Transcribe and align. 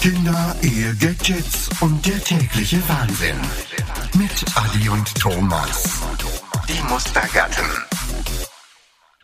Kinder, 0.00 0.56
Ehe, 0.62 0.94
Gadgets 0.94 1.68
und 1.82 2.06
der 2.06 2.18
tägliche 2.20 2.78
Wahnsinn. 2.88 3.36
Mit 4.16 4.44
Adi 4.56 4.88
und 4.88 5.14
Thomas. 5.20 6.00
Die 6.66 6.90
Mustergatten. 6.90 7.66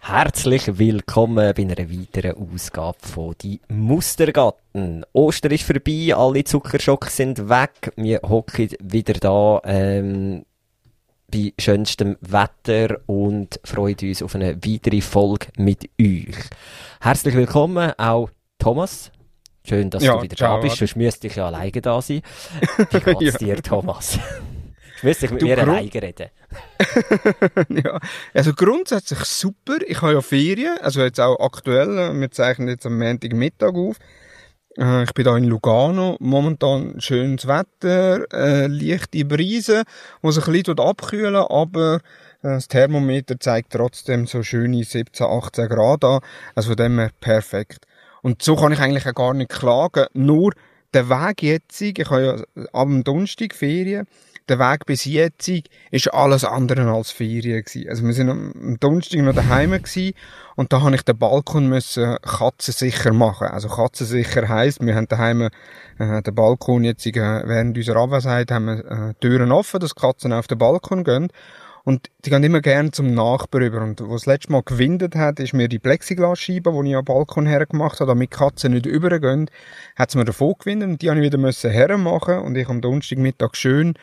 Herzlich 0.03 0.79
willkommen 0.79 1.55
bei 1.57 1.63
einer 1.63 1.79
weiteren 1.79 2.37
Ausgabe 2.37 2.99
von 3.01 3.35
Die 3.41 3.59
Mustergatten. 3.69 5.07
Ostern 5.15 5.53
ist 5.53 5.65
vorbei, 5.65 6.15
alle 6.15 6.45
Zuckerschocks 6.45 7.17
sind 7.17 7.49
weg. 7.49 7.95
Wir 7.97 8.21
hocken 8.21 8.69
wieder 8.79 9.15
da 9.15 9.63
ähm, 9.65 10.45
bei 11.33 11.55
schönstem 11.59 12.19
Wetter 12.21 12.99
und 13.07 13.59
freuen 13.65 13.97
uns 14.03 14.23
auf 14.23 14.35
eine 14.35 14.57
weitere 14.57 15.01
Folge 15.01 15.47
mit 15.57 15.89
euch. 15.99 16.37
Herzlich 17.01 17.35
willkommen 17.35 17.93
auch 17.97 18.29
Thomas. 18.59 19.11
Schön, 19.69 19.91
dass 19.91 20.03
Ja, 20.05 20.17
du 20.17 20.23
wieder 20.23 20.37
ciao, 20.37 20.57
da 20.57 20.63
bist, 20.63 20.77
sonst 20.77 20.97
müsste 20.97 21.27
ich 21.27 21.37
ja 21.37 21.47
alleine 21.47 21.73
da 21.81 22.01
sein. 22.01 22.23
Wie 22.91 23.01
geht's 23.01 23.23
Ja. 23.23 23.39
dir, 23.39 23.63
Thomas? 23.63 24.19
Du 25.01 25.07
müsstest 25.07 25.33
mit 25.33 25.43
Du, 25.43 25.47
mir 25.47 25.59
alleine 25.59 25.93
reden. 25.93 26.29
ja, 27.85 27.99
also 28.33 28.53
grundsätzlich 28.55 29.19
super. 29.21 29.79
Ich 29.87 30.01
habe 30.03 30.15
ja 30.15 30.21
Ferien, 30.23 30.79
also 30.81 31.03
jetzt 31.03 31.21
auch 31.21 31.39
aktuell. 31.41 31.99
äh, 31.99 32.15
Wir 32.19 32.31
zeichnen 32.31 32.69
jetzt 32.69 32.87
am 32.87 32.99
Montagmittag 32.99 33.75
auf. 33.75 33.97
Äh, 34.79 35.03
Ich 35.05 35.13
bin 35.15 35.25
da 35.25 35.37
in 35.37 35.45
Lugano. 35.45 36.17
Momentan 36.21 37.01
schönes 37.01 37.47
Wetter, 37.47 38.25
äh, 38.33 38.69
leichte 38.69 39.25
Brise, 39.25 39.83
wo 40.23 40.31
sich 40.31 40.47
ein 40.47 40.53
bisschen 40.53 40.79
abkühlen, 40.79 41.35
aber 41.37 41.97
äh, 41.97 42.01
das 42.43 42.69
Thermometer 42.69 43.39
zeigt 43.41 43.73
trotzdem 43.73 44.27
so 44.27 44.43
schöne 44.43 44.85
17, 44.85 45.27
18 45.27 45.69
Grad 45.69 46.05
an. 46.05 46.21
Also 46.55 46.69
von 46.71 46.77
dem 46.77 46.99
her 46.99 47.11
perfekt. 47.21 47.87
Und 48.27 48.43
so 48.43 48.57
kann 48.57 48.73
ich 48.73 48.81
eigentlich 48.81 49.07
auch 49.07 49.15
gar 49.15 49.35
nicht 49.35 49.53
klagen. 49.53 50.07
Nur 50.13 50.53
der 50.93 51.09
Weg 51.09 51.45
jetzt, 51.45 51.81
ich 51.81 52.11
habe 52.11 52.45
ja 52.57 52.65
am 52.73 53.05
Donnerstag 53.05 53.55
Ferien, 53.55 54.09
der 54.49 54.59
Weg 54.59 54.85
bis 54.85 55.05
jetzt 55.05 55.49
ist 55.93 56.13
alles 56.13 56.45
andere 56.45 56.91
als 56.91 57.13
Ferien 57.13 57.63
gewesen. 57.63 57.89
Also 57.89 58.05
wir 58.05 58.13
sind 58.15 58.29
am 58.29 58.79
Donnerstag 58.81 59.21
noch 59.21 59.33
daheim 59.33 59.71
gewesen 59.71 60.15
und 60.57 60.73
da 60.73 60.81
habe 60.81 60.97
ich 60.97 61.03
den 61.03 61.17
Balkon 61.17 61.69
müssen 61.69 62.17
katzensicher 62.21 63.13
machen. 63.13 63.47
Also 63.47 63.69
katzensicher 63.69 64.49
heisst, 64.49 64.85
wir 64.85 64.97
haben 64.97 65.07
daheim 65.07 65.43
äh, 66.01 66.23
den 66.23 66.35
Balkon 66.35 66.83
jetzt 66.83 67.07
äh, 67.07 67.13
während 67.15 67.79
unserer 67.79 68.01
Abwesenheit 68.01 68.51
haben 68.51 68.67
wir 68.67 69.11
äh, 69.11 69.15
Türen 69.21 69.53
offen, 69.53 69.79
dass 69.79 69.95
Katzen 69.95 70.33
auf 70.33 70.49
den 70.49 70.59
Balkon 70.59 71.05
gehen. 71.05 71.29
Und 71.87 72.11
die 72.25 72.31
gehen 72.31 72.43
immer 72.43 72.61
gerne 72.61 72.91
zum 72.91 73.15
Nachbar 73.15 73.61
über. 73.61 73.81
Und 73.81 74.01
was 74.01 74.23
das 74.23 74.27
letzte 74.27 74.51
Mal 74.51 74.65
gewindet 74.65 75.15
hat, 75.15 75.39
ist 75.39 75.53
mir 75.53 75.69
die 75.69 75.79
Plexiglasscheibe, 75.79 76.73
die 76.73 76.91
ich 76.91 76.97
am 76.97 77.05
Balkon 77.05 77.47
hergemacht 77.47 78.01
habe, 78.01 78.11
damit 78.11 78.33
Katzen 78.33 78.73
nicht 78.73 78.87
übergehen, 78.87 79.49
hat 79.95 80.09
es 80.09 80.17
mir 80.17 80.25
davon 80.25 80.55
gewindet. 80.59 80.89
Und 80.89 81.03
die 81.03 81.09
habe 81.09 81.21
ich 81.21 81.25
wieder 81.25 81.39
müssen 81.39 81.71
hermachen. 81.71 82.41
Und 82.41 82.57
ich 82.57 82.69
am 82.69 82.81
Donnerstagmittag 82.81 83.55
schön 83.55 83.95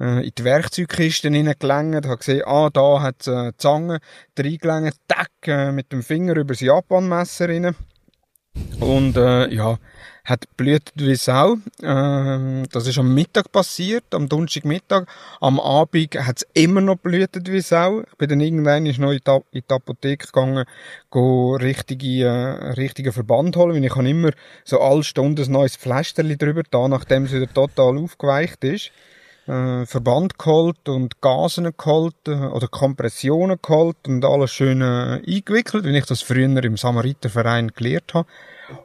äh, 0.00 0.26
in 0.26 0.32
die 0.36 0.42
Werkzeugkiste 0.42 1.30
hineingelangt, 1.30 2.06
habe 2.06 2.16
gesehen, 2.16 2.42
ah, 2.44 2.70
da 2.72 3.02
hat 3.02 3.20
es 3.20 3.28
äh, 3.28 3.52
Zange 3.56 4.00
reingelangt, 4.36 4.96
tack, 5.06 5.30
äh, 5.46 5.70
mit 5.70 5.92
dem 5.92 6.02
Finger 6.02 6.34
über 6.34 6.54
das 6.54 6.60
Japanmesser 6.60 7.48
rein. 7.48 7.76
Und 8.80 9.16
äh, 9.16 9.46
ja, 9.54 9.78
hat 10.28 10.44
blühtet 10.56 10.92
wie 10.96 11.14
Sau. 11.14 11.56
Ähm, 11.82 12.64
das 12.70 12.86
ist 12.86 12.98
am 12.98 13.14
Mittag 13.14 13.50
passiert, 13.50 14.04
am 14.12 14.28
Donnerstagmittag. 14.28 15.06
Am 15.40 15.58
Abend 15.58 16.14
hat 16.16 16.38
es 16.38 16.46
immer 16.52 16.80
noch 16.80 16.96
blühtet 16.96 17.50
wie 17.50 17.60
Sau. 17.60 18.02
Ich 18.02 18.18
bin 18.18 18.28
dann 18.28 18.40
irgendwann 18.40 18.84
noch 18.84 19.12
in 19.12 19.20
die, 19.26 19.40
in 19.52 19.62
die 19.68 19.74
Apotheke 19.74 20.26
gegangen, 20.26 20.64
go 21.10 21.56
richtige, 21.56 22.24
äh, 22.24 22.72
richtigen 22.72 23.12
Verband 23.12 23.56
holen, 23.56 23.74
weil 23.74 23.84
ich 23.84 23.94
habe 23.94 24.08
immer 24.08 24.30
so 24.64 24.80
alle 24.80 25.02
Stunden 25.02 25.44
ein 25.44 25.52
neues 25.52 25.76
Pflasterli 25.76 26.36
drüber 26.36 26.62
da, 26.70 26.88
nachdem 26.88 27.24
es 27.24 27.32
wieder 27.32 27.52
total 27.52 27.98
aufgeweicht 27.98 28.64
ist 28.64 28.90
äh, 29.48 29.86
Verband 29.86 30.38
geholt 30.38 30.88
und 30.88 31.20
Gasen 31.22 31.72
geholt 31.76 32.16
äh, 32.26 32.32
oder 32.32 32.68
Kompressionen 32.68 33.58
geholt 33.62 33.96
und 34.06 34.24
alles 34.24 34.52
schön 34.52 34.82
äh, 34.82 35.22
eingewickelt, 35.26 35.84
wie 35.84 35.96
ich 35.96 36.06
das 36.06 36.22
früher 36.22 36.62
im 36.62 36.76
Samariterverein 36.76 37.68
gelernt 37.68 38.14
habe. 38.14 38.28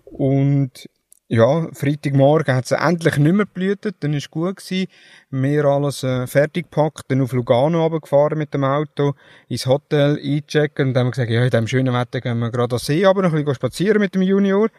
Und 0.05 0.89
ja, 1.33 1.67
Freitagmorgen 1.73 2.53
hat 2.55 2.65
es 2.65 2.71
endlich 2.71 3.17
nicht 3.17 3.33
mehr 3.33 3.47
blühtet, 3.47 3.95
dann 4.01 4.13
ist 4.13 4.29
gut 4.29 4.57
gewesen. 4.57 4.87
Wir 5.31 5.65
alles 5.65 6.03
äh, 6.03 6.27
fertig 6.27 6.69
gepackt, 6.69 7.05
dann 7.07 7.21
auf 7.21 7.31
Lugano 7.31 7.81
runtergefahren 7.81 8.37
mit 8.37 8.53
dem 8.53 8.63
Auto, 8.63 9.15
ins 9.47 9.65
Hotel 9.65 10.19
einchecken 10.23 10.89
und 10.89 10.93
dann 10.93 11.01
haben 11.01 11.07
wir 11.07 11.11
gesagt, 11.11 11.31
ja, 11.31 11.43
in 11.43 11.49
diesem 11.49 11.67
schönen 11.67 11.93
Wetter 11.95 12.21
gehen 12.21 12.37
wir 12.37 12.51
gerade 12.51 12.75
an 12.75 12.79
See, 12.79 13.03
aber 13.03 13.23
noch 13.23 13.31
ein 13.33 13.39
bisschen 13.39 13.55
spazieren 13.55 13.99
mit 13.99 14.13
dem 14.13 14.21
Junior 14.21 14.69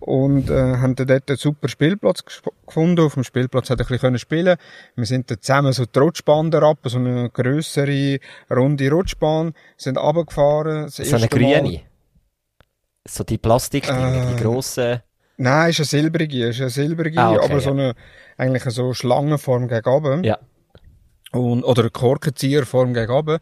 und 0.00 0.48
äh, 0.48 0.78
haben 0.78 0.94
dann 0.94 1.08
dort 1.08 1.28
einen 1.28 1.36
super 1.36 1.68
Spielplatz 1.68 2.24
gefunden. 2.66 3.04
Auf 3.04 3.12
dem 3.12 3.24
Spielplatz 3.24 3.68
hat 3.68 3.80
er 3.80 3.84
ein 3.84 3.88
bisschen 3.88 4.18
spielen. 4.18 4.56
Wir 4.96 5.04
sind 5.04 5.30
dann 5.30 5.42
zusammen 5.42 5.74
so 5.74 5.84
die 5.84 5.98
Rutschbahn 5.98 6.54
ab, 6.54 6.78
so 6.84 6.96
eine 6.96 7.28
grössere, 7.28 8.18
runde 8.50 8.90
Rutschbahn, 8.90 9.52
sind 9.76 9.98
runtergefahren. 9.98 10.84
Das 10.84 10.96
So 10.96 11.16
eine 11.16 11.28
grüne. 11.28 11.82
So 13.06 13.24
die 13.24 13.38
die 13.38 13.82
Äh, 13.82 14.36
grossen. 14.40 15.02
Nein, 15.38 15.70
ist 15.70 15.78
eine 15.78 15.86
silbrige, 15.86 16.48
ist 16.48 16.60
eine 16.60 16.68
silbrige, 16.68 17.18
Ah, 17.18 17.30
okay, 17.32 17.44
aber 17.44 17.60
so 17.60 17.70
ja. 17.70 17.74
eine, 17.74 17.94
eigentlich 18.36 18.64
eine 18.64 18.72
so 18.72 18.92
Schlangenform 18.92 19.68
gegen 19.68 19.88
oben. 19.88 20.24
Ja. 20.24 20.38
Und, 21.32 21.62
oder 21.62 21.82
eine 21.82 21.90
Korkenzieherform 21.90 22.92
gegen 22.92 23.12
oben. 23.12 23.38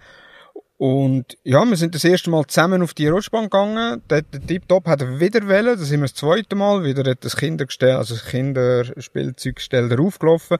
Und 0.79 1.39
ja, 1.43 1.65
wir 1.65 1.77
sind 1.77 1.95
das 1.95 2.05
erste 2.05 2.29
Mal 2.29 2.45
zusammen 2.47 2.83
auf 2.83 2.93
die 2.93 3.09
Rutschbahn 3.09 3.45
gegangen. 3.45 4.03
Dort, 4.09 4.27
der 4.33 4.47
Tip-Top 4.47 4.87
hat 4.87 5.01
er 5.01 5.21
wieder 5.21 5.49
wollen. 5.49 5.79
Da 5.79 5.85
sind 5.85 6.01
wir 6.01 6.05
das 6.05 6.15
zweite 6.15 6.55
Mal 6.55 6.85
wieder 6.85 7.03
dort 7.03 7.25
das 7.25 7.37
Kindergestell, 7.37 7.97
also 7.97 8.15
das 8.15 8.27
Kinderspielzeugstell 8.27 9.89
darauf 9.89 10.19
gelaufen. 10.19 10.59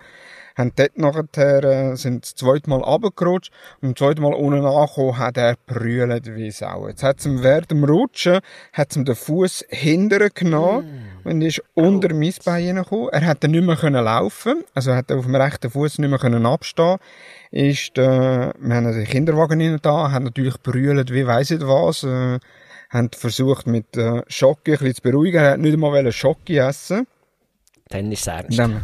Haben 0.57 0.73
dort 0.75 0.97
nachher, 0.97 1.97
sind 1.97 2.25
das 2.25 2.35
zweite 2.35 2.71
Mal 2.71 2.81
runtergerutscht. 2.81 3.53
Und 3.83 3.99
das 3.99 4.07
zweite 4.07 4.23
Mal 4.23 4.33
unten 4.33 4.65
angekommen, 4.65 5.19
hat 5.19 5.37
er 5.37 5.57
brüllt 5.67 6.35
wie 6.35 6.51
Sau. 6.51 6.89
Jetzt 6.89 7.03
hat's 7.03 7.27
ihm 7.27 7.43
während 7.43 7.71
dem 7.71 7.85
Rutschen, 7.85 8.41
hat's 8.73 8.97
ihm 8.97 9.05
den 9.05 9.15
Fuß 9.15 9.67
hinterher 9.69 10.31
genommen. 10.31 11.11
Und 11.25 11.43
ist 11.43 11.63
unter 11.75 12.15
mein 12.15 12.33
Bein 12.45 12.77
reingekommen. 12.79 13.09
Er 13.11 13.27
hat 13.27 13.45
dann 13.45 13.51
nicht 13.51 13.65
mehr 13.65 13.77
können 13.77 14.05
laufen. 14.05 14.65
Also 14.75 14.93
er 14.93 14.97
hat 14.99 15.13
auf 15.13 15.25
dem 15.25 15.35
rechten 15.35 15.71
Fuß 15.71 15.99
nicht 15.99 16.09
mehr 16.09 16.19
können 16.19 16.47
abstehen. 16.47 16.99
Ist, 17.51 17.99
äh, 17.99 18.53
wir 18.59 18.75
haben 18.75 18.93
den 18.93 19.05
Kinderwagen 19.05 19.61
rein 19.61 19.79
da, 19.83 20.11
haben 20.11 20.25
natürlich 20.25 20.59
brüllt 20.63 21.13
wie 21.13 21.27
weiss 21.27 21.51
ich 21.51 21.61
was, 21.61 22.03
äh, 22.03 22.39
haben 22.91 23.11
versucht 23.13 23.67
mit, 23.67 23.97
äh, 23.97 24.23
Schocke 24.29 24.73
ein 24.73 24.79
bisschen 24.79 24.95
zu 24.95 25.03
beruhigen. 25.03 25.43
Er 25.43 25.53
hat 25.53 25.61
nicht 25.61 25.75
einmal 25.75 26.13
Schocke 26.13 26.59
essen. 26.59 27.07
Dann 27.89 28.11
ist 28.11 28.21
es 28.23 28.27
ernst. 28.27 28.59
Dann, 28.59 28.83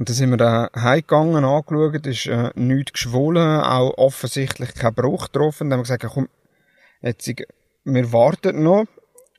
und 0.00 0.08
dann 0.08 0.16
sind 0.16 0.30
wir 0.30 0.38
da 0.38 0.70
heimgegangen, 0.74 1.44
angeschaut, 1.44 2.06
ist 2.06 2.26
äh, 2.26 2.50
nichts 2.54 2.94
geschwollen, 2.94 3.60
auch 3.60 3.98
offensichtlich 3.98 4.72
kein 4.72 4.94
Bruch 4.94 5.26
getroffen. 5.26 5.68
Dann 5.68 5.74
haben 5.74 5.80
wir 5.80 5.82
gesagt, 5.82 6.04
ja, 6.04 6.08
komm, 6.08 6.30
jetzt, 7.02 7.30
wir 7.84 8.10
warten 8.10 8.62
noch 8.62 8.86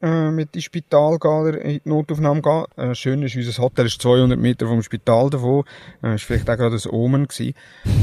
äh, 0.04 0.30
mit 0.30 0.56
ins 0.56 0.66
Spital 0.66 1.18
gehen, 1.18 1.32
oder 1.32 1.62
in 1.62 1.82
die 1.84 1.90
Notaufnahme 1.90 2.44
gehen. 2.44 2.66
Äh, 2.78 2.94
schön 2.94 3.24
ist, 3.24 3.36
unser 3.36 3.60
Hotel 3.60 3.88
ist 3.88 4.04
200 4.04 4.38
Meter 4.38 4.68
vom 4.68 4.84
Spital 4.84 5.32
davon. 5.32 5.64
Äh, 6.04 6.14
ist 6.14 6.26
vielleicht 6.26 6.48
auch 6.48 6.58
gerade 6.58 6.76
ein 6.76 6.90
Omen 6.92 7.28
gewesen. 7.28 7.56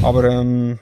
Aber 0.03 0.25
ähm, 0.25 0.79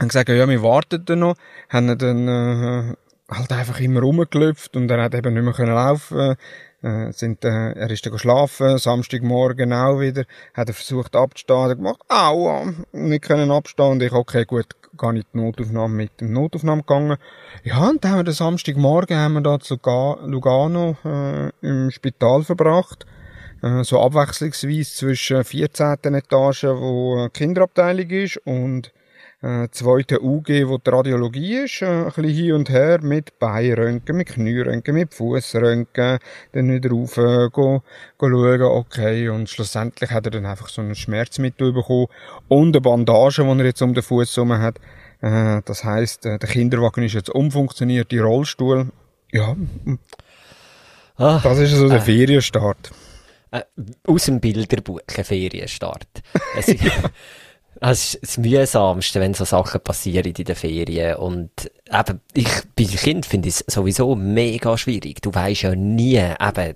haben 0.00 0.06
gesagt, 0.06 0.28
ja, 0.28 0.48
wir 0.48 0.62
warten 0.62 1.04
dann 1.04 1.18
noch. 1.18 1.34
Haben 1.68 1.98
dann 1.98 2.28
äh, 2.28 2.94
halt 3.28 3.50
einfach 3.50 3.80
immer 3.80 4.02
rumgelöpft 4.02 4.76
und 4.76 4.88
er 4.88 5.02
hat 5.02 5.16
eben 5.16 5.34
nicht 5.34 5.42
mehr 5.42 5.52
können 5.52 5.74
laufen 5.74 6.36
äh, 6.82 7.12
sind, 7.12 7.44
äh, 7.44 7.72
er 7.72 7.90
ist 7.90 8.04
dann 8.04 8.12
geschlafen, 8.12 8.78
Samstagmorgen 8.78 9.72
auch 9.72 10.00
wieder, 10.00 10.24
hat 10.54 10.68
er 10.68 10.74
versucht 10.74 11.16
abzustehen, 11.16 11.60
hat 11.60 11.70
er 11.70 11.76
gemacht, 11.76 12.00
aua, 12.08 12.72
nicht 12.92 13.22
können 13.24 13.50
abstehen, 13.50 13.92
und 13.92 14.02
ich, 14.02 14.12
okay, 14.12 14.44
gut, 14.44 14.66
gar 14.96 15.12
nicht 15.12 15.28
die 15.34 15.38
Notaufnahme 15.38 15.94
mit 15.94 16.20
dem 16.20 16.32
Notaufnahme 16.32 16.82
gegangen. 16.82 17.16
Ja, 17.64 17.88
und 17.88 18.04
dann 18.04 18.12
haben 18.12 18.18
wir 18.20 18.24
den 18.24 18.34
Samstagmorgen, 18.34 19.16
haben 19.16 19.34
wir 19.34 19.40
da 19.40 19.58
zu 19.60 19.78
Ga- 19.78 20.18
Lugano, 20.24 20.96
äh, 21.04 21.50
im 21.60 21.90
Spital 21.90 22.44
verbracht, 22.44 23.06
äh, 23.62 23.84
so 23.84 24.00
abwechslungsweise 24.00 24.92
zwischen 24.92 25.44
14. 25.44 26.14
Etage, 26.14 26.64
wo 26.64 27.24
äh, 27.24 27.28
Kinderabteilung 27.30 28.10
ist, 28.10 28.38
und 28.44 28.92
äh, 29.42 29.68
zweite 29.70 30.22
UG, 30.22 30.48
wo 30.66 30.78
die 30.78 30.90
Radiologie 30.90 31.54
ist, 31.64 31.82
äh, 31.82 31.86
ein 31.86 32.04
bisschen 32.06 32.24
hin 32.28 32.52
und 32.52 32.68
her 32.70 33.00
mit 33.02 33.38
Beinröntgen, 33.38 34.16
mit 34.16 34.28
Knieröntgen, 34.28 34.94
mit 34.94 35.14
Fußröntgen, 35.14 36.18
dann 36.52 36.72
wieder 36.72 36.90
rauf, 36.90 37.16
äh, 37.16 37.48
go, 37.50 37.82
go 38.18 38.28
schauen, 38.28 38.62
okay, 38.62 39.28
und 39.28 39.48
schlussendlich 39.48 40.10
hat 40.10 40.26
er 40.26 40.30
dann 40.32 40.46
einfach 40.46 40.68
so 40.68 40.82
ein 40.82 40.94
Schmerzmittel 40.94 41.72
bekommen 41.72 42.06
und 42.48 42.74
eine 42.76 42.80
Bandage, 42.80 43.42
die 43.42 43.48
er 43.60 43.64
jetzt 43.64 43.82
um 43.82 43.94
den 43.94 44.02
Fuß 44.02 44.36
herum 44.36 44.52
hat. 44.58 44.78
Äh, 45.22 45.62
das 45.64 45.84
heisst, 45.84 46.26
äh, 46.26 46.38
der 46.38 46.48
Kinderwagen 46.48 47.02
ist 47.04 47.14
jetzt 47.14 47.30
umfunktioniert, 47.30 48.10
die 48.10 48.18
Rollstuhl. 48.18 48.90
Ja, 49.32 49.56
Ah, 51.16 51.38
das 51.42 51.58
ist 51.58 51.72
so 51.72 51.88
der 51.88 52.00
Ferienstart. 52.00 52.90
äh, 53.50 53.62
aus 54.06 54.24
dem 54.24 54.40
Bilderbuch, 54.40 55.00
ein 55.14 55.24
Ferienstart. 55.24 56.06
Es, 56.56 56.66
es 57.80 58.14
ist 58.14 58.22
das 58.22 58.38
Mühsamste, 58.38 59.20
wenn 59.20 59.34
so 59.34 59.44
Sachen 59.44 59.80
passieren 59.80 60.26
in 60.26 60.44
den 60.44 60.54
Ferien. 60.54 61.16
Und 61.16 61.50
eben, 61.90 62.20
ich, 62.34 62.50
bei 62.76 62.84
Kind 62.84 63.26
finde 63.26 63.48
ich 63.48 63.54
es 63.66 63.74
sowieso 63.74 64.14
mega 64.14 64.76
schwierig. 64.76 65.22
Du 65.22 65.34
weisst 65.34 65.62
ja 65.62 65.74
nie, 65.74 66.16
eben, 66.18 66.74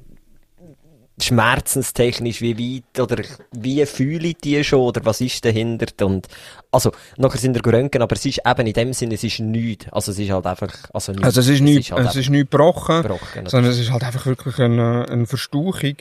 schmerzenstechnisch, 1.21 2.41
wie 2.41 2.83
weit, 2.83 3.01
oder 3.01 3.23
wie 3.53 3.85
fühle 3.87 4.29
ich 4.29 4.39
die 4.39 4.65
schon, 4.65 4.81
oder 4.81 5.05
was 5.05 5.21
ist 5.21 5.45
dahinter, 5.45 5.87
und, 6.05 6.27
also, 6.73 6.91
nachher 7.17 7.39
sind 7.39 7.55
wir 7.55 7.73
röntgen, 7.73 8.03
aber 8.03 8.17
es 8.17 8.27
ist 8.27 8.41
eben 8.45 8.67
in 8.67 8.73
dem 8.73 8.93
Sinne, 8.93 9.15
es 9.15 9.23
ist 9.23 9.39
nichts, 9.39 9.87
also 9.93 10.11
es 10.11 10.19
ist 10.19 10.31
halt 10.31 10.47
einfach, 10.47 10.73
also 10.93 11.12
nichts. 11.12 11.27
Also 11.27 11.41
es 11.41 11.49
ist 11.49 11.61
nicht, 11.61 11.79
es 11.79 11.87
ist, 11.87 11.93
halt 11.93 12.09
es 12.09 12.17
ist 12.17 12.31
nicht 12.31 12.51
gebrochen, 12.51 13.03
gebrochen 13.03 13.47
sondern 13.47 13.71
es 13.71 13.79
ist 13.79 13.93
halt 13.93 14.03
einfach 14.03 14.27
wirklich 14.27 14.59
eine, 14.59 15.06
eine 15.09 15.27
Verstauchung, 15.27 15.95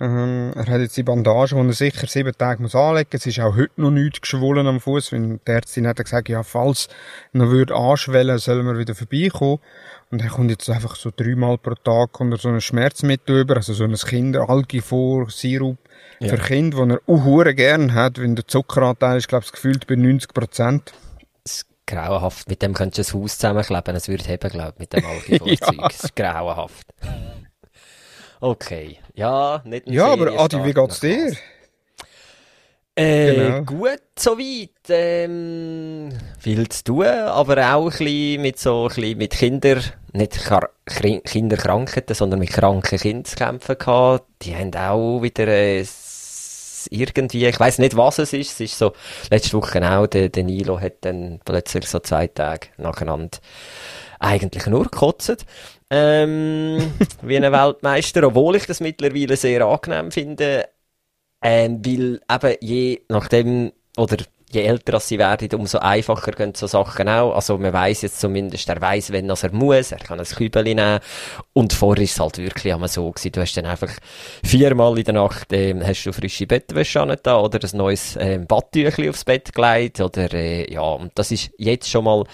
ähm, 0.00 0.52
er 0.54 0.66
hat 0.66 0.80
jetzt 0.80 0.96
die 0.96 1.02
Bandage, 1.02 1.56
die 1.56 1.66
er 1.66 1.72
sicher 1.72 2.06
sieben 2.06 2.32
Tage 2.36 2.62
muss 2.62 2.74
anlegen 2.74 3.08
muss. 3.12 3.20
Es 3.20 3.26
ist 3.26 3.40
auch 3.40 3.56
heute 3.56 3.80
noch 3.80 3.90
nichts 3.90 4.20
geschwollen 4.20 4.66
am 4.66 4.80
Fuß, 4.80 5.12
weil 5.12 5.40
der 5.46 5.56
Ärztin 5.56 5.88
hat 5.88 5.96
gesagt, 5.96 6.28
ja, 6.28 6.42
falls 6.42 6.88
er 7.32 7.50
würde 7.50 7.74
anschwellen, 7.74 8.38
sollen 8.38 8.66
wir 8.66 8.78
wieder 8.78 8.94
vorbeikommen. 8.94 9.58
Und 10.10 10.22
er 10.22 10.28
kommt 10.28 10.50
jetzt 10.50 10.70
einfach 10.70 10.96
so 10.96 11.10
dreimal 11.14 11.58
pro 11.58 11.74
Tag 11.74 12.20
unter 12.20 12.36
so 12.36 12.48
ein 12.48 12.60
Schmerzmittel 12.60 13.40
über, 13.40 13.56
also 13.56 13.74
so 13.74 13.84
ein 13.84 13.94
Kinderalgifor, 13.94 15.28
Sirup 15.30 15.78
ja. 16.20 16.28
für 16.28 16.38
Kinder, 16.38 16.78
den 16.78 16.90
er 16.92 17.00
auch 17.06 17.44
gern 17.54 17.92
hat, 17.94 18.18
wenn 18.18 18.36
der 18.36 18.46
Zuckeranteil 18.46 19.18
ist, 19.18 19.28
glaube 19.28 19.44
ich, 19.44 19.52
gefühlt 19.52 19.86
bei 19.86 19.96
90 19.96 20.32
Prozent. 20.32 20.92
Grauenhaft. 21.88 22.48
Mit 22.48 22.60
dem 22.62 22.74
könntest 22.74 23.12
du 23.12 23.16
ein 23.16 23.22
Haus 23.22 23.38
zusammenkleben, 23.38 23.96
es 23.96 24.08
würde 24.08 24.24
heben, 24.24 24.50
glaube 24.50 24.74
ich, 24.74 24.78
mit 24.78 24.92
dem 24.92 25.04
Algifor-Zeug. 25.06 25.76
ja. 25.76 25.88
Das 25.88 26.04
ist 26.04 26.14
grauenhaft. 26.14 26.86
Okay. 28.40 28.98
Ja, 29.14 29.62
nicht 29.64 29.86
ein 29.86 29.92
Ja, 29.92 30.06
aber 30.06 30.38
Adi, 30.38 30.64
wie 30.64 30.74
geht's 30.74 31.00
dir? 31.00 31.32
Äh, 32.98 33.34
genau. 33.34 33.62
Gut, 33.62 34.02
soweit. 34.18 34.70
Ähm, 34.88 36.10
viel 36.40 36.68
zu 36.68 36.82
tun, 36.82 37.06
aber 37.06 37.74
auch 37.74 37.92
ein 37.92 37.98
bisschen 37.98 38.42
mit 38.42 38.58
so, 38.58 38.88
ein 38.88 38.88
bisschen 38.88 39.18
mit 39.18 39.30
Kinder, 39.30 39.80
nicht 40.12 40.50
Kinderkrankheiten, 41.24 42.16
sondern 42.16 42.40
mit 42.40 42.50
kranken 42.50 42.98
Kindern 42.98 43.24
zu 43.24 43.36
kämpfen 43.36 43.78
gehabt. 43.78 44.26
Die 44.42 44.56
haben 44.56 44.74
auch 44.74 45.22
wieder, 45.22 45.46
äh, 45.46 45.84
irgendwie, 46.90 47.46
ich 47.46 47.60
weiß 47.60 47.78
nicht, 47.78 47.96
was 47.96 48.18
es 48.18 48.32
ist. 48.32 48.52
Es 48.52 48.60
ist 48.60 48.78
so, 48.78 48.92
letzte 49.30 49.56
Woche 49.56 49.80
auch, 49.88 50.08
der, 50.08 50.28
der 50.28 50.42
Nilo 50.42 50.80
hat 50.80 50.96
dann 51.02 51.38
plötzlich 51.44 51.86
so 51.88 52.00
zwei 52.00 52.26
Tage 52.26 52.68
nacheinander 52.78 53.38
eigentlich 54.18 54.66
nur 54.66 54.84
gekotzt. 54.84 55.44
Ähm, 55.90 56.92
wie 57.22 57.36
ein 57.36 57.50
Weltmeister, 57.52 58.26
obwohl 58.26 58.56
ich 58.56 58.66
das 58.66 58.80
mittlerweile 58.80 59.36
sehr 59.36 59.64
angenehm 59.64 60.10
finde. 60.10 60.68
Ähm, 61.42 61.82
weil 61.82 62.20
eben 62.30 62.56
je 62.60 63.00
nachdem, 63.08 63.72
oder 63.96 64.16
je 64.50 64.62
älter 64.62 64.98
sie 65.00 65.18
werden, 65.18 65.48
umso 65.54 65.78
einfacher 65.78 66.32
gehen 66.32 66.54
so 66.54 66.66
Sachen 66.66 67.08
auch. 67.08 67.34
Also 67.34 67.58
man 67.58 67.72
weiß 67.72 68.02
jetzt 68.02 68.20
zumindest, 68.20 68.68
er 68.68 68.80
weiß, 68.80 69.12
wenn 69.12 69.28
er 69.28 69.52
muss, 69.52 69.92
er 69.92 69.98
kann 69.98 70.18
ein 70.18 70.26
Kübel 70.26 70.62
nehmen. 70.62 71.00
Und 71.52 71.72
vorher 71.72 72.04
ist 72.04 72.12
es 72.12 72.20
halt 72.20 72.38
wirklich 72.38 72.72
einmal 72.72 72.88
so 72.88 73.10
gewesen, 73.10 73.32
du 73.32 73.40
hast 73.40 73.56
dann 73.56 73.66
einfach 73.66 73.90
viermal 74.42 74.98
in 74.98 75.04
der 75.04 75.14
Nacht, 75.14 75.52
ähm, 75.52 75.86
hast 75.86 76.04
du 76.04 76.12
frische 76.12 76.46
Bettwäsche 76.46 77.16
da 77.22 77.38
oder 77.38 77.58
ein 77.62 77.76
neues 77.76 78.16
ähm, 78.18 78.46
Badtüchli 78.46 79.10
aufs 79.10 79.24
Bett 79.24 79.52
gelegt 79.52 80.00
oder, 80.00 80.32
äh, 80.32 80.72
ja, 80.72 80.82
und 80.82 81.12
das 81.16 81.30
ist 81.30 81.50
jetzt 81.58 81.90
schon 81.90 82.04
mal 82.04 82.24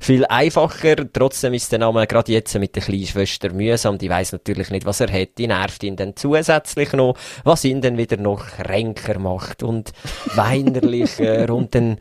viel 0.00 0.24
einfacher. 0.26 0.96
Trotzdem 1.12 1.54
ist 1.54 1.64
es 1.64 1.68
dann 1.70 1.82
auch 1.82 1.94
gerade 2.06 2.32
jetzt 2.32 2.54
mit 2.58 2.76
der 2.76 2.82
kleinen 2.82 3.06
Schwester 3.06 3.52
mühsam, 3.52 3.98
die 3.98 4.10
weiß 4.10 4.32
natürlich 4.32 4.70
nicht, 4.70 4.86
was 4.86 5.00
er 5.00 5.12
hat, 5.12 5.38
die 5.38 5.46
nervt 5.46 5.82
ihn 5.82 5.96
dann 5.96 6.14
zusätzlich 6.16 6.92
noch, 6.92 7.16
was 7.42 7.64
ihn 7.64 7.80
dann 7.80 7.96
wieder 7.96 8.16
noch 8.16 8.46
kränker 8.46 9.18
macht 9.18 9.62
und 9.62 9.92
weinerlicher 10.34 11.50
und 11.54 11.63
dann, 11.70 11.98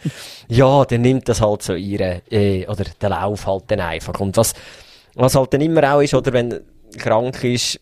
ja, 0.47 0.85
dann 0.85 1.01
nimmt 1.01 1.27
das 1.29 1.41
halt 1.41 1.61
so 1.61 1.73
ihre, 1.73 2.21
äh, 2.29 2.65
oder 2.67 2.85
der 3.01 3.09
Lauf 3.09 3.45
halt 3.45 3.63
dann 3.67 3.79
einfach. 3.79 4.19
Und 4.19 4.37
was, 4.37 4.53
was 5.15 5.35
halt 5.35 5.53
dann 5.53 5.61
immer 5.61 5.93
auch 5.95 6.01
ist, 6.01 6.13
oder 6.13 6.33
wenn 6.33 6.59
krank 6.97 7.43
ist, 7.43 7.79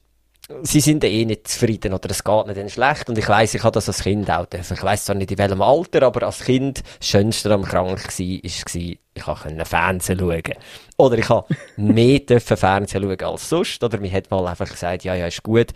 sie 0.63 0.79
sind 0.79 1.03
eh 1.03 1.25
nicht 1.25 1.47
zufrieden 1.47 1.93
oder 1.93 2.09
es 2.11 2.23
geht 2.23 2.47
nicht 2.47 2.71
schlecht 2.71 3.09
und 3.09 3.17
ich 3.17 3.27
weiß 3.27 3.53
ich 3.53 3.63
habe 3.63 3.73
das 3.73 3.87
als 3.87 4.03
Kind 4.03 4.29
auch 4.29 4.45
dürfen. 4.45 4.75
Ich 4.77 4.83
weiß 4.83 5.05
zwar 5.05 5.15
nicht 5.15 5.31
in 5.31 5.37
welchem 5.37 5.61
Alter, 5.61 6.03
aber 6.03 6.23
als 6.23 6.39
Kind 6.41 6.83
das 6.99 7.07
Schönste 7.07 7.53
am 7.53 7.63
krank 7.63 7.89
war, 7.89 7.97
war, 7.97 8.39
ich 8.43 9.23
konnte 9.23 9.65
Fernsehen 9.65 10.19
schauen. 10.19 10.53
Oder 10.97 11.17
ich 11.17 11.29
habe 11.29 11.47
mehr 11.77 12.19
dürfen 12.19 12.57
Fernsehen 12.57 13.03
schauen 13.03 13.21
als 13.21 13.49
sonst. 13.49 13.83
Oder 13.83 13.99
mir 13.99 14.11
hat 14.11 14.31
mal 14.31 14.47
einfach 14.47 14.69
gesagt, 14.69 15.03
ja, 15.03 15.15
ja, 15.15 15.27
ist 15.27 15.43
gut 15.43 15.73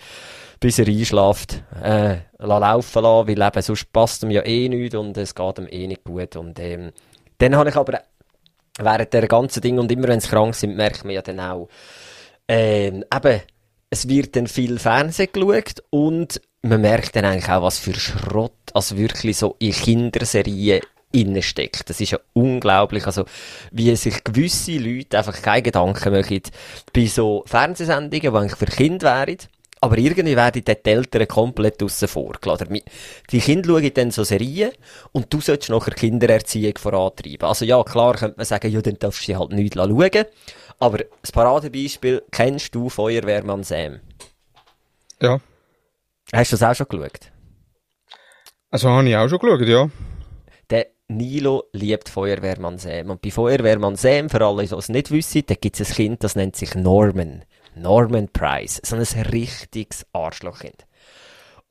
bis 0.59 0.79
er 0.79 0.87
einschläft, 0.87 1.63
äh, 1.83 2.17
laufen 2.39 3.03
lassen, 3.03 3.27
weil 3.27 3.41
eben 3.41 3.61
sonst 3.61 3.91
passt 3.91 4.23
ihm 4.23 4.31
ja 4.31 4.43
eh 4.45 4.69
nichts 4.69 4.95
und 4.95 5.17
es 5.17 5.35
geht 5.35 5.59
ihm 5.59 5.67
eh 5.69 5.87
nicht 5.87 6.03
gut. 6.03 6.35
Und 6.35 6.59
ähm, 6.59 6.91
dann 7.37 7.55
habe 7.55 7.69
ich 7.69 7.75
aber 7.75 8.01
während 8.79 9.13
der 9.13 9.27
ganzen 9.27 9.61
Ding 9.61 9.79
und 9.79 9.91
immer 9.91 10.07
wenn 10.07 10.19
sie 10.19 10.29
krank 10.29 10.55
sind, 10.55 10.75
merkt 10.75 11.03
man 11.03 11.13
ja 11.13 11.21
dann 11.21 11.39
auch, 11.39 11.69
ähm, 12.47 13.03
eben, 13.13 13.41
es 13.89 14.07
wird 14.07 14.35
dann 14.35 14.47
viel 14.47 14.79
Fernsehen 14.79 15.29
geschaut 15.31 15.83
und 15.89 16.41
man 16.61 16.81
merkt 16.81 17.15
dann 17.15 17.25
eigentlich 17.25 17.49
auch, 17.49 17.63
was 17.63 17.79
für 17.79 17.93
Schrott, 17.93 18.53
also 18.73 18.97
wirklich 18.97 19.37
so 19.37 19.55
in 19.59 19.71
Kinderserien 19.71 20.81
innesteckt. 21.11 21.89
Das 21.89 22.01
ist 22.01 22.11
ja 22.11 22.19
unglaublich, 22.33 23.05
also 23.05 23.25
wie 23.71 23.95
sich 23.95 24.23
gewisse 24.23 24.77
Leute 24.77 25.17
einfach 25.17 25.41
keine 25.41 25.61
Gedanken 25.61 26.11
machen 26.11 26.41
bei 26.93 27.05
so 27.05 27.43
Fernsehsendungen, 27.45 28.21
die 28.21 28.27
eigentlich 28.27 28.55
für 28.55 28.65
Kinder 28.65 29.15
wären 29.15 29.37
aber 29.85 29.99
irgendwie 29.99 30.35
werden 30.35 30.63
die 30.65 30.89
Eltern 30.89 31.27
komplett 31.27 31.83
aussen 31.83 32.07
vor 32.07 32.33
gelassen. 32.41 32.81
Die 33.31 33.39
Kinder 33.39 33.69
schauen 33.69 33.93
dann 33.93 34.09
so 34.09 34.23
Serien 34.23 34.71
und 35.11 35.31
du 35.31 35.41
solltest 35.41 35.69
nachher 35.69 35.93
Kindererziehung 35.93 36.75
vorantreiben. 36.77 37.47
Also 37.47 37.65
ja, 37.65 37.83
klar 37.83 38.15
könnte 38.15 38.37
man 38.37 38.47
sagen, 38.47 38.71
ja, 38.71 38.81
dann 38.81 38.97
darfst 38.97 39.21
du 39.21 39.25
sie 39.25 39.37
halt 39.37 39.51
nicht 39.51 39.75
schauen. 39.75 40.25
Aber 40.79 40.99
das 41.21 41.31
Paradebeispiel, 41.31 42.23
kennst 42.31 42.75
du 42.75 42.89
Feuerwehrmann 42.89 43.63
Sam? 43.63 43.99
Ja. 45.21 45.39
Hast 46.33 46.51
du 46.51 46.57
das 46.57 46.63
auch 46.63 46.75
schon 46.75 46.87
geschaut? 46.89 47.31
Also 48.71 48.89
habe 48.89 49.07
ich 49.07 49.15
auch 49.15 49.29
schon 49.29 49.39
geschaut, 49.39 49.67
ja. 49.67 49.89
Der 50.69 50.87
Nilo 51.07 51.65
liebt 51.71 52.09
Feuerwehrmann 52.09 52.77
Sam. 52.77 53.11
Und 53.11 53.21
bei 53.21 53.31
Feuerwehrmann 53.31 53.95
Sam, 53.95 54.29
für 54.29 54.45
alle, 54.45 54.65
die 54.65 54.75
es 54.75 54.89
nicht 54.89 55.11
wissen, 55.11 55.43
da 55.45 55.55
gibt 55.55 55.79
es 55.79 55.89
ein 55.89 55.95
Kind, 55.95 56.23
das 56.23 56.35
nennt 56.35 56.55
sich 56.55 56.75
Norman. 56.75 57.45
Norman 57.75 58.29
Price. 58.29 58.81
So 58.83 58.95
ein 58.95 59.01
richtiges 59.27 60.05
Arschlochkind. 60.13 60.85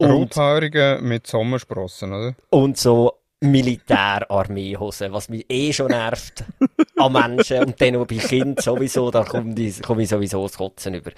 Rothaarige 0.00 0.98
mit 1.02 1.26
Sommersprossen, 1.26 2.12
oder? 2.12 2.34
Und 2.50 2.78
so 2.78 3.23
Militärarmeehosen, 3.40 5.12
was 5.12 5.28
mich 5.28 5.44
eh 5.48 5.72
schon 5.72 5.88
nervt 5.88 6.44
an 6.96 7.12
Menschen 7.12 7.64
und 7.64 7.80
dann 7.80 7.96
auch 7.96 8.06
bei 8.06 8.16
Kindern 8.16 8.62
sowieso, 8.62 9.10
da 9.10 9.24
komme 9.24 9.54
ich, 9.58 9.82
komm 9.82 10.00
ich 10.00 10.08
sowieso 10.08 10.42
das 10.42 10.56
Kotzen 10.56 10.94
über. 10.94 11.10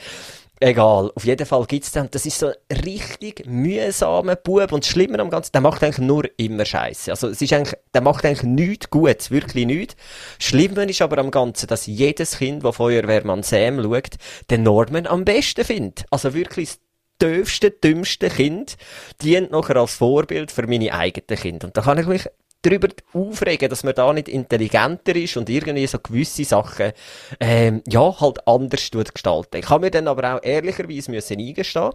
Egal, 0.58 1.12
auf 1.14 1.24
jeden 1.26 1.46
Fall 1.46 1.66
gibt's 1.66 1.92
dann, 1.92 2.10
das 2.10 2.24
ist 2.24 2.38
so 2.38 2.46
ein 2.46 2.76
richtig 2.78 3.44
mühsamer 3.44 4.36
Bub 4.36 4.72
und 4.72 4.84
das 4.84 4.90
Schlimme 4.90 5.18
am 5.18 5.28
Ganzen, 5.28 5.52
der 5.52 5.60
macht 5.60 5.84
eigentlich 5.84 5.98
nur 5.98 6.24
immer 6.38 6.64
Scheiße. 6.64 7.10
Also 7.10 7.28
es 7.28 7.42
ist 7.42 7.52
eigentlich, 7.52 7.78
der 7.92 8.00
macht 8.00 8.24
eigentlich 8.24 8.42
nichts 8.42 8.88
Gutes, 8.88 9.30
wirklich 9.30 9.66
nichts. 9.66 9.96
Schlimmer 10.38 10.88
ist 10.88 11.02
aber 11.02 11.18
am 11.18 11.30
Ganzen, 11.30 11.66
dass 11.66 11.86
jedes 11.86 12.38
Kind, 12.38 12.64
das 12.64 12.76
Feuerwehrmann 12.76 13.42
Sam 13.42 13.82
schaut, 13.82 14.16
den 14.48 14.62
Norman 14.62 15.06
am 15.06 15.26
besten 15.26 15.62
findet. 15.62 16.06
Also 16.10 16.32
wirklich 16.32 16.78
döfste, 17.20 17.70
dümmste 17.70 18.28
Kind 18.28 18.76
dient 19.22 19.50
nachher 19.50 19.76
als 19.76 19.94
Vorbild 19.94 20.50
für 20.52 20.66
meine 20.66 20.92
eigenen 20.92 21.40
Kinder. 21.40 21.66
Und 21.66 21.76
da 21.76 21.82
kann 21.82 21.98
ich 21.98 22.06
mich 22.06 22.26
darüber 22.62 22.88
aufregen, 23.12 23.68
dass 23.68 23.84
man 23.84 23.94
da 23.94 24.12
nicht 24.12 24.28
intelligenter 24.28 25.14
ist 25.14 25.36
und 25.36 25.48
irgendwie 25.48 25.86
so 25.86 25.98
gewisse 25.98 26.44
Sachen, 26.44 26.92
ähm, 27.40 27.82
ja, 27.86 28.20
halt 28.20 28.46
anders 28.46 28.90
gestalten. 28.90 29.58
Ich 29.58 29.68
habe 29.68 29.86
mir 29.86 29.90
dann 29.90 30.08
aber 30.08 30.36
auch 30.36 30.42
ehrlicherweise 30.42 31.10
müssen 31.10 31.38
eingestehen, 31.38 31.92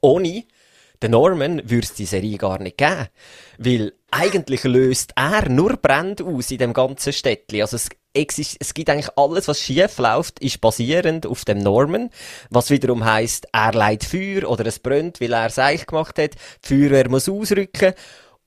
ohne 0.00 0.44
den 1.02 1.10
Norman 1.10 1.62
würde 1.68 1.88
die 1.96 2.06
Serie 2.06 2.38
gar 2.38 2.58
nicht 2.58 2.78
geben. 2.78 3.08
Weil 3.58 3.92
eigentlich 4.10 4.64
löst 4.64 5.12
er 5.16 5.48
nur 5.48 5.76
Brand 5.76 6.22
aus 6.22 6.50
in 6.50 6.58
dem 6.58 6.72
ganzen 6.72 7.12
Städtli. 7.12 7.62
Also 7.62 7.76
es, 7.76 7.88
es 8.58 8.74
gibt 8.74 8.88
eigentlich 8.88 9.10
alles, 9.16 9.48
was 9.48 9.60
schief 9.60 9.98
läuft, 9.98 10.38
ist 10.40 10.60
basierend 10.60 11.26
auf 11.26 11.44
dem 11.44 11.58
Norman. 11.58 12.10
Was 12.50 12.70
wiederum 12.70 13.04
heisst, 13.04 13.46
er 13.52 13.72
leitet 13.72 14.08
Feuer 14.08 14.48
oder 14.48 14.66
es 14.66 14.78
brennt, 14.78 15.20
weil 15.20 15.32
er 15.32 15.46
es 15.46 15.58
eigentlich 15.58 15.86
gemacht 15.86 16.18
hat. 16.18 16.34
Die 16.64 16.68
Feuerwehr 16.68 17.10
muss 17.10 17.28
ausrücken 17.28 17.94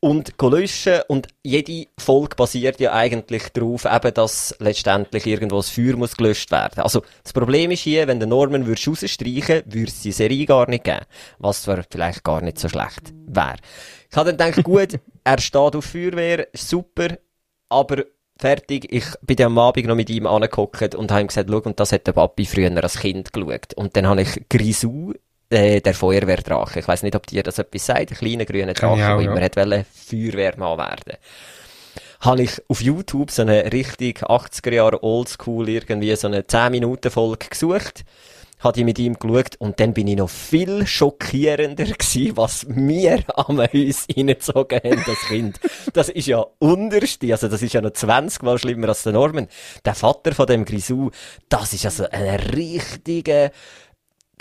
und 0.01 0.33
löschen 0.41 1.01
und 1.07 1.27
jede 1.43 1.87
Folge 1.97 2.35
basiert 2.35 2.79
ja 2.79 2.93
eigentlich 2.93 3.49
darauf, 3.49 3.85
eben, 3.85 4.13
dass 4.13 4.55
letztendlich 4.59 5.25
irgendwo 5.25 5.57
das 5.57 5.69
Feuer 5.69 5.97
muss 5.97 6.15
gelöscht 6.15 6.51
werden. 6.51 6.81
Also 6.81 7.03
das 7.23 7.33
Problem 7.33 7.71
ist 7.71 7.81
hier, 7.81 8.07
wenn 8.07 8.19
der 8.19 8.27
Norman 8.27 8.65
würdest 8.65 8.87
rausstreichen, 8.87 9.63
würde 9.65 9.91
es 9.91 10.01
die 10.01 10.11
Serie 10.11 10.45
gar 10.45 10.69
nicht 10.69 10.85
geben, 10.85 11.05
was 11.39 11.63
zwar 11.63 11.83
vielleicht 11.89 12.23
gar 12.23 12.41
nicht 12.41 12.59
so 12.59 12.69
schlecht 12.69 13.13
wäre. 13.27 13.57
Ich 14.09 14.15
habe 14.15 14.33
dann 14.33 14.51
gedacht, 14.51 14.63
gut, 14.63 14.99
er 15.23 15.39
steht 15.41 15.75
auf 15.75 15.85
Feuerwehr, 15.85 16.47
super, 16.53 17.17
aber 17.67 18.05
fertig. 18.37 18.87
Ich 18.91 19.05
bin 19.21 19.35
dann 19.35 19.47
am 19.47 19.59
Abend 19.59 19.85
noch 19.85 19.95
mit 19.95 20.09
ihm 20.09 20.25
angeguckt 20.25 20.95
und 20.95 21.11
habe 21.11 21.21
ihm 21.21 21.27
gesagt, 21.27 21.49
schau, 21.51 21.59
und 21.59 21.79
das 21.79 21.91
hat 21.91 22.07
der 22.07 22.13
Papi 22.13 22.45
früher 22.45 22.71
als 22.81 22.99
Kind 22.99 23.33
geschaut. 23.33 23.73
Und 23.75 23.95
dann 23.95 24.07
habe 24.07 24.21
ich 24.21 24.45
Grisou 24.49 25.13
äh, 25.49 25.81
der 25.81 25.93
Feuerwehrdrache. 25.93 26.79
Ich 26.79 26.87
weiß 26.87 27.03
nicht, 27.03 27.15
ob 27.15 27.27
dir 27.27 27.43
das 27.43 27.59
etwas 27.59 27.85
sagt. 27.85 28.11
Der 28.11 28.17
kleine 28.17 28.45
grüne 28.45 28.73
Drache, 28.73 28.97
der 28.97 29.05
ja. 29.05 29.19
immer 29.19 29.41
wollte 29.41 29.85
Feuerwehrmann 29.93 30.77
werden. 30.77 31.17
Habe 32.21 32.43
ich 32.43 32.51
auf 32.67 32.81
YouTube 32.81 33.31
so 33.31 33.43
eine 33.43 33.71
richtig 33.71 34.23
80er 34.23 34.73
Jahre 34.73 35.03
Oldschool 35.03 35.69
irgendwie 35.69 36.15
so 36.15 36.27
eine 36.27 36.45
10 36.45 36.71
Minuten 36.71 37.09
Folge 37.09 37.47
gesucht. 37.49 38.03
habe 38.59 38.73
die 38.73 38.83
mit 38.83 38.99
ihm 38.99 39.17
geschaut 39.17 39.55
und 39.59 39.79
dann 39.79 39.93
bin 39.93 40.07
ich 40.07 40.17
noch 40.17 40.29
viel 40.29 40.85
schockierender 40.85 41.85
gewesen, 41.85 42.35
was 42.35 42.65
wir 42.67 43.23
am 43.37 43.59
uns 43.59 44.05
reingezogen 44.13 44.81
haben 44.83 45.03
als 45.07 45.21
Kind. 45.29 45.59
Das 45.93 46.09
ist 46.09 46.27
ja 46.27 46.45
unterste, 46.59 47.31
also 47.31 47.47
das 47.47 47.61
ist 47.61 47.73
ja 47.73 47.79
noch 47.79 47.93
20 47.93 48.43
Mal 48.43 48.57
schlimmer 48.57 48.89
als 48.89 49.03
der 49.03 49.13
Norman. 49.13 49.47
Der 49.85 49.95
Vater 49.95 50.33
von 50.33 50.45
dem 50.45 50.65
Grisou, 50.65 51.11
das 51.47 51.71
ist 51.71 51.85
also 51.85 52.05
ein 52.11 52.35
richtiger 52.35 53.51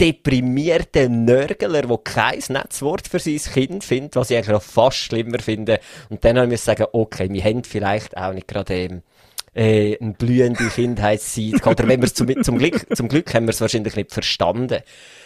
deprimierter 0.00 1.08
Nörgler, 1.08 1.82
der 1.82 1.98
kein 1.98 2.42
Netzwort 2.48 3.08
für 3.08 3.18
sein 3.18 3.38
Kind 3.38 3.84
findet, 3.84 4.16
was 4.16 4.30
ich 4.30 4.36
eigentlich 4.36 4.52
noch 4.52 4.62
fast 4.62 4.98
schlimmer 4.98 5.38
finde. 5.40 5.80
Und 6.08 6.24
dann 6.24 6.38
haben 6.38 6.50
wir 6.50 6.58
sagen, 6.58 6.86
okay, 6.92 7.28
wir 7.30 7.42
haben 7.42 7.64
vielleicht 7.64 8.16
auch 8.16 8.32
nicht 8.32 8.48
gerade 8.48 8.74
ähm, 8.74 9.02
äh, 9.58 9.98
eine 10.00 10.12
blühende 10.12 10.68
Kindheitszeit 10.68 11.54
gehabt. 11.54 11.80
Oder 11.80 11.88
wenn 11.88 12.00
wir 12.00 12.06
es 12.06 12.14
zum, 12.14 12.28
zum, 12.44 12.58
Glück, 12.58 12.86
zum 12.94 13.08
Glück 13.08 13.34
haben 13.34 13.46
wir 13.46 13.50
es 13.50 13.60
wahrscheinlich 13.60 13.96
nicht 13.96 14.12
verstanden. 14.12 14.82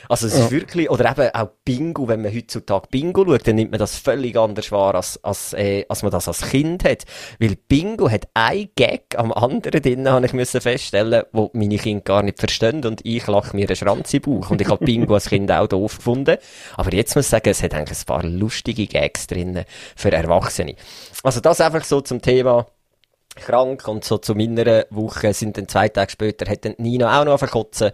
Also 0.09 0.27
es 0.27 0.37
ja. 0.37 0.45
ist 0.45 0.51
wirklich, 0.51 0.91
oder 0.91 1.11
eben 1.11 1.35
auch 1.35 1.51
Bingo, 1.65 2.09
wenn 2.09 2.23
man 2.23 2.35
heutzutage 2.35 2.89
Bingo 2.91 3.25
schaut, 3.27 3.47
dann 3.47 3.57
nimmt 3.57 3.73
man 3.73 3.79
das 3.79 3.97
völlig 3.99 4.37
anders 4.37 4.73
wahr, 4.73 4.95
als, 4.95 5.23
als, 5.23 5.53
äh, 5.53 5.85
als 5.89 6.03
man 6.03 6.11
das 6.11 6.29
als 6.29 6.49
Kind 6.49 6.85
hat. 6.85 7.05
Weil 7.39 7.57
Bingo 7.69 8.11
hat 8.11 8.27
ein 8.33 8.71
Gag 8.75 9.15
am 9.17 9.33
anderen 9.33 9.83
drin, 9.83 10.09
habe 10.09 10.25
ich 10.25 10.33
müssen 10.33 10.63
feststellen, 10.63 11.25
wo 11.33 11.51
meine 11.53 11.77
Kinder 11.77 12.03
gar 12.03 12.23
nicht 12.23 12.39
verstehen 12.39 12.85
und 12.87 13.05
ich 13.05 13.27
lache 13.27 13.55
mir 13.55 13.69
einen 13.69 13.77
Schranz 13.77 14.15
im 14.15 14.23
Bauch. 14.23 14.51
Und 14.51 14.63
ich 14.63 14.69
habe 14.69 14.85
Bingo 14.85 15.13
als 15.13 15.29
Kind 15.29 15.53
auch 15.53 15.67
doof 15.67 15.99
gefunden. 15.99 16.39
Aber 16.77 16.93
jetzt 16.95 17.15
muss 17.17 17.27
ich 17.27 17.31
sagen, 17.31 17.51
es 17.51 17.63
hat 17.63 17.75
eigentlich 17.75 17.99
ein 17.99 18.07
paar 18.07 18.25
lustige 18.25 18.87
Gags 18.87 19.27
drin 19.27 19.65
für 19.95 20.11
Erwachsene. 20.11 20.75
Also 21.23 21.41
das 21.41 21.61
einfach 21.61 21.85
so 21.85 22.01
zum 22.01 22.23
Thema 22.23 22.67
krank 23.35 23.89
und 23.89 24.05
so 24.05 24.19
zu 24.19 24.35
meiner 24.35 24.87
Woche 24.91 25.33
sind 25.35 25.57
dann 25.57 25.69
zwei 25.69 25.89
Tage 25.89 26.11
später 26.11 26.51
hat 26.51 26.65
dann 26.65 26.75
Nina 26.79 27.21
auch 27.21 27.25
noch 27.25 27.39
verkotzen. 27.39 27.91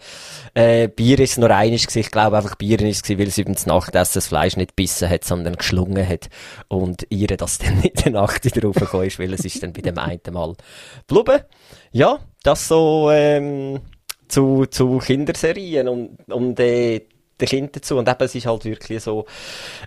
Äh, 0.55 0.89
Bier 0.89 1.19
ist 1.21 1.39
nur 1.39 1.51
einiges 1.51 1.87
gewesen. 1.87 2.01
Ich 2.01 2.11
glaube 2.11 2.37
einfach 2.37 2.57
Bier 2.57 2.81
ist 2.81 3.03
gewesen, 3.03 3.21
weil 3.21 3.31
sie 3.31 3.43
übrigens 3.43 3.67
Nachtessen 3.67 4.15
das 4.15 4.29
Fleisch 4.29 4.57
nicht 4.57 4.77
bissen 4.77 5.09
hat, 5.09 5.25
sondern 5.25 5.57
geschlungen 5.57 6.07
hat. 6.07 6.29
Und 6.69 7.07
ihr 7.11 7.29
das 7.37 7.59
dann 7.59 7.83
in 7.83 7.95
der 7.95 8.13
Nacht 8.13 8.45
wieder 8.45 8.67
raufgekommen 8.67 9.07
ist, 9.07 9.19
weil 9.19 9.33
es 9.33 9.45
ist 9.45 9.63
dann 9.63 9.73
bei 9.73 9.83
dem 9.83 9.99
einen 9.99 10.21
Mal 10.31 10.55
blubben. 11.07 11.41
Ja, 11.93 12.19
das 12.43 12.69
so, 12.69 13.11
ähm, 13.11 13.81
zu, 14.29 14.67
zu 14.67 14.99
Kinderserien 14.99 15.89
und, 15.89 16.33
und, 16.33 16.61
äh, 16.61 17.07
den 17.41 17.49
Kind 17.49 17.77
dazu. 17.77 17.97
Und 17.97 18.09
eben, 18.09 18.25
es 18.25 18.35
ist 18.35 18.47
halt 18.47 18.65
wirklich 18.65 19.03
so, 19.03 19.27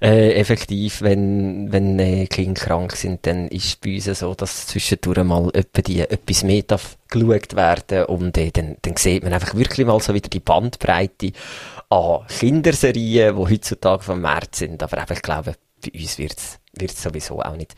äh, 0.01 0.33
effektiv, 0.33 1.01
wenn, 1.01 1.71
wenn 1.71 1.99
äh, 1.99 2.27
Kinder 2.27 2.61
krank 2.61 2.95
sind, 2.95 3.25
dann 3.25 3.47
ist 3.47 3.81
bei 3.81 3.95
uns 3.95 4.05
so, 4.05 4.33
dass 4.33 4.67
zwischendurch 4.67 5.23
mal 5.23 5.49
etwa 5.53 5.81
die, 5.81 5.99
etwas 6.01 6.43
mehr 6.43 6.63
darf 6.63 6.97
geschaut 7.09 7.55
werden 7.55 8.05
und 8.05 8.37
äh, 8.37 8.51
dann, 8.51 8.77
dann 8.81 8.95
sieht 8.95 9.23
man 9.23 9.33
einfach 9.33 9.55
wirklich 9.55 9.85
mal 9.85 9.99
so 9.99 10.13
wieder 10.13 10.29
die 10.29 10.39
Bandbreite 10.39 11.31
an 11.89 12.25
Kinderserien, 12.27 13.35
die 13.35 13.53
heutzutage 13.53 14.03
vom 14.03 14.21
März 14.21 14.59
sind. 14.59 14.81
Aber 14.81 14.97
einfach, 14.97 15.15
ich 15.15 15.21
glaube, 15.21 15.55
bei 15.83 15.99
uns 15.99 16.17
wird 16.17 16.35
es 16.37 17.01
sowieso 17.01 17.41
auch 17.41 17.55
nicht 17.55 17.75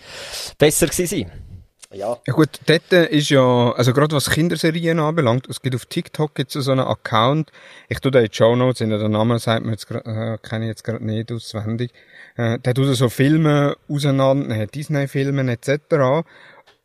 besser 0.57 0.87
gewesen 0.87 1.07
sein. 1.07 1.52
Ja. 1.93 2.17
ja 2.25 2.33
gut, 2.33 2.49
dort 2.65 2.91
ist 2.91 3.29
ja, 3.29 3.71
also 3.71 3.93
gerade 3.93 4.15
was 4.15 4.29
Kinderserien 4.29 4.99
anbelangt, 4.99 5.47
es 5.47 5.61
gibt 5.61 5.75
auf 5.75 5.85
TikTok 5.85 6.37
jetzt 6.39 6.53
so 6.53 6.71
einen 6.71 6.81
Account, 6.81 7.51
ich 7.87 7.99
tue 7.99 8.11
da 8.11 8.19
in 8.19 8.25
die 8.25 8.35
Show 8.35 8.55
Notes, 8.55 8.81
in 8.81 8.89
den 8.89 9.11
Namen 9.11 9.37
sagt 9.37 9.63
man 9.63 9.73
jetzt, 9.73 9.89
äh, 9.91 10.37
kenne 10.41 10.65
ich 10.65 10.69
jetzt 10.69 10.83
gerade 10.83 11.05
nicht 11.05 11.31
auswendig, 11.31 11.91
äh, 12.35 12.57
der 12.59 12.73
tut 12.73 12.95
so 12.95 13.09
Filme 13.09 13.75
auseinander, 13.87 14.65
Disney-Filme 14.65 15.51
etc. 15.51 16.25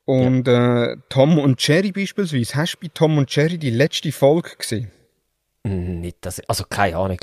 Und 0.05 0.47
ja. 0.47 0.93
äh, 0.93 0.97
Tom 1.09 1.39
und 1.39 1.67
Jerry 1.67 1.93
beispielsweise, 1.93 2.55
hast 2.57 2.75
du 2.75 2.79
bei 2.83 2.91
Tom 2.93 3.19
und 3.19 3.35
Jerry 3.35 3.59
die 3.59 3.71
letzte 3.71 4.13
Folge 4.13 4.51
gesehen? 4.59 4.91
Nicht, 5.65 6.19
dass 6.21 6.39
ich, 6.39 6.49
also 6.49 6.65
keine 6.69 6.97
Ahnung, 6.97 7.19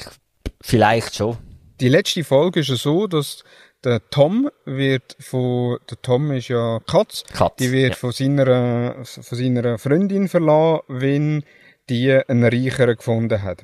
vielleicht 0.61 1.15
schon. 1.15 1.37
Die 1.79 1.89
letzte 1.89 2.23
Folge 2.23 2.61
ist 2.61 2.69
ja 2.69 2.75
so, 2.75 3.07
dass 3.07 3.43
der 3.85 4.09
Tom 4.09 4.49
wird 4.65 5.15
von, 5.19 5.77
der 5.89 6.01
Tom 6.01 6.31
ist 6.31 6.47
ja 6.47 6.79
Katz, 6.87 7.23
Katz 7.31 7.57
die 7.57 7.71
wird 7.71 7.91
ja. 7.91 7.95
von 7.95 8.11
seiner, 8.11 9.05
von 9.05 9.37
seiner 9.37 9.77
Freundin 9.77 10.27
verlassen, 10.27 10.81
wenn 10.87 11.43
die 11.89 12.11
einen 12.11 12.43
Reicheren 12.43 12.97
gefunden 12.97 13.41
hat. 13.43 13.63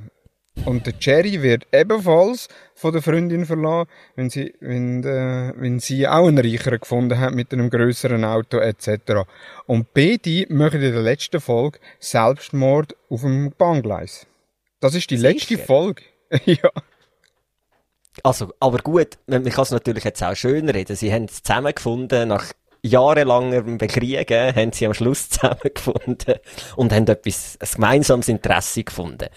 Und 0.66 0.86
der 0.86 0.94
Jerry 1.00 1.42
wird 1.42 1.66
ebenfalls 1.72 2.50
von 2.75 2.92
der 2.92 3.01
Freundin 3.01 3.46
verlassen, 3.46 3.90
wenn 4.16 4.30
sie, 4.30 4.54
wenn, 4.60 5.04
äh, 5.04 5.54
wenn 5.56 5.80
sie 5.80 6.08
auch 6.08 6.28
einen 6.28 6.38
Reicheren 6.38 6.80
gefunden 6.80 7.20
hat 7.20 7.34
mit 7.34 7.51
einem 7.54 7.70
größeren 7.70 8.24
Auto 8.25 8.58
etc. 8.58 9.24
Und 9.66 9.94
beide 9.94 10.46
machen 10.50 10.82
in 10.82 10.92
der 10.92 11.01
letzten 11.01 11.40
Folge 11.40 11.80
Selbstmord 12.00 12.96
auf 13.10 13.22
dem 13.22 13.54
Bahngleis. 13.58 14.28
Das 14.82 14.94
ist 14.94 15.10
die 15.10 15.18
Sicher? 15.18 15.30
letzte 15.34 15.58
Folge. 15.58 16.04
ja. 16.46 16.70
Also, 18.24 18.54
aber 18.60 18.80
gut, 18.80 19.18
man 19.28 19.44
kann 19.44 19.63
es 19.63 19.72
natürlich 19.72 20.04
jetzt 20.04 20.24
auch 20.24 20.36
schön 20.36 20.70
reden. 20.70 20.96
Sie 20.96 21.13
haben 21.13 21.25
es 21.25 21.44
zusammengefunden, 21.44 22.28
nach 22.28 22.46
jahrelangem 22.84 23.78
Bekriegen 23.78 24.56
haben 24.56 24.72
sie 24.72 24.86
am 24.86 24.94
Schluss 24.94 25.30
zusammengefunden 25.30 26.36
und 26.75 26.92
haben 26.92 27.08
etwas, 27.08 27.58
ein 27.60 27.70
gemeinsames 27.75 28.28
Interesse 28.28 28.84
gefunden. 28.84 29.30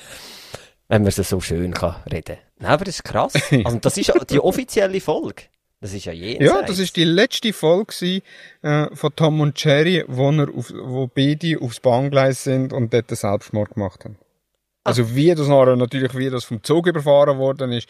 Wenn 0.88 1.02
man 1.02 1.08
es 1.08 1.16
so 1.16 1.40
schön 1.40 1.72
kann 1.72 1.96
reden. 2.10 2.36
Nein, 2.58 2.70
aber 2.70 2.84
das 2.84 2.96
ist 2.96 3.04
krass. 3.04 3.32
Also, 3.64 3.78
das 3.78 3.96
ist 3.96 4.12
die 4.30 4.40
offizielle 4.40 5.00
Folge. 5.00 5.44
Das 5.80 5.92
ist 5.92 6.04
ja 6.06 6.12
jenseits. 6.12 6.50
Ja, 6.50 6.62
das 6.62 6.78
ist 6.78 6.96
die 6.96 7.04
letzte 7.04 7.52
Folge 7.52 8.22
äh, 8.62 8.86
von 8.94 9.16
Tom 9.16 9.40
und 9.40 9.62
Jerry, 9.62 10.04
wo, 10.08 10.30
er 10.30 10.48
auf, 10.48 10.72
wo 10.74 11.06
beide 11.06 11.60
aufs 11.60 11.80
Bahngleis 11.80 12.44
sind 12.44 12.72
und 12.72 12.94
dort 12.94 13.10
den 13.10 13.16
Selbstmord 13.16 13.74
gemacht 13.74 14.04
haben. 14.04 14.16
Also 14.82 15.02
ah. 15.02 15.06
wie 15.10 15.34
das 15.34 15.48
nachher, 15.48 15.76
natürlich 15.76 16.16
wie 16.16 16.30
das 16.30 16.44
vom 16.44 16.62
Zug 16.62 16.86
überfahren 16.86 17.38
worden 17.38 17.72
ist, 17.72 17.88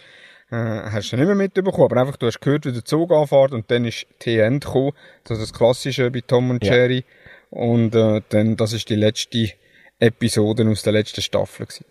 äh, 0.54 0.90
hast 0.90 1.12
du 1.12 1.16
nicht 1.16 1.26
mehr 1.26 1.34
mitbekommen, 1.34 1.84
aber 1.84 2.00
einfach, 2.00 2.16
du 2.16 2.26
hast 2.26 2.40
gehört, 2.40 2.66
wie 2.66 2.72
der 2.72 2.84
Zug 2.84 3.12
anfährt 3.12 3.52
und 3.52 3.70
dann 3.70 3.84
ist 3.84 4.06
TN 4.20 4.60
gekommen, 4.60 4.92
das 5.24 5.38
ist 5.38 5.50
das 5.50 5.58
Klassische 5.58 6.10
bei 6.10 6.20
Tom 6.20 6.50
und 6.50 6.64
ja. 6.64 6.74
Jerry 6.74 7.04
und 7.50 7.94
äh, 7.94 8.22
dann, 8.28 8.56
das 8.56 8.72
ist 8.72 8.88
die 8.88 8.96
letzte 8.96 9.50
Episode 9.98 10.68
aus 10.68 10.82
der 10.82 10.92
letzten 10.92 11.22
Staffel 11.22 11.66
gewesen. 11.66 11.84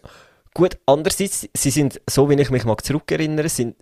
Gut, 0.53 0.77
andererseits, 0.86 1.50
sie 1.53 1.70
sind, 1.72 2.00
so 2.08 2.29
wie 2.29 2.39
ich 2.39 2.51
mich 2.51 2.63
mal 2.63 2.77
zurückerinnere, 2.77 3.50
sind 3.50 3.75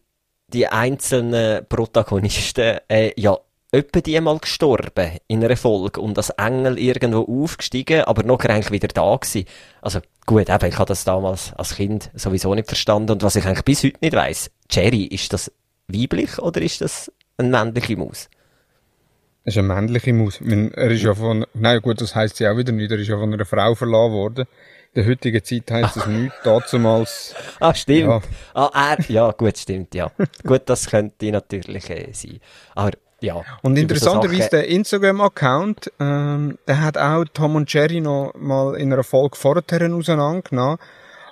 die 0.47 0.67
einzelnen 0.67 1.65
Protagonisten 1.67 2.79
äh, 2.88 3.13
ja 3.19 3.38
etwa 3.71 4.01
die 4.01 4.19
mal 4.19 4.38
gestorben 4.38 5.17
in 5.27 5.43
einer 5.43 5.55
Folge 5.55 6.01
und 6.01 6.17
als 6.17 6.29
Engel 6.31 6.77
irgendwo 6.77 7.43
aufgestiegen, 7.43 8.03
aber 8.03 8.23
noch 8.23 8.41
eigentlich 8.41 8.71
wieder 8.71 8.89
da 8.89 9.15
gewesen. 9.15 9.47
Also 9.81 10.01
gut, 10.25 10.50
eben, 10.50 10.65
ich 10.65 10.77
habe 10.77 10.88
das 10.88 11.05
damals 11.05 11.53
als 11.53 11.75
Kind 11.75 12.11
sowieso 12.13 12.53
nicht 12.53 12.67
verstanden 12.67 13.13
und 13.13 13.23
was 13.23 13.38
ich 13.38 13.45
eigentlich 13.45 13.63
bis 13.63 13.83
heute 13.83 13.97
nicht 14.01 14.15
weiss, 14.15 14.51
Jerry, 14.72 15.04
ist 15.06 15.34
das 15.34 15.51
weiblich 15.88 16.40
oder 16.40 16.62
ist 16.62 16.82
das 16.82 17.12
eine 17.38 17.50
männliche 17.50 17.98
Maus? 17.98 18.30
Das 19.44 19.56
ist 19.56 19.58
eine 19.58 19.68
männliche 19.68 20.13
Maus. 20.13 20.40
Meine, 20.40 20.72
er 20.75 20.92
ist 20.92 21.01
ja 21.04 21.13
von, 21.16 21.46
nein 21.54 21.82
gut, 21.82 22.00
das 22.00 22.16
heisst 22.16 22.38
sie 22.38 22.48
auch 22.48 22.58
wieder 22.58 22.72
nicht, 22.72 22.92
er 22.92 23.00
ist 23.00 23.08
ja 23.08 23.18
von 23.18 23.34
einer 23.34 23.46
Frau 23.46 23.75
verlassen 23.75 24.13
worden. 24.13 24.46
In 24.94 25.04
der 25.04 25.10
heutigen 25.10 25.44
Zeit 25.44 25.72
heisst 25.72 25.96
das 25.96 26.08
nichts, 26.08 26.36
dazumals. 26.44 27.34
Ah, 27.60 27.74
stimmt. 27.74 28.00
Ja. 28.01 28.22
Ah, 28.54 28.96
er, 28.98 29.06
ja, 29.10 29.32
gut, 29.32 29.58
stimmt, 29.58 29.96
ja. 29.96 30.12
gut, 30.46 30.63
das 30.66 30.90
könnte 30.90 31.32
natürlich 31.32 31.90
äh, 31.90 32.12
sein. 32.13 32.40
Aber 32.75 32.92
ja. 33.22 33.44
Und 33.62 33.78
interessanterweise 33.78 34.44
so 34.44 34.50
der 34.50 34.68
Instagram-Account, 34.68 35.92
ähm, 36.00 36.58
der 36.68 36.82
hat 36.82 36.98
auch 36.98 37.24
Tom 37.34 37.56
und 37.56 37.72
Jerry 37.72 38.01
noch 38.01 38.34
mal 38.36 38.75
in 38.75 38.92
einer 38.92 39.04
Folge 39.04 39.38
vorher 39.38 39.63
auseinandergenommen. 39.94 40.80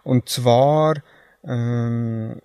Und 0.03 0.29
zwar, 0.29 0.96
ähm, 1.43 2.39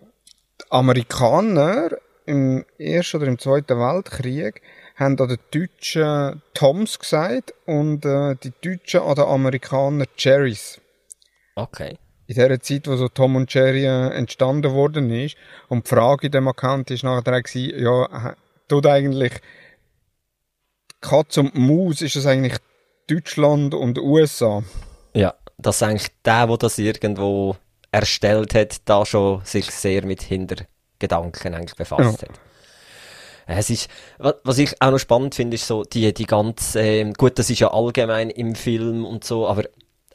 Amerikaner 0.74 1.90
im 2.26 2.64
Ersten 2.78 3.18
oder 3.18 3.26
im 3.28 3.38
Zweiten 3.38 3.78
Weltkrieg 3.78 4.60
haben 4.96 5.16
an 5.20 5.28
den 5.28 5.38
Deutschen 5.52 6.42
Toms 6.52 6.98
gesagt 6.98 7.54
und 7.64 8.04
äh, 8.04 8.34
die 8.42 8.52
Deutschen 8.60 9.02
an 9.02 9.14
den 9.14 9.24
Amerikanern 9.24 10.08
Jerrys. 10.18 10.80
Okay. 11.54 11.96
In 12.26 12.34
der 12.34 12.60
Zeit, 12.60 12.88
wo 12.88 12.96
so 12.96 13.06
Tom 13.08 13.36
und 13.36 13.54
Jerry 13.54 13.84
äh, 13.84 14.08
entstanden 14.16 14.72
worden 14.72 15.10
ist. 15.10 15.36
Und 15.68 15.86
die 15.86 15.90
Frage 15.90 16.26
in 16.26 16.32
dem 16.32 16.48
Account 16.48 16.90
ist 16.90 17.04
nachher 17.04 17.40
gewesen, 17.40 17.78
ja, 17.80 18.34
tut 18.66 18.86
eigentlich 18.86 19.34
Katz 21.00 21.38
und 21.38 21.54
Maus, 21.54 22.02
ist 22.02 22.16
das 22.16 22.26
eigentlich 22.26 22.56
Deutschland 23.06 23.74
und 23.74 23.98
USA? 23.98 24.64
Ja, 25.12 25.34
das 25.56 25.76
ist 25.76 25.82
eigentlich 25.84 26.08
der, 26.24 26.48
der 26.48 26.56
das 26.56 26.78
irgendwo 26.78 27.56
erstellt 27.94 28.54
hat, 28.54 28.76
da 28.86 29.06
schon 29.06 29.40
sich 29.44 29.70
sehr 29.70 30.04
mit 30.04 30.22
Hintergedanken 30.22 31.54
eigentlich 31.54 31.76
befasst 31.76 32.22
ja. 32.22 32.28
hat. 32.28 32.40
Es 33.46 33.70
ist, 33.70 33.88
was 34.18 34.58
ich 34.58 34.80
auch 34.80 34.90
noch 34.90 34.98
spannend 34.98 35.34
finde, 35.34 35.56
ist 35.56 35.66
so 35.66 35.84
die, 35.84 36.12
die 36.14 36.24
ganze, 36.24 36.80
äh, 36.80 37.12
gut, 37.12 37.38
das 37.38 37.50
ist 37.50 37.60
ja 37.60 37.72
allgemein 37.72 38.30
im 38.30 38.54
Film 38.54 39.04
und 39.04 39.22
so, 39.22 39.46
aber 39.46 39.64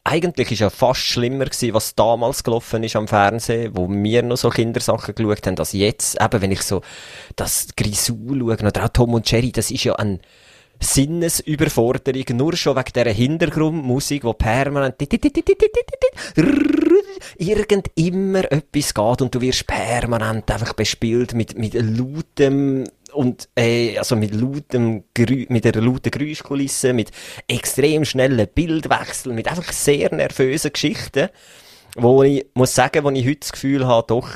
eigentlich 0.04 0.52
ist 0.52 0.60
ja 0.60 0.70
fast 0.70 1.02
schlimmer 1.02 1.46
gewesen, 1.46 1.74
was 1.74 1.94
damals 1.94 2.44
gelaufen 2.44 2.84
ist 2.84 2.96
am 2.96 3.08
Fernsehen, 3.08 3.72
wo 3.76 3.88
wir 3.88 4.24
noch 4.24 4.38
so 4.38 4.50
Kindersachen 4.50 5.14
geschaut 5.14 5.46
haben, 5.46 5.60
als 5.60 5.74
jetzt. 5.74 6.20
Eben, 6.20 6.42
wenn 6.42 6.52
ich 6.52 6.64
so 6.64 6.82
das 7.36 7.68
Grisou 7.78 8.18
schaue, 8.30 8.54
oder 8.54 8.86
auch 8.86 8.90
Tom 8.90 9.14
und 9.14 9.30
Jerry, 9.30 9.52
das 9.52 9.70
ist 9.70 9.84
ja 9.84 9.96
ein 9.96 10.20
Sinnesüberforderung, 10.82 12.38
nur 12.38 12.56
schon 12.56 12.76
wegen 12.78 12.94
dieser 12.96 13.12
Hintergrundmusik, 13.12 14.24
die 14.24 14.34
permanent 14.34 14.98
irgend 17.38 17.92
immer 17.96 18.52
etwas 18.52 18.94
geht 18.94 19.22
und 19.22 19.34
du 19.34 19.42
wirst 19.42 19.68
permanent 19.68 20.50
einfach 20.52 20.74
bespielt 20.74 21.34
mit, 21.34 21.58
mit 21.58 21.74
lautem 21.74 22.86
und 23.14 23.50
äh, 23.56 23.98
also 23.98 24.16
mit 24.16 24.34
lautem 24.34 25.04
Gerü 25.14 25.46
mit 25.50 25.66
einer 25.66 25.84
lauten 25.84 26.12
Geräuschkulisse, 26.12 26.94
mit 26.94 27.12
extrem 27.48 28.06
schnellen 28.06 28.48
Bildwechseln, 28.54 29.36
mit 29.36 29.48
einfach 29.48 29.72
sehr 29.72 30.14
nervösen 30.14 30.72
Geschichten, 30.74 31.30
wo 31.96 32.24
ich 32.24 32.46
muss 32.54 32.76
sagen, 32.76 33.04
wo 33.04 33.10
ich 33.10 33.26
heute 33.26 33.40
das 33.40 33.52
Gefühl 33.52 33.88
habe, 33.88 34.08
doch 34.08 34.30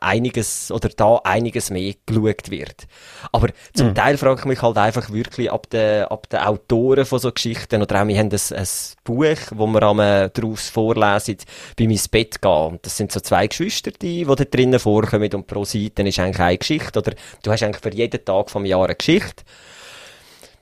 einiges 0.00 0.70
oder 0.70 0.88
da 0.88 1.20
einiges 1.24 1.70
mehr 1.70 1.94
geschaut 2.06 2.50
wird. 2.50 2.86
Aber 3.32 3.48
zum 3.74 3.88
mhm. 3.88 3.94
Teil 3.94 4.16
frage 4.16 4.40
ich 4.40 4.46
mich 4.46 4.62
halt 4.62 4.78
einfach 4.78 5.10
wirklich 5.10 5.50
ab 5.50 5.68
den, 5.70 6.04
ab 6.04 6.28
den 6.28 6.40
Autoren 6.40 7.04
von 7.04 7.18
so 7.18 7.32
Geschichten 7.32 7.82
oder 7.82 8.02
auch 8.02 8.06
wir 8.06 8.18
haben 8.18 8.30
ein, 8.30 8.56
ein 8.56 8.68
Buch, 9.04 9.38
wo 9.54 9.66
wir 9.66 9.82
am 9.82 9.98
daraus 9.98 10.68
vorlesen, 10.68 11.36
bei 11.76 11.84
ins 11.84 12.08
Bett 12.08 12.40
gehen. 12.40 12.50
Und 12.50 12.86
das 12.86 12.96
sind 12.96 13.12
so 13.12 13.20
zwei 13.20 13.46
Geschwister, 13.46 13.90
die, 13.90 14.24
die 14.24 14.34
da 14.34 14.44
drinnen 14.44 14.78
vorkommen 14.78 15.32
und 15.34 15.46
pro 15.46 15.64
Seite 15.64 16.02
ist 16.02 16.18
eigentlich 16.18 16.40
eine 16.40 16.58
Geschichte 16.58 16.98
oder 16.98 17.12
du 17.42 17.50
hast 17.50 17.62
eigentlich 17.62 17.82
für 17.82 17.94
jeden 17.94 18.24
Tag 18.24 18.50
vom 18.50 18.64
Jahr 18.64 18.84
eine 18.84 18.94
Geschichte 18.94 19.44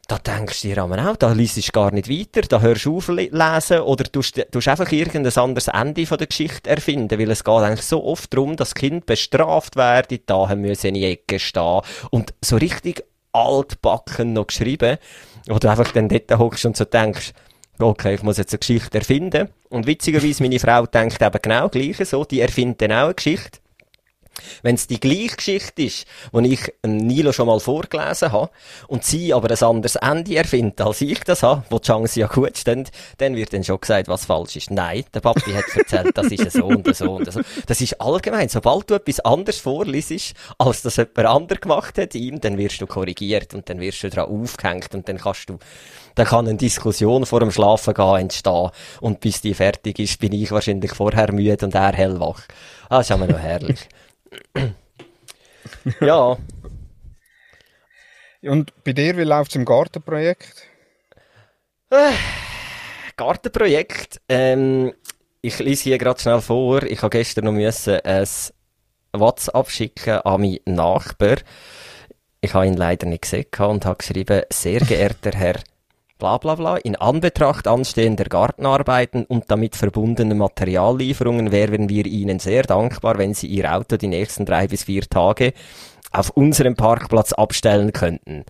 da 0.09 0.19
denkst 0.19 0.63
du 0.63 0.69
dir 0.69 0.85
auch, 0.85 1.17
da 1.17 1.33
liest 1.33 1.57
du 1.57 1.73
gar 1.73 1.91
nicht 1.91 2.09
weiter, 2.09 2.43
da 2.43 2.61
hörst 2.61 2.85
du 2.85 2.99
auf 2.99 3.09
lesen 3.09 3.81
oder 3.81 4.05
du 4.05 4.21
tust 4.21 4.69
einfach 4.69 4.93
irgendein 4.93 5.37
anderes 5.37 5.69
Ende 5.69 6.07
von 6.07 6.19
der 6.19 6.29
Geschichte 6.29 6.71
erfinden, 6.71 7.19
weil 7.19 7.31
es 7.31 7.43
geht 7.43 7.55
eigentlich 7.55 7.85
so 7.85 8.05
oft 8.05 8.33
darum, 8.33 8.57
dass 8.57 8.75
Kind 8.75 9.07
bestraft 9.07 9.75
werden, 9.75 10.21
da 10.27 10.55
müssen 10.55 10.89
in 10.89 10.95
die 10.95 11.05
Ecke 11.05 11.39
stehen 11.41 11.81
und 12.11 12.35
so 12.41 12.57
richtig 12.57 13.03
altbacken 13.33 14.33
noch 14.33 14.47
geschrieben, 14.47 14.99
wo 15.49 15.59
du 15.59 15.69
einfach 15.69 15.91
dann 15.93 16.09
dort 16.09 16.39
hockst 16.39 16.67
und 16.67 16.77
so 16.77 16.85
denkst, 16.85 17.33
okay, 17.79 18.15
ich 18.15 18.23
muss 18.23 18.39
jetzt 18.39 18.55
eine 18.55 18.61
Geschichte 18.61 18.99
erfinden. 18.99 19.49
Und 19.69 19.87
witzigerweise, 19.87 20.43
meine 20.43 20.59
Frau 20.59 20.87
denkt 20.87 21.21
eben 21.21 21.39
genau 21.43 21.69
gleich 21.69 21.97
so, 22.09 22.25
die 22.25 22.41
erfindet 22.41 22.83
dann 22.83 22.93
auch 22.93 23.05
eine 23.05 23.15
Geschichte. 23.15 23.59
Wenn 24.63 24.75
es 24.75 24.87
die 24.87 25.01
gleiche 25.01 25.37
Geschichte 25.37 25.83
ist, 25.83 26.07
die 26.33 26.53
ich 26.53 26.73
Nilo 26.85 27.33
schon 27.33 27.47
mal 27.47 27.61
vorgelesen 27.61 28.33
habe, 28.33 28.51
und 28.89 29.05
sie 29.05 29.33
aber 29.33 29.51
ein 29.51 29.63
anderes 29.63 29.97
Ende 29.97 30.37
erfindet, 30.37 30.81
als 30.81 31.01
ich 31.01 31.21
das 31.21 31.43
habe, 31.43 31.65
wo 31.71 31.79
die 31.79 31.87
Chance 31.87 32.21
ja 32.21 32.27
gut 32.27 32.57
stehen, 32.57 32.89
dann 33.19 33.37
wird 33.37 33.53
dann 33.53 33.65
schon 33.65 33.81
gesagt, 33.81 34.09
was 34.09 34.25
falsch 34.27 34.57
ist. 34.57 34.71
Nein, 34.71 35.05
der 35.15 35.21
Papi 35.21 35.53
hat 35.53 35.65
erzählt, 35.75 36.17
das 36.17 36.27
ist 36.27 36.53
so 36.53 36.67
und 36.67 36.95
so 36.95 37.13
und 37.13 37.33
so. 37.33 37.41
Das 37.67 37.81
ist 37.81 38.01
allgemein. 38.01 38.49
Sobald 38.49 38.91
du 38.91 38.95
etwas 38.95 39.21
anderes 39.21 39.59
vorliest, 39.59 40.35
als 40.59 40.83
das 40.83 40.97
jemand 40.97 41.27
anderes 41.27 41.61
gemacht 41.61 41.99
hat 41.99 42.15
ihm, 42.15 42.41
dann 42.41 42.59
wirst 42.59 42.81
du 42.81 42.87
korrigiert 42.87 43.55
und 43.55 43.69
dann 43.69 43.81
wirst 43.81 44.03
du 44.03 44.11
daran 44.11 44.31
aufgehängt 44.31 44.95
und 44.95 45.09
dann 45.09 45.19
kannst 45.19 45.49
du, 45.49 45.59
dann 46.15 46.27
kann 46.27 46.47
eine 46.47 46.57
Diskussion 46.57 47.27
vor 47.27 47.41
dem 47.41 47.51
Schlafen 47.51 47.95
gehen 47.95 48.17
entstehen 48.17 48.71
und 49.01 49.21
bis 49.21 49.41
die 49.41 49.55
fertig 49.55 49.99
ist, 49.99 50.19
bin 50.19 50.33
ich 50.33 50.51
wahrscheinlich 50.51 50.93
vorher 50.93 51.33
müde 51.33 51.65
und 51.65 51.75
er 51.75 51.93
hellwach. 51.93 52.43
Ah, 52.89 52.99
das 52.99 53.11
ist 53.11 53.13
aber 53.13 53.27
noch 53.27 53.39
herrlich. 53.39 53.89
Ja. 56.01 56.37
Und 58.43 58.85
bei 58.85 58.93
dir, 58.93 59.17
wie 59.17 59.23
läuft 59.23 59.51
es 59.51 59.57
im 59.57 59.65
Gartenprojekt? 59.65 60.69
Äh, 61.91 62.13
Gartenprojekt, 63.17 64.21
ähm, 64.29 64.93
ich 65.41 65.59
lese 65.59 65.85
hier 65.85 65.99
gerade 65.99 66.21
schnell 66.21 66.41
vor. 66.41 66.83
Ich 66.83 67.03
habe 67.03 67.11
gestern 67.11 67.45
noch 67.45 67.53
müssen 67.53 68.01
ein 68.05 68.27
WhatsApp 69.13 69.71
schicken 69.71 70.19
an 70.21 70.41
meinen 70.41 70.59
Nachbar. 70.65 71.37
Ich 72.41 72.55
habe 72.55 72.67
ihn 72.67 72.77
leider 72.77 73.07
nicht 73.07 73.23
gesehen 73.23 73.47
und 73.59 73.85
habe 73.85 73.99
geschrieben, 73.99 74.43
sehr 74.53 74.81
geehrter 74.81 75.33
Herr 75.33 75.57
bla 76.19 76.39
bla 76.39 76.55
bla. 76.55 76.77
In 76.77 76.97
Anbetracht 76.97 77.67
anstehender 77.69 78.25
Gartenarbeiten 78.25 79.25
und 79.25 79.51
damit 79.51 79.77
verbundenen 79.77 80.39
Materiallieferungen 80.39 81.53
wären 81.53 81.89
wir 81.89 82.07
Ihnen 82.07 82.39
sehr 82.39 82.63
dankbar, 82.63 83.19
wenn 83.19 83.35
Sie 83.35 83.47
Ihr 83.47 83.75
Auto 83.75 83.97
die 83.97 84.09
nächsten 84.09 84.45
drei 84.45 84.67
bis 84.69 84.85
vier 84.85 85.03
Tage 85.03 85.53
auf 86.11 86.31
unserem 86.31 86.75
Parkplatz 86.75 87.33
abstellen 87.33 87.93
könnten. 87.93 88.45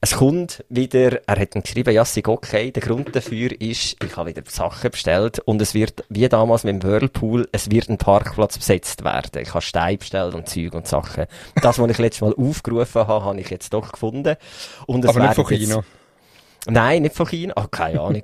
Es 0.00 0.14
kommt 0.14 0.64
wieder, 0.68 1.26
er 1.26 1.40
hat 1.40 1.50
geschrieben, 1.50 1.92
ja, 1.92 2.04
sei 2.04 2.22
okay. 2.24 2.70
Der 2.70 2.82
Grund 2.82 3.16
dafür 3.16 3.50
ist, 3.60 3.96
ich 4.00 4.16
habe 4.16 4.30
wieder 4.30 4.42
Sachen 4.48 4.92
bestellt 4.92 5.40
und 5.40 5.60
es 5.60 5.74
wird, 5.74 6.04
wie 6.08 6.28
damals 6.28 6.62
mit 6.62 6.74
dem 6.74 6.88
Whirlpool, 6.88 7.48
es 7.50 7.68
wird 7.68 7.88
ein 7.88 7.98
Parkplatz 7.98 8.58
besetzt 8.58 9.02
werden. 9.02 9.42
Ich 9.42 9.54
habe 9.54 9.62
Stein 9.62 9.98
bestellt 9.98 10.36
und 10.36 10.48
Zeug 10.48 10.74
und 10.74 10.86
Sachen. 10.86 11.26
Das, 11.60 11.80
was 11.80 11.90
ich 11.90 11.98
letztes 11.98 12.20
Mal 12.20 12.34
aufgerufen 12.34 13.08
habe, 13.08 13.24
habe 13.24 13.40
ich 13.40 13.50
jetzt 13.50 13.72
doch 13.74 13.90
gefunden. 13.90 14.36
Und 14.86 15.04
es 15.04 15.10
Aber 15.10 15.20
nicht 15.20 15.34
von 15.34 15.46
China. 15.48 15.84
Nein, 16.68 17.02
nicht 17.02 17.14
von 17.14 17.26
China. 17.26 17.54
Ah, 17.56 17.66
keine 17.70 18.00
Ahnung. 18.00 18.22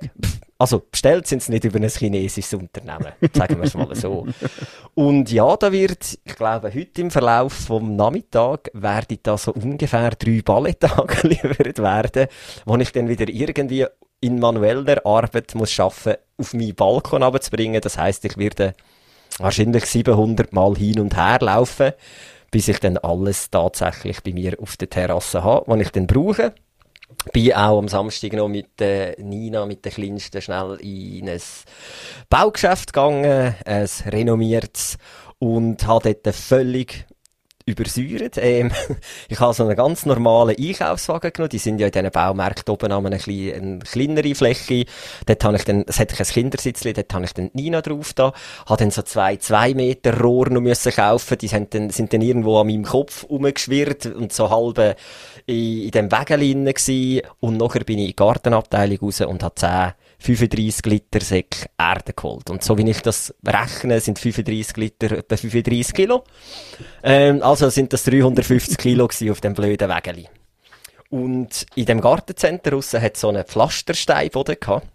Also, 0.57 0.83
bestellt 0.89 1.27
sind 1.27 1.43
sie 1.43 1.51
nicht 1.51 1.65
über 1.65 1.79
ein 1.79 1.89
chinesisches 1.89 2.53
Unternehmen. 2.53 3.11
Sagen 3.33 3.57
wir 3.57 3.65
es 3.65 3.73
mal 3.73 3.93
so. 3.93 4.25
Und 4.93 5.29
ja, 5.31 5.57
da 5.57 5.71
wird, 5.71 6.17
ich 6.23 6.35
glaube, 6.35 6.73
heute 6.73 7.01
im 7.01 7.11
Verlauf 7.11 7.51
vom 7.51 7.97
Nachmittag 7.97 8.69
werden 8.73 9.19
da 9.21 9.37
so 9.37 9.51
ungefähr 9.53 10.11
drei 10.11 10.41
Ballettage 10.41 11.15
geliefert 11.21 11.79
werden, 11.79 12.27
wo 12.65 12.77
ich 12.77 12.91
dann 12.93 13.09
wieder 13.09 13.27
irgendwie 13.27 13.85
in 14.21 14.39
manueller 14.39 15.05
Arbeit 15.05 15.53
muss 15.55 15.71
schaffen, 15.71 16.15
auf 16.37 16.53
meinen 16.53 16.73
Balkon 16.73 17.23
abzubringen. 17.23 17.81
Das 17.81 17.97
heißt, 17.97 18.23
ich 18.23 18.37
werde 18.37 18.75
wahrscheinlich 19.39 19.85
700 19.85 20.53
Mal 20.53 20.75
hin 20.75 21.01
und 21.01 21.17
her 21.17 21.39
laufen, 21.41 21.91
bis 22.49 22.69
ich 22.69 22.79
dann 22.79 22.97
alles 22.97 23.49
tatsächlich 23.49 24.23
bei 24.23 24.31
mir 24.31 24.57
auf 24.61 24.77
der 24.77 24.89
Terrasse 24.89 25.43
habe, 25.43 25.65
was 25.67 25.81
ich 25.81 25.89
dann 25.89 26.07
brauche 26.07 26.53
bin 27.31 27.53
auch 27.53 27.79
am 27.79 27.87
Samstag 27.87 28.33
noch 28.33 28.47
mit 28.47 28.81
äh, 28.81 29.15
Nina, 29.21 29.65
mit 29.65 29.85
der 29.85 29.91
Kleinsten, 29.91 30.41
schnell 30.41 30.77
in 30.81 31.29
ein 31.29 31.41
Baugeschäft 32.29 32.93
gegangen, 32.93 33.55
ein 33.65 33.89
renommiertes, 34.05 34.97
und 35.39 35.85
habe 35.85 36.15
dort 36.15 36.35
völlig 36.35 37.05
übersäuert. 37.65 38.37
Ähm, 38.37 38.71
ich 39.29 39.39
habe 39.39 39.53
so 39.53 39.63
einen 39.63 39.75
ganz 39.75 40.05
normalen 40.05 40.55
Einkaufswagen 40.57 41.33
genommen. 41.33 41.49
Die 41.49 41.57
sind 41.57 41.79
ja 41.79 41.87
in 41.87 41.91
diesen 41.91 42.11
Baumärkten 42.11 42.71
oben 42.71 42.91
an 42.91 43.05
einer 43.05 43.17
klein, 43.17 43.53
eine 43.53 43.79
kleinere 43.79 44.35
Fläche. 44.35 44.85
Dort 45.25 45.43
habe 45.43 45.57
ich 45.57 45.63
dann, 45.63 45.83
es 45.87 45.99
hatte 45.99 46.15
ein 46.17 46.25
Kindersitzli, 46.25 46.93
dort 46.93 47.13
habe 47.13 47.25
ich 47.25 47.33
dann 47.33 47.49
Nina 47.53 47.81
drauf 47.81 48.13
da. 48.13 48.33
Habe 48.67 48.77
dann 48.77 48.91
so 48.91 49.01
zwei, 49.01 49.37
zwei 49.37 49.73
Meter 49.73 50.19
Rohr 50.19 50.49
noch 50.49 50.61
müssen 50.61 50.91
kaufen. 50.91 51.37
Die 51.39 51.47
sind 51.47 51.73
dann, 51.73 51.89
sind 51.89 52.13
dann 52.13 52.21
irgendwo 52.21 52.59
an 52.59 52.67
meinem 52.67 52.83
Kopf 52.83 53.23
umgeschwirrt 53.23 54.05
und 54.05 54.31
so 54.31 54.49
halb 54.49 54.97
in, 55.47 55.83
in 55.83 55.91
dem 55.91 56.11
Wägel 56.11 56.73
gsi. 56.73 57.23
Und 57.39 57.57
nachher 57.57 57.83
bin 57.83 57.97
ich 57.97 58.05
in 58.05 58.09
die 58.09 58.15
Gartenabteilung 58.15 58.99
raus 58.99 59.21
und 59.21 59.41
habe 59.41 59.55
10 59.55 59.93
35 60.25 60.85
Liter 60.85 61.21
Säck 61.21 61.69
Erde 61.77 62.13
geholt. 62.13 62.49
Und 62.49 62.63
so 62.63 62.77
wie 62.77 62.89
ich 62.89 63.01
das 63.01 63.33
rechne, 63.45 63.99
sind 63.99 64.19
35 64.19 64.77
Liter 64.77 65.11
etwa 65.11 65.37
35 65.37 65.93
Kilo. 65.93 66.23
Ähm, 67.05 67.43
also 67.43 67.69
sind 67.69 67.93
das 67.93 68.03
350 68.05 68.79
Kilo 68.79 69.05
auf 69.05 69.41
dem 69.41 69.53
blöden 69.53 69.89
Wägeli. 69.89 70.27
Und 71.11 71.67
in 71.75 71.85
dem 71.85 72.01
Gartencenter 72.01 72.81
hat 72.99 73.15
so 73.15 73.29
einen 73.29 73.45
Pflastersteinboden 73.45 74.57
gehabt. 74.59 74.87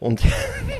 Und 0.00 0.20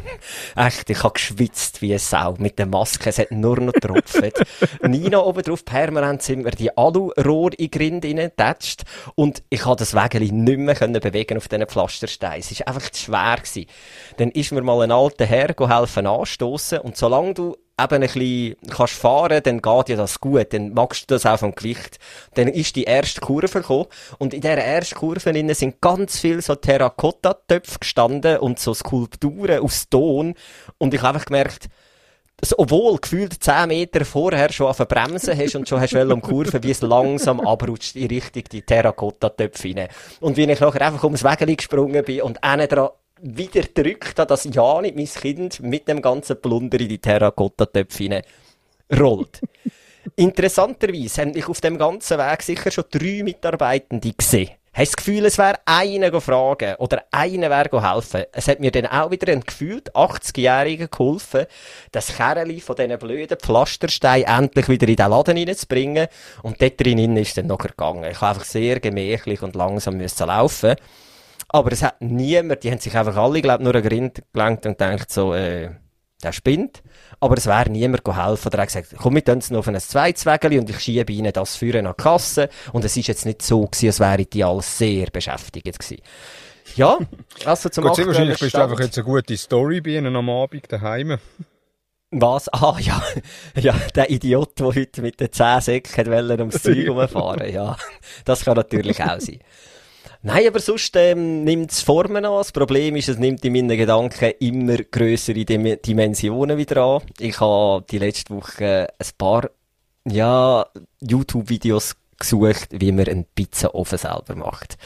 echt, 0.57 0.91
ich 0.91 1.03
habe 1.05 1.13
geschwitzt 1.13 1.81
wie 1.81 1.93
eine 1.93 2.01
Sau 2.01 2.35
mit 2.39 2.59
der 2.59 2.67
Maske. 2.67 3.09
Es 3.09 3.21
hat 3.21 3.31
nur 3.31 3.61
noch 3.61 3.73
getropft. 3.73 4.21
Nina 4.83 5.19
oben 5.19 5.43
drauf, 5.45 5.65
permanent 5.65 6.23
sind 6.23 6.45
wir 6.45 6.51
die 6.51 6.77
Alu-Rohr 6.77 7.53
in 7.53 7.57
die 7.59 7.71
Grind 7.71 8.05
reingetatscht. 8.05 8.83
Und 9.15 9.45
ich 9.51 9.61
konnte 9.61 9.83
das 9.83 9.95
Wägeli 9.95 10.33
nicht 10.33 10.59
mehr 10.59 10.75
können 10.75 11.01
bewegen 11.01 11.37
auf 11.37 11.47
diesen 11.47 11.67
Pflastersteinen. 11.67 12.41
Es 12.41 12.59
war 12.59 12.75
einfach 12.75 12.91
zu 12.91 13.05
schwer. 13.05 13.37
Gewesen. 13.37 13.67
Dann 14.17 14.33
ist 14.33 14.51
mir 14.51 14.63
mal 14.63 14.83
ein 14.83 14.91
alter 14.91 15.27
Herr 15.27 15.55
helfen 15.57 16.07
anstoßen. 16.09 16.81
Und 16.81 16.97
solange 16.97 17.35
du 17.35 17.57
eben 17.79 17.95
ein 17.95 18.01
bisschen 18.01 18.57
kannst 18.71 18.95
fahren, 18.95 19.41
dann 19.43 19.63
geht 19.63 19.89
ja 19.89 19.97
das 19.97 20.21
gut, 20.21 20.53
dann 20.53 20.73
magst 20.75 21.03
du 21.03 21.15
das 21.15 21.27
auch 21.27 21.39
vom 21.39 21.55
Gewicht. 21.55 21.99
Dann 22.35 22.49
ist 22.49 22.77
die 22.77 22.85
erste 22.85 23.21
Kurve 23.21 23.49
gekommen 23.49 23.87
und 24.19 24.35
in 24.35 24.41
dieser 24.41 24.57
ersten 24.59 24.97
Kurve 24.97 25.31
innen 25.31 25.55
sind 25.55 25.81
ganz 25.81 26.19
viele 26.19 26.43
so 26.43 26.55
Terrakotta-Töpfe 26.55 27.79
gestanden 27.79 28.39
und 28.39 28.59
so 28.59 28.75
Skulpturen 28.75 29.61
aus 29.61 29.89
Ton 29.89 30.35
und 30.79 30.95
ich 30.95 31.03
habe 31.03 31.15
einfach 31.15 31.27
gemerkt, 31.27 31.69
dass, 32.41 32.57
obwohl 32.57 32.99
gefühlt 32.99 33.43
10 33.43 33.69
Meter 33.69 34.05
vorher 34.05 34.53
schon 34.53 34.69
auf 34.69 34.79
Bremsen 34.79 35.37
hast 35.37 35.57
und 35.57 35.69
schon 35.69 35.81
hast 35.81 35.93
du 35.93 36.13
um 36.13 36.23
Kurve, 36.23 36.63
wie 36.63 36.71
es 36.71 36.83
langsam 36.83 37.41
abrutscht 37.41 37.97
in 37.97 38.07
Richtung 38.07 38.45
die 38.53 38.63
Terrakotta-Töpfe 38.63 39.75
rein. 39.75 39.89
Und 40.21 40.37
wie 40.37 40.45
ich 40.51 40.61
nachher 40.61 40.83
einfach 40.83 41.03
ums 41.03 41.25
Wägeli 41.25 41.57
gesprungen 41.57 42.05
bin 42.05 42.23
und 42.23 42.43
einen 42.45 42.69
dran 42.69 42.91
wieder 43.23 43.63
drückt, 43.63 44.19
dass 44.19 44.49
ja 44.53 44.81
nicht 44.81 44.97
mein 44.97 45.07
Kind 45.07 45.61
mit 45.61 45.89
dem 45.89 46.03
ganzen 46.03 46.41
Plunder 46.41 46.81
in 46.81 46.89
die 46.89 46.99
Terrakotta-Töpfe 46.99 48.23
rollt. 48.99 49.41
Interessanterweise 50.17 51.23
haben 51.23 51.37
ich 51.37 51.49
auf 51.49 51.61
dem 51.61 51.79
ganzen 51.79 52.19
Weg 52.19 52.43
sicher 52.43 52.71
schon 52.71 52.85
drei 52.91 53.23
Mitarbeitende 53.23 54.13
gesehen. 54.13 54.51
Hast 54.79 54.93
du 54.93 54.97
das 54.97 55.05
Gefühl, 55.05 55.25
es 55.25 55.39
wäre 55.39 55.59
einer 55.65 56.21
fragen 56.21 56.77
oder 56.77 57.03
einer 57.11 57.51
wäre 57.51 57.95
helfen? 57.95 58.25
Es 58.31 58.47
hat 58.47 58.61
mir 58.61 58.71
dann 58.71 58.87
auch 58.87 59.11
wieder 59.11 59.33
ein 59.33 59.41
gefühlt 59.41 59.93
80-Jähriger 59.93 60.87
geholfen, 60.87 61.47
das 61.91 62.17
Kerli 62.17 62.61
von 62.61 62.77
diesen 62.77 62.97
blöden 62.99 63.39
Pflastersteinen 63.39 64.27
endlich 64.27 64.69
wieder 64.69 64.87
in 64.87 64.95
den 64.95 65.11
Laden 65.11 65.37
reinzubringen. 65.37 66.07
Und 66.43 66.63
dort 66.63 66.81
drin 66.81 67.17
ist 67.17 67.37
dann 67.37 67.49
noch 67.49 67.59
gegangen. 67.59 68.09
Ich 68.09 68.21
habe 68.21 68.35
einfach 68.39 68.45
sehr 68.45 68.79
gemächlich 68.79 69.43
und 69.43 69.57
langsam 69.57 69.97
müssen 69.97 70.29
laufen. 70.29 70.77
Aber 71.49 71.73
es 71.73 71.83
hat 71.83 72.01
niemand, 72.01 72.63
die 72.63 72.71
haben 72.71 72.79
sich 72.79 72.97
einfach 72.97 73.17
alle, 73.17 73.41
glaube 73.41 73.65
nur 73.65 73.75
an 73.75 73.83
Grind 73.83 74.23
gelangt 74.33 74.67
und 74.67 74.81
denkt 74.81 75.11
so, 75.11 75.35
äh, 75.35 75.71
der 76.23 76.33
spinnt. 76.33 76.83
Aber 77.21 77.37
es 77.37 77.47
wäre 77.47 77.71
niemand 77.71 78.07
helfen. 78.07 78.49
Oder 78.49 78.59
er 78.59 78.63
hat 78.63 78.69
gesagt, 78.69 78.95
komm, 78.97 79.15
wir 79.15 79.25
tun 79.25 79.39
es 79.39 79.51
noch 79.51 79.61
auf 79.61 79.69
ein 79.69 79.79
zweites 79.81 80.27
Wägeli 80.27 80.59
und 80.59 80.69
ich 80.69 80.81
schiebe 80.81 81.13
ihnen 81.13 81.33
das 81.33 81.57
Führen 81.57 81.87
an 81.87 81.95
die 81.97 82.03
Kasse. 82.03 82.49
Und 82.73 82.85
es 82.85 82.97
ist 82.97 83.07
jetzt 83.07 83.25
nicht 83.25 83.43
so 83.43 83.63
gewesen, 83.63 83.87
als 83.87 84.01
wären 84.01 84.27
die 84.31 84.45
alle 84.45 84.63
sehr 84.63 85.07
beschäftigt 85.07 85.79
gewesen. 85.79 86.03
Ja, 86.77 86.99
also 87.45 87.69
zum 87.71 87.85
Gut, 87.85 87.97
sehr 87.97 88.07
wahrscheinlich 88.07 88.39
bist 88.39 88.55
du 88.55 88.63
einfach 88.63 88.81
jetzt 88.81 88.99
eine 88.99 89.05
gute 89.05 89.37
Story 89.37 89.81
bei 89.81 89.91
ihnen 89.91 90.15
am 90.15 90.29
Abend 90.29 90.71
daheim. 90.71 91.19
Was? 92.11 92.49
Ah, 92.49 92.77
ja. 92.79 93.03
Ja, 93.55 93.75
der 93.95 94.11
Idiot, 94.11 94.59
der 94.59 94.67
heute 94.67 95.03
mit 95.03 95.21
den 95.21 95.33
10 95.33 95.61
Säcken 95.61 96.13
ums 96.41 96.63
Zeug 96.63 96.89
rumfahren. 96.89 97.53
Ja, 97.53 97.77
das 98.25 98.45
kann 98.45 98.57
natürlich 98.57 99.03
auch 99.03 99.21
sein. 99.21 99.41
Nein, 100.23 100.49
aber 100.49 100.59
sonst 100.59 100.97
ähm, 100.97 101.45
nimmt 101.45 101.71
es 101.71 101.81
Formen 101.81 102.25
an. 102.25 102.33
Das 102.33 102.51
Problem 102.53 102.97
ist, 102.97 103.09
es 103.09 103.19
nimmt 103.19 103.45
in 103.45 103.53
meinen 103.53 103.77
Gedanken 103.77 104.33
immer 104.41 104.77
grössere 104.79 105.45
Dim 105.45 105.81
Dimensionen 105.81 106.59
wieder 106.59 106.83
an. 106.83 107.03
Ich 107.21 107.39
habe 107.41 107.85
die 107.89 107.99
letzte 107.99 108.35
Woche 108.35 108.89
ein 108.99 109.07
paar 109.17 109.51
ja, 110.05 110.67
YouTube-Videos 111.01 111.97
gesucht, 112.19 112.69
wie 112.71 112.93
man 112.93 113.07
einen 113.07 113.27
Pizzaofen 113.27 113.99
selber 113.99 114.35
macht. 114.35 114.77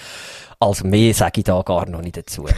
Also 0.61 0.87
mehr 0.87 1.15
sage 1.15 1.41
ich 1.41 1.45
da 1.45 1.63
gar 1.63 1.89
noch 1.89 2.03
nicht 2.03 2.17
dazu. 2.17 2.47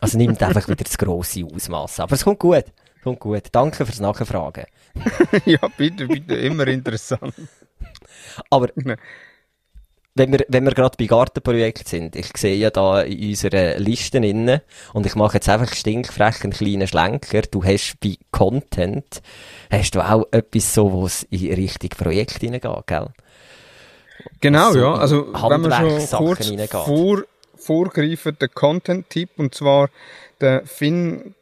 Also 0.00 0.16
nimmt 0.16 0.40
einfach 0.44 0.68
wieder 0.68 0.84
das 0.84 0.96
grosse 0.96 1.44
Ausmaß. 1.44 1.98
Aber 1.98 2.14
es 2.14 2.22
kommt 2.22 2.38
gut. 2.38 2.66
Kommt 3.02 3.18
gut. 3.18 3.42
Danke 3.50 3.84
fürs 3.84 3.98
Nachfragen. 3.98 4.66
ja, 5.44 5.58
bitte, 5.76 6.06
bitte, 6.06 6.36
immer 6.36 6.68
interessant. 6.68 7.34
Aber 8.48 8.68
wenn 10.18 10.32
wir, 10.32 10.44
wenn 10.48 10.64
wir 10.64 10.72
gerade 10.72 10.96
bei 10.98 11.06
Gartenprojekt 11.06 11.88
sind, 11.88 12.16
ich 12.16 12.36
sehe 12.36 12.56
ja 12.56 12.70
da 12.70 13.02
in 13.02 13.30
unseren 13.30 13.82
Listen 13.82 14.22
innen, 14.22 14.60
und 14.92 15.06
ich 15.06 15.14
mache 15.14 15.34
jetzt 15.34 15.48
einfach 15.48 15.72
stinkfrech 15.72 16.42
einen 16.42 16.52
kleinen 16.52 16.86
Schlenker, 16.86 17.42
du 17.42 17.64
hast 17.64 17.96
bei 18.00 18.16
Content, 18.30 19.22
hast 19.70 19.94
du 19.94 20.00
auch 20.00 20.26
etwas 20.30 20.74
so, 20.74 20.92
wo 20.92 21.06
es 21.06 21.22
in 21.30 21.54
Richtung 21.54 21.90
Projekt 21.90 22.40
hineingeht, 22.40 22.86
gell? 22.86 23.08
Genau, 24.40 24.72
So 24.72 24.78
ja. 24.78 24.94
Also, 24.94 25.32
wenn 25.32 25.62
wir 25.62 25.72
schon 25.72 26.18
kurz 26.18 26.50
reingeht. 26.50 26.70
vor, 26.70 27.22
vorgreifen, 27.56 28.36
der 28.40 28.48
Content-Tipp, 28.48 29.30
und 29.36 29.54
zwar 29.54 29.90
der 30.40 30.66
Finn 30.66 31.34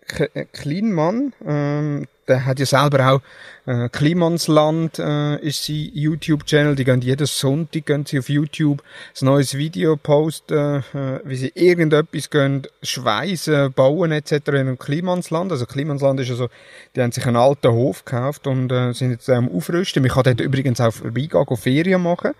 Kleinmann, 0.53 1.33
ähm, 1.45 2.07
der 2.29 2.45
hat 2.45 2.59
ja 2.59 2.67
selber 2.67 3.13
auch 3.13 3.21
äh, 3.67 3.89
Klimansland 3.89 4.99
äh, 4.99 5.37
ist 5.41 5.65
sein 5.65 5.91
YouTube-Channel. 5.95 6.77
Die 6.77 6.85
gehen 6.85 7.01
jeden 7.01 7.27
Sonntag 7.27 7.87
gehen 7.87 8.07
sie 8.07 8.19
auf 8.19 8.29
YouTube 8.29 8.83
ein 9.21 9.27
neues 9.27 9.55
Video 9.55 9.97
posten, 9.97 10.83
äh, 10.95 11.21
wie 11.25 11.37
sie 11.37 11.53
irgendetwas 11.55 12.31
gehen, 12.31 12.67
schweißen, 12.83 13.73
bauen 13.73 14.13
etc. 14.13 14.33
in 14.49 14.55
einem 14.57 14.79
Klimansland. 14.79 15.53
Also 15.53 15.67
Klimansland 15.67 16.21
ist 16.21 16.31
also, 16.31 16.49
die 16.95 17.03
haben 17.03 17.13
sich 17.13 17.27
einen 17.27 17.37
alten 17.37 17.73
Hof 17.73 18.05
gekauft 18.05 18.47
und 18.47 18.71
äh, 18.73 18.93
sind 18.93 19.11
jetzt 19.11 19.29
am 19.31 19.49
Aufrüsten. 19.49 20.03
Man 20.03 20.11
kann 20.11 20.25
dort 20.25 20.41
übrigens 20.41 20.81
auch 20.81 20.93
vorbeigehen, 20.93 21.47
gehen 21.47 21.57
Ferien 21.57 22.03
machen. 22.03 22.33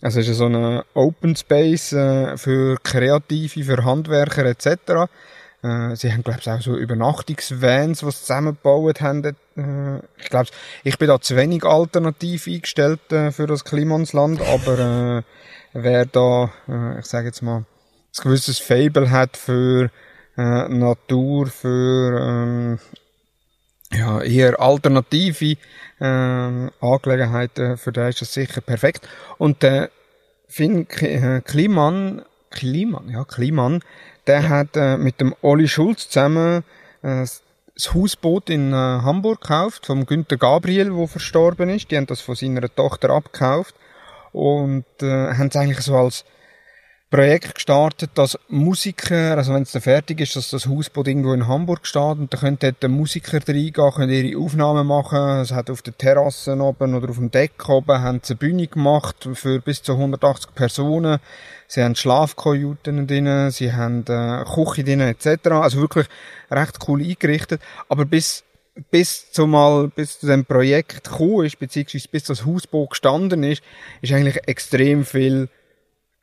Also 0.00 0.18
es 0.18 0.28
ist 0.28 0.38
so 0.38 0.46
ein 0.46 0.82
Open 0.94 1.36
Space 1.36 1.92
äh, 1.92 2.36
für 2.36 2.76
Kreative, 2.82 3.62
für 3.62 3.84
Handwerker 3.84 4.44
etc. 4.46 5.08
Äh, 5.62 5.94
sie 5.94 6.12
haben, 6.12 6.24
glaube 6.24 6.40
ich, 6.40 6.50
auch 6.50 6.60
so 6.60 6.76
Übernachtungsvans, 6.76 8.00
die 8.00 8.04
sie 8.06 8.12
zusammengebaut 8.12 9.00
haben. 9.00 9.24
Äh, 9.24 9.98
ich 10.18 10.28
glaube, 10.28 10.48
ich 10.82 10.98
bin 10.98 11.08
da 11.08 11.20
zu 11.20 11.36
wenig 11.36 11.64
alternativ 11.64 12.46
eingestellt 12.48 13.12
äh, 13.12 13.30
für 13.30 13.46
das 13.46 13.64
Klimansland, 13.64 14.40
aber 14.40 14.78
äh, 14.78 15.22
wer 15.72 16.06
da, 16.06 16.50
äh, 16.68 16.98
ich 16.98 17.06
sage 17.06 17.26
jetzt 17.26 17.42
mal, 17.42 17.58
ein 17.58 18.22
gewisses 18.22 18.58
Fable 18.58 19.10
hat 19.10 19.36
für 19.36 19.90
äh, 20.36 20.68
Natur, 20.68 21.46
für 21.46 22.18
ähm, 22.20 22.78
ja, 23.92 24.20
eher 24.22 24.58
alternative 24.60 25.56
ähm, 26.00 26.70
Angelegenheiten, 26.80 27.76
für 27.76 27.92
den 27.92 28.08
ist 28.08 28.20
das 28.20 28.32
sicher 28.32 28.60
perfekt. 28.60 29.08
Und 29.38 29.62
der 29.62 29.90
Finn 30.48 30.86
äh, 31.00 31.40
Kliman, 31.42 32.22
Kliman, 32.50 33.08
ja, 33.08 33.24
Kliman, 33.24 33.82
der 34.26 34.48
hat 34.48 34.76
äh, 34.76 34.96
mit 34.96 35.20
dem 35.20 35.34
Olli 35.42 35.68
Schulz 35.68 36.08
zusammen 36.08 36.64
äh, 37.02 37.24
das 37.74 37.94
Hausboot 37.94 38.50
in 38.50 38.72
äh, 38.72 38.76
Hamburg 38.76 39.40
gekauft, 39.40 39.86
vom 39.86 40.06
Günter 40.06 40.36
Gabriel, 40.36 40.94
wo 40.94 41.06
verstorben 41.06 41.68
ist. 41.70 41.90
Die 41.90 41.96
haben 41.96 42.06
das 42.06 42.20
von 42.20 42.34
seiner 42.34 42.72
Tochter 42.74 43.10
abgekauft 43.10 43.74
und 44.32 44.84
äh, 45.00 45.34
haben 45.34 45.48
es 45.48 45.56
eigentlich 45.56 45.80
so 45.80 45.96
als 45.96 46.24
Projekt 47.12 47.56
gestartet, 47.56 48.12
dass 48.14 48.38
Musiker, 48.48 49.36
also 49.36 49.52
wenn 49.52 49.64
es 49.64 49.72
dann 49.72 49.82
fertig 49.82 50.18
ist, 50.22 50.34
dass 50.34 50.48
das 50.48 50.66
Hausboot 50.66 51.06
irgendwo 51.06 51.34
in 51.34 51.46
Hamburg 51.46 51.86
steht 51.86 52.16
und 52.16 52.32
da 52.32 52.38
können 52.38 52.56
dort 52.58 52.82
Musiker 52.88 53.38
reingehen, 53.46 53.92
können 53.92 54.10
ihre 54.10 54.38
Aufnahmen 54.40 54.86
machen. 54.86 55.40
Es 55.42 55.52
hat 55.52 55.68
auf 55.68 55.82
der 55.82 55.94
Terrasse 55.94 56.56
oben 56.56 56.94
oder 56.94 57.10
auf 57.10 57.16
dem 57.16 57.30
Deck 57.30 57.68
oben 57.68 58.00
haben 58.00 58.20
sie 58.22 58.32
eine 58.32 58.38
Bühne 58.38 58.66
gemacht 58.66 59.28
für 59.34 59.60
bis 59.60 59.82
zu 59.82 59.92
180 59.92 60.54
Personen. 60.54 61.18
Sie 61.68 61.82
haben 61.82 61.96
Schlafkajüten 61.96 63.06
drin, 63.06 63.50
sie 63.50 63.74
haben 63.74 64.06
äh, 64.08 64.42
Küche 64.44 64.82
drin 64.82 65.00
etc. 65.00 65.48
Also 65.50 65.80
wirklich 65.80 66.06
recht 66.50 66.78
cool 66.88 67.02
eingerichtet. 67.02 67.60
Aber 67.90 68.06
bis 68.06 68.42
bis 68.90 69.30
zu 69.30 69.46
mal, 69.46 69.88
bis 69.88 70.20
zu 70.20 70.26
dem 70.26 70.46
Projekt 70.46 71.04
gekommen 71.04 71.44
ist, 71.44 71.58
beziehungsweise 71.58 72.08
bis 72.10 72.24
das 72.24 72.46
Hausboot 72.46 72.88
gestanden 72.88 73.42
ist, 73.42 73.62
ist 74.00 74.14
eigentlich 74.14 74.48
extrem 74.48 75.04
viel 75.04 75.50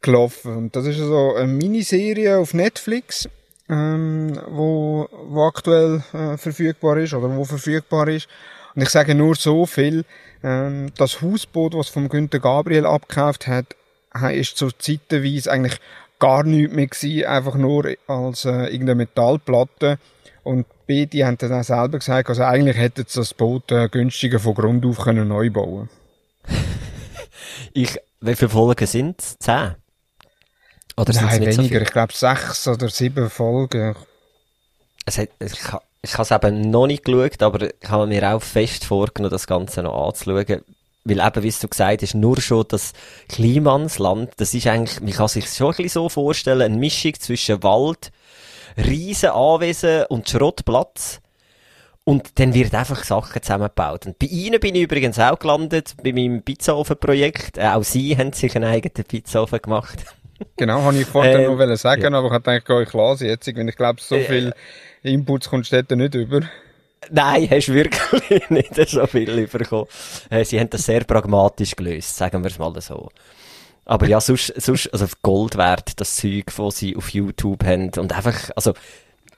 gelaufen. 0.02 0.56
Und 0.56 0.76
das 0.76 0.86
ist 0.86 0.98
so 0.98 1.36
eine 1.36 1.48
Miniserie 1.48 2.38
auf 2.38 2.54
Netflix, 2.54 3.30
ähm, 3.70 4.40
wo, 4.50 5.08
wo 5.28 5.44
aktuell 5.46 6.04
äh, 6.14 6.38
verfügbar 6.38 6.98
ist 6.98 7.14
oder 7.14 7.36
wo 7.36 7.44
verfügbar 7.46 8.08
ist. 8.08 8.28
Und 8.76 8.82
ich 8.82 8.90
sage 8.90 9.16
nur 9.16 9.36
so 9.36 9.66
viel, 9.66 10.06
ähm, 10.44 10.92
das 10.98 11.22
Hausboot, 11.22 11.74
was 11.76 11.90
vom 11.90 12.10
Günter 12.10 12.40
Gabriel 12.40 12.86
abgekauft 12.86 13.48
hat, 13.48 13.76
ha- 14.14 14.30
ist 14.30 14.58
zu 14.58 14.70
zeitenweise 14.72 15.52
eigentlich 15.52 15.80
gar 16.20 16.44
nichts 16.44 16.74
mehr 16.74 16.88
gewesen, 16.88 17.26
einfach 17.26 17.56
nur 17.56 17.94
als 18.08 18.46
äh, 18.46 18.66
irgendeine 18.66 18.96
Metallplatte. 18.96 19.98
Und 20.44 20.66
beide 20.88 21.26
haben 21.26 21.38
dann 21.38 21.54
auch 21.54 21.64
selber 21.64 22.00
gesagt, 22.00 22.30
also 22.30 22.44
eigentlich 22.44 22.78
hätten 22.78 23.06
sie 23.08 23.20
das 23.20 23.34
Boot 23.34 23.72
äh, 23.72 23.90
günstiger 23.90 24.40
von 24.40 24.54
Grund 24.56 24.86
auf 24.86 25.00
können 25.00 25.28
neu 25.28 25.50
bauen 25.50 25.90
Ich, 27.74 27.98
wie 28.22 28.36
viele 28.36 28.50
Folgen 28.50 28.88
sind? 28.88 29.22
Zehn? 29.22 29.76
Oder 31.00 31.14
Nein, 31.14 31.30
so 31.30 31.42
weniger. 31.42 31.64
viele? 31.64 31.82
ich 31.84 31.92
glaube 31.92 32.14
sechs 32.14 32.68
oder 32.68 32.90
sieben 32.90 33.30
Folgen. 33.30 33.96
Es 35.06 35.18
hat, 35.18 35.30
ich 35.40 35.54
ich 36.02 36.14
habe 36.14 36.24
es 36.24 36.32
eben 36.32 36.70
noch 36.70 36.88
nicht 36.88 37.04
geschaut, 37.04 37.42
aber 37.42 37.68
ich 37.82 37.90
habe 37.90 38.08
mir 38.08 38.34
auch 38.34 38.42
fest 38.42 38.86
vorgenommen, 38.86 39.32
das 39.32 39.48
Ganze 39.48 39.84
noch 39.84 40.08
anzuschauen. 40.08 40.64
Weil 41.06 41.20
eben, 41.20 41.44
wie 41.44 41.52
du 41.52 41.68
gesagt 41.68 42.02
hast, 42.02 42.16
nur 42.16 42.42
schon 42.42 42.66
das 42.68 42.94
Klimansland, 43.28 44.32
das 44.38 44.54
ist 44.54 44.68
eigentlich, 44.68 45.02
man 45.02 45.12
kann 45.12 45.28
sich 45.28 45.50
schon 45.50 45.68
ein 45.68 45.78
bisschen 45.78 45.90
so 45.90 46.10
vorstellen, 46.10 46.62
eine 46.62 46.78
Mischung 46.78 47.14
zwischen 47.20 47.64
Wald, 47.64 48.12
riesen 48.78 49.30
Anwesen 49.30 50.06
und 50.06 50.30
Schrottplatz. 50.30 51.22
Und 52.04 52.40
dann 52.40 52.54
wird 52.54 52.74
einfach 52.74 53.04
Sachen 53.04 53.42
zusammengebaut. 53.42 54.06
Und 54.06 54.20
bei 54.20 54.28
Ihnen 54.28 54.60
bin 54.60 54.76
ich 54.76 54.84
übrigens 54.84 55.20
auch 55.20 55.38
gelandet, 55.38 55.96
bei 56.04 56.12
meinem 56.12 56.42
Pizzaofen-Projekt. 56.42 57.58
Äh, 57.58 57.68
auch 57.68 57.84
Sie 57.84 58.18
haben 58.18 58.34
sich 58.34 58.56
einen 58.56 58.70
eigenen 58.70 59.06
Pizzaofen 59.06 59.62
gemacht. 59.62 60.06
Genau, 60.58 60.82
habe 60.82 60.98
ich 60.98 61.06
vorher 61.06 61.40
Ähm, 61.40 61.52
noch 61.52 61.58
wollen 61.58 61.76
sagen, 61.78 62.02
ja. 62.02 62.18
aber 62.20 62.36
ich 62.36 62.44
gedacht, 62.44 62.88
ich 62.88 62.94
lasse 62.94 63.28
jetzt, 63.28 63.56
wenn 63.56 63.68
ich 63.68 63.76
glaube, 63.76 64.02
so 64.02 64.16
Äh, 64.16 64.24
viel 64.24 64.54
Inputs 65.04 65.50
kommst 65.50 65.72
du 65.72 65.96
nicht 65.96 66.16
über. 66.16 66.42
Nein, 67.12 67.50
hast 67.50 67.70
wirklich 67.70 68.50
nicht 68.50 68.90
so 68.90 69.06
viel 69.08 69.48
bekommen. 69.48 69.88
Äh, 70.30 70.44
Sie 70.46 70.60
haben 70.60 70.70
das 70.70 70.86
sehr 70.86 71.04
pragmatisch 71.04 71.76
gelöst, 71.76 72.16
sagen 72.16 72.44
wir 72.44 72.50
es 72.50 72.60
mal 72.60 72.74
so. 72.82 73.10
Aber 73.86 74.08
ja, 74.08 74.22
sonst, 74.22 74.54
sonst, 74.62 74.88
also 74.94 75.08
Gold 75.24 75.58
wert, 75.58 76.00
das 76.00 76.16
Zeug, 76.18 76.54
das 76.56 76.78
sie 76.78 76.96
auf 76.96 77.10
YouTube 77.10 77.64
haben. 77.64 77.90
Und 77.98 78.14
einfach, 78.14 78.52
also, 78.56 78.74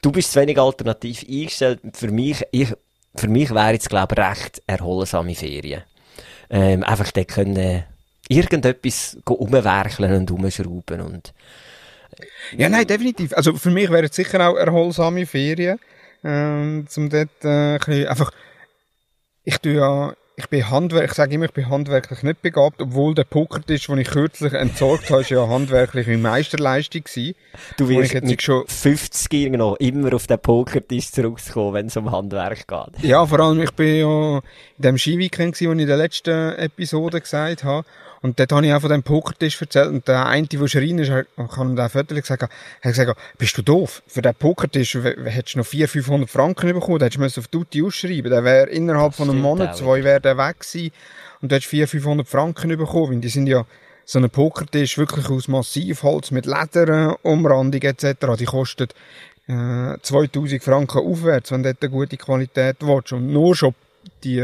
du 0.01 0.11
bist 0.11 0.33
zu 0.33 0.41
wenig 0.41 0.59
alternativ 0.59 1.23
eingestellt. 1.29 1.79
Für 1.93 2.09
mich, 2.11 2.43
ich, 2.51 2.73
für 3.15 3.29
mich 3.29 3.51
wäre 3.51 3.71
jetzt, 3.71 3.89
glaube 3.89 4.15
ich, 4.15 4.21
recht 4.21 4.61
erholsame 4.67 5.35
Ferien. 5.35 5.83
Ähm, 6.49 6.83
einfach 6.83 7.11
dort 7.11 7.29
können, 7.29 7.85
irgendetwas 8.31 9.17
umwerkeln 9.25 10.13
und 10.15 10.31
umschrauben 10.31 11.01
und, 11.01 11.33
Ja, 12.57 12.69
nein, 12.69 12.87
definitiv. 12.87 13.33
Also 13.33 13.53
für 13.55 13.71
mich 13.71 13.89
wären 13.89 14.05
es 14.05 14.15
sicher 14.15 14.47
auch 14.47 14.55
erholsame 14.57 15.25
Ferien, 15.25 15.79
ähm, 16.23 16.85
zum 16.87 17.09
dort 17.09 17.29
äh, 17.43 17.77
ein 17.77 18.07
einfach, 18.07 18.31
ich 19.43 19.57
tue 19.57 19.73
ja, 19.73 20.13
ich 20.37 20.47
bin 20.49 20.69
Handwerk, 20.69 21.05
ich 21.05 21.13
sage 21.13 21.35
immer, 21.35 21.45
ich 21.45 21.51
bin 21.53 21.69
handwerklich 21.69 22.23
nicht 22.23 22.41
begabt, 22.41 22.81
obwohl 22.81 23.13
der 23.13 23.25
Pokertisch, 23.25 23.87
den 23.87 23.97
ich 23.99 24.07
kürzlich 24.09 24.53
entsorgt 24.53 25.09
habe, 25.11 25.21
ist 25.21 25.29
ja 25.29 25.47
handwerklich 25.47 26.07
meine 26.07 26.19
Meisterleistung 26.19 27.03
gewesen. 27.03 27.35
du 27.77 27.89
wirst 27.89 28.13
jetzt 28.13 28.27
mit 28.27 28.41
schon- 28.41 28.65
50 28.67 29.51
noch 29.57 29.75
immer 29.77 30.13
auf 30.15 30.27
den 30.27 30.39
Pokertisch 30.39 31.11
zurückkommen, 31.11 31.73
wenn 31.73 31.87
es 31.87 31.97
um 31.97 32.11
Handwerk 32.11 32.65
geht. 32.67 33.03
Ja, 33.03 33.25
vor 33.25 33.39
allem, 33.39 33.61
ich 33.61 33.71
bin 33.71 33.95
ja 33.99 34.37
in 34.37 34.41
dem 34.79 34.97
Skiweekend 34.97 35.53
gewesen, 35.55 35.69
wo 35.69 35.73
ich 35.75 35.81
in 35.81 35.87
der 35.87 35.97
letzten 35.97 36.55
Episode 36.55 37.21
gesagt 37.21 37.63
habe. 37.63 37.85
Und 38.21 38.39
dort 38.39 38.51
habe 38.51 38.65
ich 38.67 38.71
auch 38.73 38.81
von 38.81 38.91
dem 38.91 39.01
Pokertisch 39.03 39.59
erzählt. 39.61 39.87
Und 39.87 40.07
der 40.07 40.27
eine, 40.27 40.45
der 40.45 40.67
schreien 40.67 40.99
ist, 40.99 41.09
hat- 41.09 41.25
ich 41.35 41.57
habe 41.57 41.69
ihm 41.69 41.75
den 41.75 41.89
Viertel 41.89 42.21
gesagt, 42.21 42.43
hat 42.43 42.51
gesagt, 42.83 43.19
bist 43.39 43.57
du 43.57 43.61
doof? 43.63 44.03
Für 44.05 44.21
den 44.21 44.35
Pokertisch 44.35 44.95
hättest 44.95 45.55
du 45.55 45.59
noch 45.59 45.65
400, 45.65 45.89
500 45.91 46.29
Franken 46.29 46.73
bekommen. 46.73 46.99
Da 46.99 47.05
hättest 47.07 47.37
du 47.37 47.41
auf 47.41 47.47
Tutti 47.47 47.81
ausschreiben. 47.83 48.29
Der 48.29 48.43
wäre 48.43 48.69
innerhalb 48.69 49.15
von 49.15 49.29
einem 49.29 49.41
Monat, 49.41 49.75
zwei, 49.77 50.03
wäre 50.03 50.21
der 50.21 50.37
weg 50.37 50.59
gewesen. 50.59 50.91
Und 51.41 51.51
du 51.51 51.55
hättest 51.55 51.69
400, 51.71 51.89
500 51.89 52.27
Franken 52.27 52.77
bekommen. 52.77 53.11
Weil 53.13 53.19
die 53.21 53.29
sind 53.29 53.47
ja, 53.47 53.65
so 54.05 54.19
ein 54.19 54.29
Pokertisch 54.29 54.97
wirklich 54.99 55.27
aus 55.29 55.47
Massivholz 55.47 56.29
mit 56.31 56.45
Lederumrandung 56.45 57.81
etc. 57.81 58.05
Die 58.37 58.45
kostet 58.45 58.93
äh, 59.47 59.95
2000 60.01 60.63
Franken 60.63 60.99
aufwärts, 60.99 61.51
wenn 61.51 61.63
du 61.63 61.69
dort 61.73 61.81
eine 61.83 61.91
gute 61.91 62.17
Qualität 62.17 62.77
willst. 62.81 63.13
Und 63.13 63.31
nur 63.31 63.55
schon 63.55 63.73
die 64.23 64.41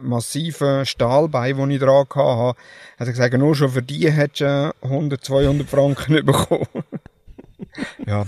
massiven 0.00 0.86
Stahlbeine, 0.86 1.68
die 1.68 1.74
ich 1.74 1.80
dran 1.80 2.06
hatte, 2.08 2.58
hat 2.98 3.06
er 3.06 3.06
gesagt, 3.06 3.34
nur 3.38 3.54
schon 3.54 3.70
für 3.70 3.82
die 3.82 4.10
hättest 4.10 4.40
du 4.40 4.74
äh, 4.82 4.86
100, 4.86 5.24
200 5.24 5.68
Franken 5.68 6.24
bekommen. 6.24 6.66
ja. 8.06 8.26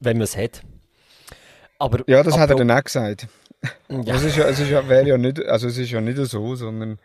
Wenn 0.00 0.16
man 0.16 0.24
es 0.24 0.36
hat. 0.36 0.62
Aber, 1.78 2.02
ja, 2.06 2.22
das 2.22 2.38
hat 2.38 2.50
er 2.50 2.56
dann 2.56 2.70
auch 2.70 2.84
gesagt. 2.84 3.26
Ja. 3.88 4.14
Es 4.14 4.22
ist 4.22 4.36
ja, 4.36 4.44
es 4.44 4.58
ist 4.58 4.70
ja, 4.70 4.88
wäre 4.88 5.06
ja 5.06 5.18
nicht, 5.18 5.44
also 5.44 5.68
es 5.68 5.76
ist 5.76 5.90
ja 5.90 6.00
nicht 6.00 6.16
so, 6.16 6.54
sondern 6.54 6.98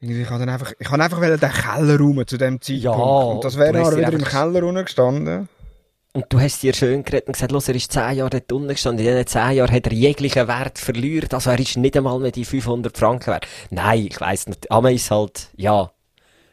ich 0.00 0.30
habe 0.30 0.40
dann 0.40 0.48
einfach, 0.48 0.72
ich 0.78 0.90
habe 0.90 1.02
einfach 1.02 1.20
den 1.20 1.38
Keller 1.38 1.98
rum 1.98 2.26
zu 2.26 2.38
dem 2.38 2.60
Zeitpunkt. 2.60 2.84
Ja, 2.84 2.92
und 2.92 3.44
das 3.44 3.58
wäre 3.58 3.72
dann 3.72 3.96
wieder 3.96 4.12
im 4.12 4.24
Keller 4.24 4.62
runter 4.62 4.84
gestanden. 4.84 5.48
Und 6.12 6.26
du 6.28 6.40
hast 6.40 6.62
dir 6.62 6.74
schön 6.74 7.04
geredet 7.04 7.28
und 7.28 7.34
gesagt, 7.34 7.52
los, 7.52 7.68
er 7.68 7.76
ist 7.76 7.92
zehn 7.92 8.16
Jahre 8.16 8.30
dort 8.30 8.50
unten 8.50 8.68
gestanden. 8.68 9.06
In 9.06 9.12
diesen 9.12 9.26
zehn 9.28 9.52
Jahren 9.52 9.72
hat 9.72 9.86
er 9.86 9.92
jeglichen 9.92 10.48
Wert 10.48 10.78
verliert. 10.78 11.32
Also 11.32 11.50
er 11.50 11.58
ist 11.60 11.76
nicht 11.76 11.96
einmal 11.96 12.18
mehr 12.18 12.32
die 12.32 12.44
500 12.44 12.96
Franken 12.98 13.28
wert. 13.28 13.46
Nein, 13.70 14.06
ich 14.10 14.20
weiss 14.20 14.48
nicht. 14.48 14.70
Aber 14.72 14.90
ist 14.90 15.10
halt, 15.10 15.50
ja. 15.56 15.92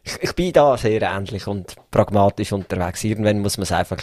Ich, 0.03 0.15
ich 0.21 0.35
bin 0.35 0.53
da 0.53 0.77
sehr 0.77 1.01
ähnlich 1.01 1.47
und 1.47 1.75
pragmatisch 1.89 2.53
unterwegs. 2.53 3.03
Irgendwann 3.03 3.39
muss 3.39 3.57
man 3.57 3.63
es 3.63 3.71
einfach 3.71 4.01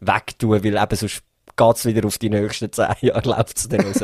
wegtun, 0.00 0.64
weil 0.64 0.76
eben 0.82 0.96
sonst 0.96 1.22
geht's 1.56 1.84
wieder 1.84 2.06
auf 2.06 2.16
die 2.18 2.30
nächsten 2.30 2.72
zehn 2.72 2.86
Jahre, 3.02 3.28
läuft's 3.28 3.68
dann 3.68 3.80
raus. 3.82 4.02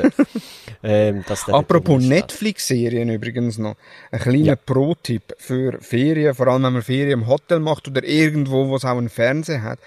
ähm, 0.83 1.25
Apropos. 1.49 2.03
Netflix-Serien 2.05 3.09
übrigens 3.09 3.57
noch. 3.57 3.75
Ein 4.13 4.21
kleiner 4.21 4.45
Ja. 4.45 4.57
Pro-Tipp 4.57 5.35
für 5.39 5.81
Ferien, 5.81 6.35
vor 6.35 6.47
allem 6.49 6.63
wenn 6.65 6.75
man 6.75 6.83
Ferien 6.83 7.23
im 7.23 7.27
Hotel 7.27 7.59
macht 7.59 7.89
oder 7.89 8.05
irgendwo, 8.05 8.69
wo 8.69 8.77
es 8.77 8.85
auch 8.85 8.99
einen 8.99 9.09
Fernseher 9.09 9.63
hat. 9.63 9.79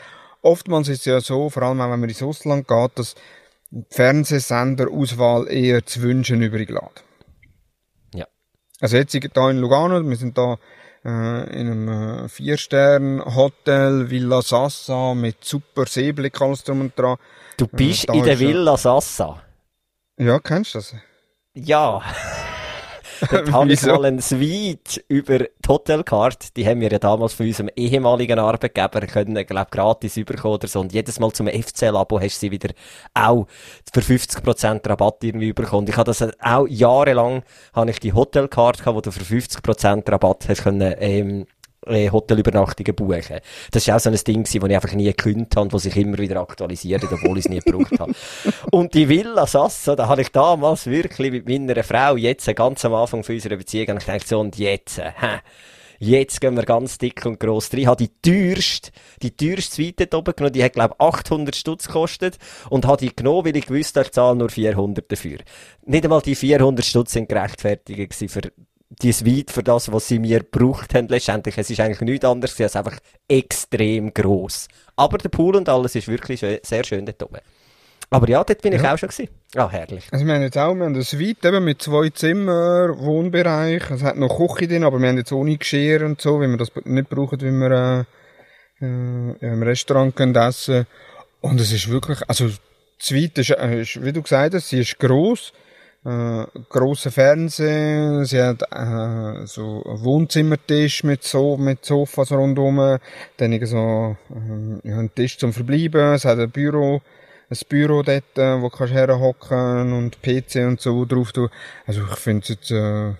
Oftmals 0.43 0.89
ist 0.89 0.99
es 0.99 1.05
ja 1.05 1.21
so, 1.21 1.49
vor 1.49 1.63
allem 1.63 1.79
auch 1.79 1.89
wenn 1.89 2.01
man 2.01 2.09
ins 2.09 2.21
Ausland 2.21 2.67
geht, 2.67 2.91
dass 2.99 3.15
die 3.71 3.85
Fernsehsenderauswahl 3.89 5.47
eher 5.49 5.85
zu 5.85 6.01
wünschen 6.01 6.41
übrig 6.41 6.69
lässt. 6.69 7.03
Ja. 8.13 8.27
Also 8.81 8.97
jetzt 8.97 9.13
sind 9.13 9.23
wir 9.23 9.41
hier 9.41 9.51
in 9.51 9.59
Lugano, 9.59 10.07
wir 10.07 10.17
sind 10.17 10.37
da 10.37 10.57
äh, 11.05 11.09
in 11.59 11.71
einem 11.71 11.87
äh, 12.25 12.29
Vier-Stern-Hotel, 12.29 14.09
Villa 14.09 14.41
Sassa, 14.41 15.13
mit 15.13 15.43
super 15.43 15.85
Seeblick, 15.85 16.39
alles 16.41 16.63
drum 16.63 16.81
und 16.81 16.99
dran. 16.99 17.17
Du 17.57 17.65
bist 17.67 18.09
da 18.09 18.13
in 18.13 18.23
der 18.23 18.37
Villa 18.37 18.75
Sassa. 18.75 19.41
Ja, 20.17 20.39
kennst 20.39 20.75
du 20.75 20.79
das? 20.79 20.93
Ja. 21.53 22.01
Dort 23.29 23.51
habe 23.51 23.73
ich 23.73 23.81
mal 23.83 24.05
einen 24.05 24.21
Suite 24.21 25.03
über 25.07 25.39
die 25.39 25.49
Hotelcard. 25.67 26.55
Die 26.55 26.67
haben 26.67 26.81
wir 26.81 26.91
ja 26.91 26.99
damals 26.99 27.33
von 27.33 27.45
unserem 27.45 27.69
ehemaligen 27.75 28.39
Arbeitgeber 28.39 29.01
können, 29.01 29.45
glaub, 29.45 29.71
gratis 29.71 30.15
bekommen 30.15 30.55
oder 30.55 30.67
so. 30.67 30.79
Und 30.79 30.93
jedes 30.93 31.19
Mal 31.19 31.31
zum 31.31 31.47
FC-Labo 31.47 32.19
hast 32.19 32.37
du 32.37 32.39
sie 32.39 32.51
wieder 32.51 32.73
auch 33.13 33.47
für 33.91 34.01
50% 34.01 34.89
Rabatt 34.89 35.23
irgendwie 35.23 35.53
bekommen. 35.53 35.83
Und 35.83 35.89
ich 35.89 35.97
habe 35.97 36.11
das 36.11 36.25
auch 36.41 36.67
jahrelang, 36.67 37.43
habe 37.73 37.91
ich 37.91 37.99
die 37.99 38.13
Hotelcard 38.13 38.79
gehabt, 38.79 38.95
wo 38.95 39.01
du 39.01 39.11
für 39.11 39.23
50% 39.23 40.11
Rabatt 40.11 40.49
hast 40.49 40.63
können, 40.63 40.93
ähm, 40.99 41.41
äh, 41.41 41.45
Hotelübernachtungen 42.11 42.95
buchen. 42.95 43.39
Das 43.71 43.87
war 43.87 43.95
auch 43.95 43.99
so 43.99 44.09
ein 44.09 44.15
Ding, 44.15 44.43
das 44.43 44.55
ich 44.55 44.63
einfach 44.63 44.93
nie 44.93 45.05
gekündigt 45.05 45.55
habe 45.55 45.63
und 45.63 45.73
das 45.73 45.83
sich 45.83 45.95
immer 45.97 46.17
wieder 46.17 46.41
aktualisiert 46.41 47.03
obwohl 47.11 47.37
ich 47.37 47.45
es 47.45 47.49
nie 47.49 47.59
gebraucht 47.59 47.99
habe. 47.99 48.13
Und 48.71 48.93
die 48.93 49.07
Villa 49.07 49.45
Sasso, 49.45 49.95
da 49.95 50.07
habe 50.07 50.21
ich 50.21 50.29
damals 50.29 50.87
wirklich 50.87 51.31
mit 51.31 51.47
meiner 51.47 51.83
Frau, 51.83 52.15
jetzt 52.15 52.53
ganz 52.55 52.83
am 52.85 52.93
Anfang 52.93 53.23
von 53.23 53.35
unserer 53.35 53.57
Beziehung, 53.57 53.97
ich 53.97 54.05
gedacht, 54.05 54.27
so, 54.27 54.39
und 54.39 54.57
jetzt, 54.57 54.97
äh, 54.99 55.11
hä, 55.15 55.39
jetzt 55.99 56.41
gehen 56.41 56.55
wir 56.55 56.63
ganz 56.63 56.97
dick 56.97 57.25
und 57.25 57.39
gross 57.39 57.69
drin. 57.69 57.81
Ich 57.81 57.87
habe 57.87 58.07
die 58.07 58.11
teuerste, 58.21 58.91
die 59.21 59.35
teuerste 59.35 59.75
Suite 59.75 60.13
oben 60.13 60.35
genommen, 60.35 60.53
die 60.53 60.63
hat, 60.63 60.73
glaube 60.73 60.99
800 60.99 61.55
Stutz 61.55 61.87
gekostet 61.87 62.37
und 62.69 62.85
habe 62.85 62.97
die 62.97 63.15
genommen, 63.15 63.45
weil 63.45 63.57
ich 63.57 63.65
gewusst 63.65 63.95
habe, 63.95 64.05
ich 64.05 64.11
zahle 64.11 64.35
nur 64.35 64.49
400 64.49 65.11
dafür. 65.11 65.39
Nicht 65.85 66.03
einmal 66.03 66.21
die 66.21 66.35
400 66.35 66.85
Stutz 66.85 67.13
sind 67.13 67.29
gerechtfertigt 67.29 68.13
für 68.31 68.41
die 69.01 69.11
Suite, 69.11 69.51
für 69.51 69.63
das, 69.63 69.91
was 69.91 70.07
sie 70.07 70.19
mir 70.19 70.39
gebraucht 70.39 70.93
haben 70.93 71.07
letztendlich. 71.07 71.57
Es 71.57 71.69
ist 71.69 71.79
eigentlich 71.79 72.01
nichts 72.01 72.25
anderes 72.25 72.59
als 72.61 72.75
einfach 72.75 72.97
extrem 73.27 74.13
gross. 74.13 74.67
Aber 74.95 75.17
der 75.17 75.29
Pool 75.29 75.55
und 75.55 75.69
alles 75.69 75.95
ist 75.95 76.07
wirklich 76.07 76.39
schön, 76.39 76.59
sehr 76.63 76.83
schön 76.83 77.05
dort 77.05 77.23
oben. 77.23 77.39
Aber 78.09 78.29
ja, 78.29 78.43
dort 78.43 78.61
bin 78.61 78.73
ich 78.73 78.87
auch 78.87 78.97
schon 78.97 79.09
gewesen. 79.09 79.29
Ah, 79.55 79.69
herrlich. 79.69 80.07
Also 80.11 80.25
wir 80.25 80.35
haben 80.35 80.43
jetzt 80.43 80.57
auch, 80.57 80.75
wir 80.75 80.85
haben 80.85 80.93
eine 80.93 81.03
Suite 81.03 81.45
eben 81.45 81.63
mit 81.63 81.81
zwei 81.81 82.09
Zimmer, 82.09 82.95
Wohnbereich, 82.99 83.89
es 83.89 84.03
hat 84.03 84.17
noch 84.17 84.37
Küche 84.37 84.67
drin, 84.67 84.83
aber 84.83 84.99
wir 84.99 85.09
haben 85.09 85.17
jetzt 85.17 85.31
ohne 85.31 85.57
Geschirr 85.57 86.05
und 86.05 86.21
so, 86.21 86.39
weil 86.39 86.49
wir 86.49 86.57
das 86.57 86.71
nicht 86.85 87.09
brauchen, 87.09 87.41
wenn 87.41 87.57
wir 87.57 88.05
äh, 88.79 88.85
äh, 88.85 89.51
im 89.53 89.63
Restaurant 89.63 90.15
können 90.15 90.35
essen 90.35 90.85
Und 91.41 91.59
es 91.59 91.71
ist 91.71 91.89
wirklich, 91.89 92.19
also 92.27 92.49
die 92.49 92.55
Suite 92.99 93.39
ist, 93.39 93.49
äh, 93.49 93.81
ist 93.81 94.03
wie 94.03 94.13
du 94.13 94.21
gesagt 94.21 94.53
hast, 94.53 94.69
sie 94.69 94.81
ist 94.81 94.99
gross, 94.99 95.51
äh, 96.05 96.45
grosser 96.69 97.11
Fernseher, 97.11 98.25
sie 98.25 98.41
hat 98.41 98.61
äh, 98.71 99.45
so 99.45 99.83
einen 99.85 100.03
Wohnzimmertisch 100.03 101.03
mit, 101.03 101.23
so 101.23 101.57
mit 101.57 101.85
Sofas 101.85 102.31
rundherum, 102.31 102.99
dann 103.37 103.65
so 103.65 104.17
äh, 104.29 104.89
einen 104.91 105.15
Tisch 105.15 105.37
zum 105.37 105.53
Verbleiben, 105.53 106.13
es 106.13 106.25
hat 106.25 106.39
ein 106.39 106.51
Büro, 106.51 107.01
ein 107.49 107.57
Büro 107.69 108.03
dort, 108.03 108.37
äh, 108.37 108.61
wo 108.61 108.69
kannst 108.69 108.93
herhocken 108.93 109.93
und 109.93 110.21
PC 110.21 110.67
und 110.67 110.81
so 110.81 111.05
drauf 111.05 111.31
tun. 111.31 111.49
Also 111.85 112.01
ich 112.03 112.17
finde 112.17 112.41
es 112.43 112.49
jetzt, 112.49 112.71
äh, 112.71 113.13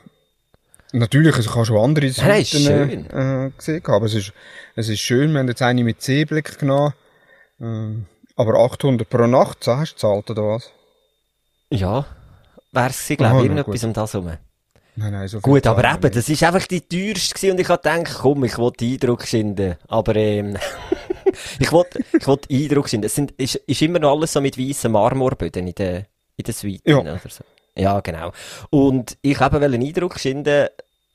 natürlich, 0.92 1.36
also 1.36 1.50
ich 1.50 1.56
habe 1.56 1.66
schon 1.66 1.78
andere 1.78 2.10
Seiten 2.10 3.08
äh, 3.12 3.52
gesehen, 3.58 3.86
aber 3.86 4.06
es 4.08 4.14
ist, 4.14 4.34
es 4.76 4.90
ist 4.90 5.00
schön, 5.00 5.32
wir 5.32 5.40
haben 5.40 5.48
jetzt 5.48 5.62
eine 5.62 5.84
mit 5.86 6.02
Seeblick 6.02 6.60
genommen, 6.60 6.94
ähm, 7.62 8.08
aber 8.36 8.60
800 8.60 9.10
pro 9.10 9.26
Nacht, 9.28 9.64
so 9.64 9.78
hast 9.78 9.92
du 9.92 9.96
gezahlt, 9.96 10.30
oder 10.32 10.44
was? 10.44 10.72
Ja, 11.70 12.06
wär's 12.74 13.08
sie, 13.08 13.16
glaube 13.16 13.38
ich, 13.38 13.44
irgendetwas 13.44 13.84
um 13.84 13.94
das 13.94 14.14
herum. 14.14 14.32
Nein, 14.96 15.12
nein, 15.12 15.28
so 15.28 15.40
Gut, 15.40 15.66
aber 15.66 15.92
eben, 15.92 16.12
das 16.12 16.30
ist 16.30 16.44
einfach 16.44 16.68
die 16.68 16.82
teuerste 16.82 17.52
und 17.52 17.60
ich 17.60 17.68
habe 17.68 17.82
gedacht, 17.82 18.20
komm, 18.22 18.44
ich 18.44 18.58
will 18.58 18.72
Eindruck 18.80 19.26
schinden. 19.26 19.76
Aber, 19.88 20.16
ähm, 20.16 20.56
ich 21.60 21.72
will, 21.72 21.86
ich 22.14 22.28
will 22.28 22.40
Eindruck 22.52 22.90
schinden. 22.90 23.08
Es 23.08 23.16
sind, 23.16 23.32
ist, 23.32 23.56
ist 23.56 23.82
immer 23.82 24.00
noch 24.00 24.12
alles 24.12 24.34
so 24.34 24.42
mit 24.42 24.58
weißen 24.58 24.92
Marmorböden 24.92 25.68
in 25.68 25.76
der, 25.76 26.06
in 26.38 26.44
der 26.46 26.54
Suite. 26.54 26.82
Ja. 26.86 27.00
Oder 27.00 27.20
so. 27.28 27.44
Ja, 27.76 28.00
genau. 28.02 28.34
Und 28.70 29.18
ich 29.24 29.40
habe 29.40 29.60
einen 29.60 29.82
Eindruck 29.82 30.20
schinden. 30.20 30.68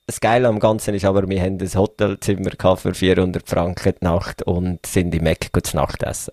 Das 0.07 0.21
Geile 0.21 0.49
am 0.49 0.59
Ganzen 0.59 0.95
ist 0.95 1.05
aber, 1.05 1.29
wir 1.29 1.41
haben 1.41 1.59
ein 1.61 1.75
Hotelzimmer 1.75 2.51
für 2.77 2.95
400 2.95 3.49
Franken 3.49 3.95
die 4.01 4.05
Nacht 4.05 4.43
und 4.43 4.85
sind 4.87 5.15
im 5.15 5.23
Mac 5.23 5.51
zu 5.63 5.77
Nacht 5.77 6.03
essen. 6.03 6.33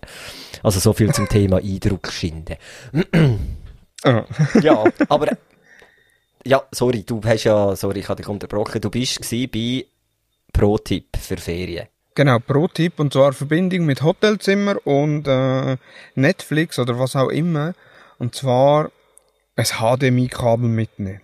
Also 0.63 0.79
so 0.79 0.93
viel 0.93 1.13
zum 1.13 1.27
Thema 1.27 1.57
Eindruck 1.57 2.11
schinden. 2.11 2.55
Ja, 4.62 4.84
aber 5.10 5.38
ja, 6.45 6.62
sorry, 6.71 7.03
du 7.03 7.21
hast 7.23 7.43
ja, 7.43 7.75
sorry, 7.75 7.99
ich 7.99 8.10
habe 8.10 8.21
dich 8.21 8.29
unterbrochen. 8.29 8.81
Du 8.81 8.89
bist 8.89 9.19
bei 9.51 9.86
Pro-Tipp 10.53 11.17
für 11.17 11.38
Ferien. 11.38 11.88
Genau, 12.13 12.39
Pro-Tipp, 12.39 12.99
und 12.99 13.12
zwar 13.12 13.34
Verbindung 13.34 13.86
mit 13.86 14.01
Hotelzimmer 14.01 14.75
und 14.86 15.27
äh, 15.27 15.77
Netflix 16.15 16.79
oder 16.79 16.97
was 16.97 17.15
auch 17.15 17.29
immer. 17.29 17.73
Und 18.19 18.36
zwar 18.36 18.91
ein 19.55 19.65
HDMI-Kabel 19.65 20.69
mitnehmen 20.69 21.21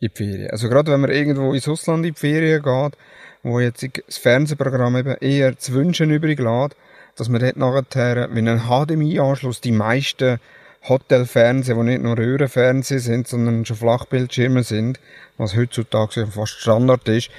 in 0.00 0.08
die 0.08 0.16
Ferien. 0.16 0.50
Also 0.50 0.68
gerade 0.68 0.90
wenn 0.90 1.00
man 1.00 1.10
irgendwo 1.10 1.52
ins 1.52 1.68
Ausland 1.68 2.06
in 2.06 2.14
die 2.14 2.18
Ferien 2.18 2.62
geht, 2.62 2.98
wo 3.42 3.60
jetzt 3.60 3.86
das 4.08 4.16
Fernsehprogramm 4.16 4.96
eben 4.96 5.16
eher 5.20 5.58
zu 5.58 5.72
wünschen 5.74 6.10
übrig 6.10 6.40
lässt, 6.40 6.76
dass 7.16 7.28
man 7.28 7.40
dort 7.40 7.56
nachher 7.56 8.28
mit 8.28 8.48
einem 8.48 8.62
HDMI-Anschluss 8.62 9.60
die 9.60 9.72
meisten 9.72 10.40
Hotelfernsehen, 10.88 11.78
die 11.78 11.84
nicht 11.92 12.02
nur 12.02 12.16
Röhrenfernsehen 12.18 13.00
sind, 13.00 13.28
sondern 13.28 13.64
schon 13.64 13.76
Flachbildschirme 13.76 14.62
sind, 14.62 15.00
was 15.38 15.56
heutzutage 15.56 16.26
fast 16.26 16.60
Standard 16.60 17.08
ist, 17.08 17.30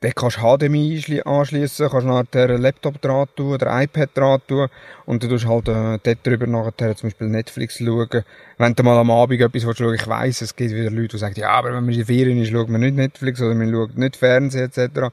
dann 0.00 0.12
kannst 0.14 0.36
du 0.36 0.40
HDMI 0.42 0.96
anschli- 0.96 1.22
anschliessen, 1.22 1.88
kannst 1.90 2.06
nachher 2.06 2.50
einen 2.50 2.62
Laptop 2.62 3.00
dran 3.02 3.26
tun 3.34 3.54
oder 3.54 3.82
iPad 3.82 4.10
dran 4.14 4.40
tun 4.46 4.68
und 5.06 5.22
dann 5.22 5.30
tust 5.30 5.44
du 5.44 5.48
halt 5.48 5.68
äh, 5.68 5.98
dort 6.02 6.24
drüber 6.26 6.46
nachher 6.46 6.94
zum 6.96 7.08
Beispiel 7.08 7.28
Netflix 7.28 7.78
schauen. 7.78 8.22
Wenn 8.58 8.74
du 8.74 8.82
mal 8.84 8.96
am 8.98 9.10
Abend 9.10 9.40
etwas 9.40 9.66
willst 9.66 9.78
schauen 9.78 9.94
ich 9.94 10.06
weiss, 10.06 10.40
es 10.40 10.54
gibt 10.54 10.70
wieder 10.72 10.90
Leute, 10.90 11.08
die 11.08 11.18
sagen, 11.18 11.34
ja, 11.36 11.50
aber 11.50 11.68
wenn 11.74 11.84
man 11.84 11.88
in 11.94 11.98
die 12.00 12.04
Ferien 12.04 12.40
ist, 12.40 12.50
schaut 12.50 12.68
man 12.68 12.80
nicht 12.80 12.94
Netflix 12.94 13.40
oder 13.40 13.54
man 13.56 13.72
schaut 13.72 13.96
nicht 13.98 14.16
Fernsehen 14.16 14.66
etc. 14.66 15.08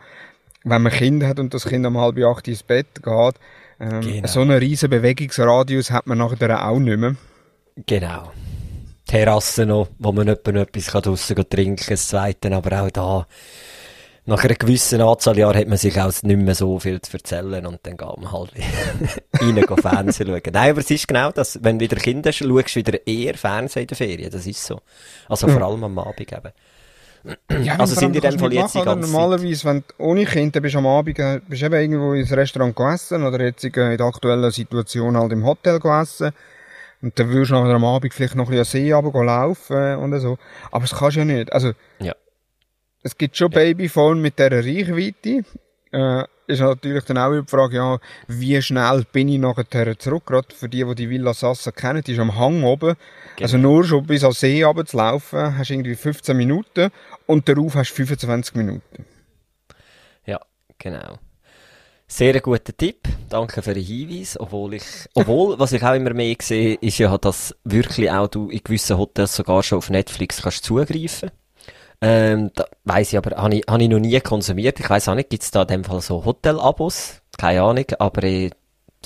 Wenn 0.63 0.81
man 0.83 0.91
Kinder 0.91 1.27
hat 1.27 1.39
und 1.39 1.53
das 1.53 1.65
Kind 1.65 1.85
um 1.87 1.97
halb 1.97 2.17
acht 2.23 2.47
ins 2.47 2.61
Bett 2.63 2.87
geht, 3.03 3.35
ähm, 3.79 4.01
Genau. 4.01 4.27
so 4.27 4.41
einen 4.41 4.57
riesen 4.57 4.89
Bewegungsradius 4.91 5.89
hat 5.91 6.05
man 6.05 6.19
nachher 6.19 6.67
auch 6.67 6.77
nicht 6.79 6.97
mehr. 6.99 7.15
Genau. 7.75 8.31
Terrasse 9.05 9.65
noch, 9.65 9.89
wo 9.99 10.11
man 10.11 10.27
noch 10.27 10.33
etwas 10.33 10.87
kann 10.87 11.01
draussen 11.01 11.49
trinken, 11.49 11.85
das 11.89 12.07
zweite, 12.07 12.51
aber 12.51 12.81
auch 12.81 12.89
da, 12.89 13.27
nach 14.27 14.43
einer 14.43 14.55
gewissen 14.55 15.01
Anzahl 15.01 15.37
Jahren 15.37 15.57
hat 15.57 15.67
man 15.67 15.77
sich 15.77 15.99
auch 15.99 16.11
nicht 16.23 16.39
mehr 16.39 16.55
so 16.55 16.79
viel 16.79 16.99
zu 16.99 17.13
erzählen 17.13 17.63
und 17.65 17.79
dann 17.83 17.95
geht 17.95 18.17
man 18.17 18.31
halt 18.31 18.51
rein 19.39 19.63
Fernsehen 19.79 20.27
schauen. 20.27 20.41
Nein, 20.51 20.71
aber 20.71 20.79
es 20.79 20.89
ist 20.89 21.07
genau 21.07 21.31
das, 21.31 21.59
wenn 21.61 21.77
du 21.77 21.85
wieder 21.85 21.97
Kinder 21.97 22.31
schaust, 22.33 22.49
schaust 22.49 22.75
du 22.75 22.79
wieder 22.79 23.05
eher 23.05 23.35
Fernsehen 23.35 23.83
in 23.83 23.87
der 23.87 23.97
Ferien, 23.97 24.31
das 24.31 24.47
ist 24.47 24.65
so. 24.65 24.81
Also 25.29 25.47
vor 25.47 25.61
allem 25.61 25.83
am 25.83 25.99
Abend 25.99 26.21
eben. 26.21 26.51
Ja, 27.63 27.75
Also 27.77 27.95
sind 27.95 28.13
die 28.13 28.19
dann 28.19 28.35
nicht 28.35 28.53
jetzt 28.53 28.75
die 28.75 28.79
machen, 28.79 28.99
Normalerweise, 28.99 29.65
wenn 29.65 29.83
du 29.87 30.03
ohne 30.03 30.25
Kind, 30.25 30.55
dann 30.55 30.63
bist 30.63 30.75
am 30.75 30.87
Abend, 30.87 31.17
äh, 31.19 31.41
bist 31.47 31.61
du 31.61 31.65
eben 31.67 31.75
irgendwo 31.75 32.13
ins 32.13 32.31
Restaurant 32.31 32.75
gegessen 32.75 33.23
oder 33.23 33.43
jetzt 33.43 33.63
in 33.63 33.71
der 33.71 34.01
aktuellen 34.01 34.51
Situation 34.51 35.17
halt 35.17 35.31
im 35.31 35.45
Hotel 35.45 35.79
gegessen. 35.79 36.31
Und 37.01 37.19
dann 37.19 37.29
würdest 37.29 37.51
du 37.51 37.55
nachher 37.55 37.75
am 37.75 37.85
Abend 37.85 38.13
vielleicht 38.13 38.35
noch 38.35 38.45
ein 38.49 38.57
bisschen 38.57 38.65
See 38.85 38.91
runter 38.93 39.23
laufen 39.23 39.95
und 39.97 40.19
so. 40.19 40.37
Aber 40.71 40.81
das 40.81 40.95
kannst 40.97 41.15
du 41.15 41.19
ja 41.21 41.25
nicht. 41.25 41.51
Also, 41.53 41.73
Ja. 41.99 42.13
es 43.03 43.17
gibt 43.17 43.37
schon 43.37 43.49
Babyphone 43.51 44.21
mit 44.21 44.39
dieser 44.39 44.51
Reichweite. 44.51 45.43
Äh, 45.91 46.23
ist 46.47 46.59
natürlich 46.61 47.03
dann 47.05 47.17
auch 47.17 47.31
die 47.31 47.47
Frage, 47.49 47.77
ja, 47.77 47.99
wie 48.27 48.61
schnell 48.61 49.03
bin 49.11 49.29
ich 49.29 49.39
nachher 49.39 49.97
zurück? 49.97 50.25
Gerade 50.27 50.53
für 50.53 50.69
die, 50.69 50.83
die 50.83 50.95
die 50.95 51.09
Villa 51.09 51.33
Sassa 51.33 51.71
kennen, 51.71 52.03
die 52.03 52.13
ist 52.13 52.19
am 52.19 52.37
Hang 52.37 52.63
oben. 52.63 52.95
Also 53.41 53.57
nur 53.57 53.83
schon 53.83 54.05
bis 54.05 54.23
an 54.23 54.31
See 54.31 54.63
runter 54.63 54.85
zu 54.85 54.97
laufen, 54.97 55.57
hast 55.57 55.69
du 55.69 55.73
irgendwie 55.73 55.95
15 55.95 56.37
Minuten 56.37 56.89
und 57.25 57.49
darauf 57.49 57.75
hast 57.75 57.91
du 57.91 57.95
25 58.05 58.55
Minuten. 58.55 59.05
Ja, 60.25 60.39
genau. 60.77 61.17
Sehr 62.07 62.39
guter 62.39 62.75
Tipp. 62.75 63.07
Danke 63.29 63.61
für 63.61 63.73
den 63.73 63.83
Hinweis. 63.83 64.39
Obwohl 64.39 64.75
ich, 64.75 64.83
obwohl, 65.15 65.57
was 65.57 65.71
ich 65.71 65.83
auch 65.83 65.95
immer 65.95 66.13
mehr 66.13 66.35
sehe, 66.39 66.75
ist 66.75 66.99
ja, 66.99 67.17
dass 67.17 67.55
wirklich 67.63 68.11
auch 68.11 68.27
du 68.27 68.49
in 68.49 68.61
gewissen 68.63 68.97
Hotels 68.97 69.35
sogar 69.35 69.63
schon 69.63 69.79
auf 69.79 69.89
Netflix 69.89 70.41
kannst 70.41 70.63
zugreifen. 70.63 71.31
Ähm, 72.01 72.51
da 72.53 72.65
weiss 72.83 73.11
ich 73.11 73.17
aber, 73.17 73.35
habe 73.35 73.55
ich, 73.55 73.63
hab 73.67 73.81
ich 73.81 73.89
noch 73.89 73.99
nie 73.99 74.19
konsumiert. 74.19 74.79
Ich 74.79 74.89
weiss 74.89 75.07
auch 75.07 75.15
nicht, 75.15 75.29
gibt's 75.29 75.49
da 75.49 75.63
in 75.63 75.67
dem 75.67 75.83
Fall 75.83 76.01
so 76.01 76.23
Hotel-Abos? 76.23 77.21
Keine 77.37 77.63
Ahnung, 77.63 77.85
aber 77.97 78.23
äh, 78.23 78.51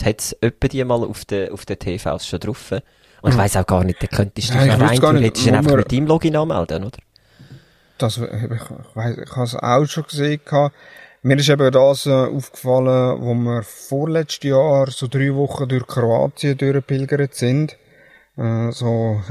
hat 0.03 0.19
es 0.19 0.35
die 0.71 0.83
mal 0.83 1.03
auf 1.03 1.23
den, 1.25 1.51
auf 1.51 1.65
den 1.65 1.79
TVs 1.79 2.27
schon 2.27 2.39
drauf. 2.39 2.71
Und 3.21 3.31
ich 3.31 3.38
weiss 3.38 3.55
auch 3.55 3.65
gar 3.65 3.83
nicht, 3.83 4.01
da 4.03 4.07
könntest 4.07 4.49
du 4.49 4.53
dich 4.53 4.62
rein, 4.62 4.79
du 4.79 4.85
wo 4.85 4.89
einfach 4.89 5.13
mit 5.13 5.91
deinem 5.91 6.07
Login 6.07 6.35
anmelden, 6.35 6.83
oder? 6.83 6.97
Das, 7.97 8.17
ich, 8.17 8.23
ich, 8.23 8.95
weiss, 8.95 9.17
ich 9.17 9.31
habe 9.35 9.43
es 9.43 9.55
auch 9.55 9.85
schon 9.85 10.03
gesehen. 10.03 10.41
gehabt. 10.43 10.75
Mir 11.21 11.38
ist 11.38 11.49
eben 11.49 11.71
das 11.71 12.05
äh, 12.05 12.12
aufgefallen, 12.12 13.21
wo 13.21 13.34
wir 13.34 13.63
vorletztes 13.63 14.49
Jahr 14.49 14.89
so 14.89 15.08
drei 15.08 15.36
Wochen 15.36 15.67
durch 15.67 15.86
Kroatien 15.86 16.58
durchgepilgert 16.58 17.36
sind. 17.36 17.77
Äh, 18.38 18.71
so 18.71 19.21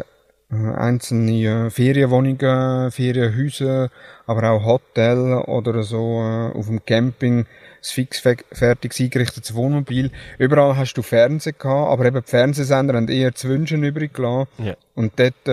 äh, 0.51 0.55
einzelne 0.55 1.70
Ferienwohnungen, 1.70 2.90
Ferienhäuser, 2.90 3.88
aber 4.27 4.51
auch 4.51 4.64
Hotel 4.64 5.35
oder 5.46 5.83
so 5.83 6.20
äh, 6.20 6.59
auf 6.59 6.66
dem 6.66 6.85
Camping 6.85 7.46
das 7.81 7.90
fix 7.90 8.18
fe- 8.18 8.37
fertig 8.53 8.92
eingerichtetes 9.01 9.55
Wohnmobil. 9.55 10.11
Überall 10.37 10.77
hast 10.77 10.94
du 10.94 11.03
Fernsehen 11.03 11.55
gehabt, 11.59 11.90
aber 11.90 12.05
eben 12.05 12.22
die 12.22 12.29
Fernsehsender 12.31 12.94
haben 12.94 13.09
eher 13.09 13.35
zu 13.35 13.48
wünschen 13.48 13.83
übrig 13.83 14.12
gelassen. 14.12 14.48
Ja. 14.59 14.74
Und 14.94 15.12
dort 15.18 15.46
äh, 15.46 15.53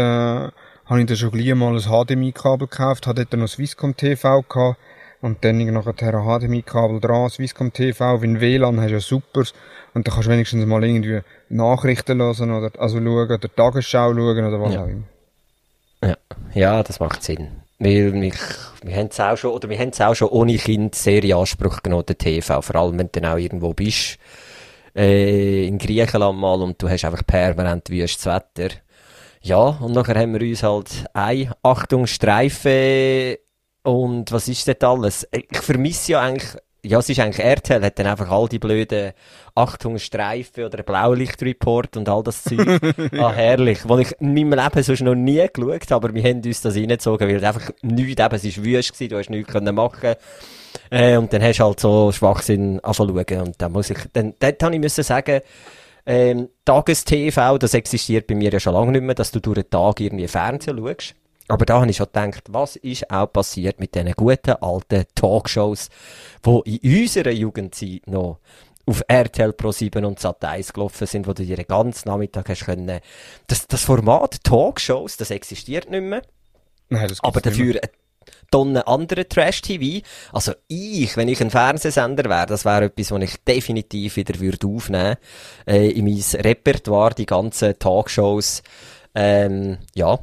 habe 0.86 1.00
ich 1.00 1.06
dann 1.06 1.16
schon 1.16 1.32
gleich 1.32 1.56
mal 1.56 1.74
ein 1.74 1.80
HDMI-Kabel 1.82 2.68
gekauft, 2.68 3.08
hatte 3.08 3.26
dort 3.26 3.40
noch 3.40 3.48
Swisscom 3.48 3.96
TV 3.96 4.42
gehabt 4.42 4.78
und 5.26 5.44
dann 5.44 5.58
nachher 5.74 6.14
ein 6.14 6.40
HDMI-Kabel 6.40 7.00
dran, 7.00 7.30
Swisscom 7.32 7.74
TV, 7.74 8.22
wenn 8.22 8.40
WLAN 8.40 8.80
hast 8.80 8.90
du 8.90 8.94
ja 8.94 9.00
super 9.00 9.40
und 9.96 10.08
dann 10.08 10.14
kannst 10.14 10.28
du 10.28 10.32
wenigstens 10.32 10.66
mal 10.68 10.84
irgendwie 10.84 11.22
Nachrichten 11.50 12.22
hören 12.22 12.52
oder 12.52 12.72
also 12.80 12.98
schauen 13.00 13.08
oder 13.32 13.40
Tagesschau 13.40 14.14
schauen 14.14 14.20
oder 14.46 14.62
was 14.62 14.74
Ja. 14.76 14.84
auch 14.84 14.88
immer. 14.88 15.04
Ja, 16.04 16.18
ja, 16.54 16.84
das 16.84 17.00
macht 17.00 17.24
Sinn. 17.24 17.48
Weil 17.80 18.12
mich, 18.12 18.36
wir 18.84 18.96
haben 18.96 19.08
es 19.08 19.20
auch 19.20 19.36
schon, 19.36 19.52
oder 19.52 19.68
wir 19.68 19.80
haben 19.80 19.90
es 19.90 20.00
auch 20.00 20.14
schon 20.14 20.30
ohne 20.30 20.58
Kind 20.58 20.94
sehr 20.94 21.24
in 21.24 21.34
Anspruch 21.34 21.82
genommen, 21.82 22.06
den 22.06 22.18
TV. 22.20 22.62
Vor 22.62 22.76
allem, 22.76 23.00
wenn 23.00 23.10
du 23.12 23.20
dann 23.20 23.32
auch 23.34 23.38
irgendwo 23.38 23.74
bist, 23.74 24.20
äh, 24.96 25.66
in 25.68 25.80
Griechenland 25.80 26.38
mal 26.38 26.62
und 26.62 26.80
du 26.82 26.88
hast 26.88 27.04
einfach 27.04 27.26
permanent 27.26 27.90
wüstes 27.90 28.28
Wetter. 28.28 28.76
Ja, 29.42 29.58
und 29.58 29.94
nachher 29.94 30.20
haben 30.20 30.40
wir 30.40 30.48
uns 30.48 30.62
halt 30.64 31.06
ein, 31.14 31.52
Achtung, 31.64 32.06
Streifen 32.06 33.38
und 33.86 34.32
was 34.32 34.48
ist 34.48 34.68
das 34.68 34.82
alles? 34.82 35.28
Ich 35.32 35.60
vermisse 35.60 36.14
ja 36.14 36.22
eigentlich, 36.22 36.50
ja, 36.84 36.98
es 36.98 37.10
ist 37.10 37.20
eigentlich 37.20 37.46
RTL, 37.46 37.84
hat 37.84 38.00
dann 38.00 38.08
einfach 38.08 38.30
all 38.32 38.48
die 38.48 38.58
blöden 38.58 39.14
Achtung, 39.54 40.00
Streifen 40.00 40.66
oder 40.66 40.82
Blaulichtreport 40.82 41.96
und 41.96 42.10
all 42.10 42.24
das 42.24 42.44
Zeug. 42.44 42.68
ah, 43.20 43.32
herrlich. 43.32 43.88
Was 43.88 44.00
ich 44.00 44.12
in 44.20 44.34
meinem 44.34 44.54
Leben 44.54 44.84
sonst 44.84 45.02
noch 45.02 45.14
nie 45.14 45.48
geschaut 45.54 45.92
habe, 45.92 45.96
aber 45.96 46.14
wir 46.16 46.24
haben 46.24 46.42
uns 46.44 46.62
das 46.62 46.76
reingezogen, 46.76 47.28
weil 47.28 47.36
es 47.36 47.44
einfach 47.44 47.70
nichts, 47.84 48.24
eben, 48.24 48.36
es 48.36 48.58
war 48.58 48.66
wüst 48.66 48.94
gewesen, 48.94 49.10
du 49.10 49.18
hast 49.18 49.30
nichts 49.30 49.54
können 49.54 49.76
machen 49.76 50.16
äh, 50.90 51.18
und 51.18 51.32
dann 51.32 51.44
hast 51.44 51.60
du 51.60 51.64
halt 51.64 51.80
so 51.80 52.12
Schwachsinn 52.12 52.80
anfangen. 52.80 53.42
Und 53.42 53.62
dann 53.62 53.72
muss 53.72 53.92
ich, 53.92 54.00
dann, 54.14 54.34
dort 54.40 54.64
habe 54.64 54.74
ich 54.74 54.82
müssen 54.82 55.04
sagen, 55.04 55.42
ähm, 56.08 56.50
Tages-TV, 56.66 57.58
das 57.60 57.76
existiert 57.76 58.26
bei 58.26 58.36
mir 58.36 58.52
ja 58.52 58.60
schon 58.60 58.74
lange 58.74 58.92
nicht 58.92 59.04
mehr, 59.04 59.16
dass 59.16 59.32
du 59.32 59.40
durch 59.40 59.62
den 59.62 59.70
Tag 59.70 60.00
irgendwie 60.00 60.28
Fernsehen 60.28 60.78
schaust. 60.78 61.16
Aber 61.48 61.66
da 61.66 61.80
habe 61.80 61.90
ich 61.90 61.98
schon 61.98 62.08
gedacht, 62.08 62.44
was 62.50 62.76
ist 62.76 63.10
auch 63.12 63.32
passiert 63.32 63.80
mit 63.80 63.94
diesen 63.94 64.12
guten 64.14 64.52
alten 64.62 65.06
Talkshows, 65.14 65.90
die 66.46 66.78
in 66.78 67.02
unserer 67.04 67.32
Jugendzeit 67.32 68.08
noch 68.08 68.40
auf 68.88 69.04
RTL 69.08 69.54
Pro 69.54 69.72
7 69.72 70.06
und 70.06 70.20
Sat 70.20 70.44
1 70.44 70.74
gelaufen 70.74 71.08
sind, 71.08 71.28
wo 71.28 71.34
du 71.34 71.44
dir 71.44 71.56
den 71.56 71.68
ganzen 71.68 72.10
Nachmittag 72.10 72.50
hast 72.50 72.66
können. 72.66 73.00
Das, 73.48 73.68
das 73.68 73.84
Format 73.84 74.44
Talkshows, 74.44 75.18
das 75.18 75.32
existiert 75.32 75.90
nicht 75.90 76.04
mehr. 76.04 76.22
Nein, 76.90 77.08
das 77.08 77.24
Aber 77.24 77.42
gibt's 77.42 77.58
nicht 77.58 77.60
dafür 77.60 77.82
eine 77.82 77.92
Tonne 78.52 78.88
andere 78.88 79.28
Trash-TV. 79.28 80.06
Also 80.32 80.54
ich, 80.68 81.18
wenn 81.18 81.28
ich 81.28 81.42
ein 81.42 81.52
Fernsehsender 81.52 82.30
wäre, 82.30 82.46
das 82.46 82.66
wäre 82.66 82.86
etwas, 82.86 83.12
was 83.12 83.24
ich 83.24 83.44
definitiv 83.44 84.16
wieder 84.16 84.40
würde 84.40 84.68
aufnehmen 84.68 85.16
äh, 85.68 85.90
in 85.90 86.06
mein 86.06 86.42
Repertoire, 86.42 87.16
die 87.16 87.26
ganzen 87.26 87.78
Talkshows. 87.78 88.62
Ähm, 89.16 89.78
ja, 89.94 90.20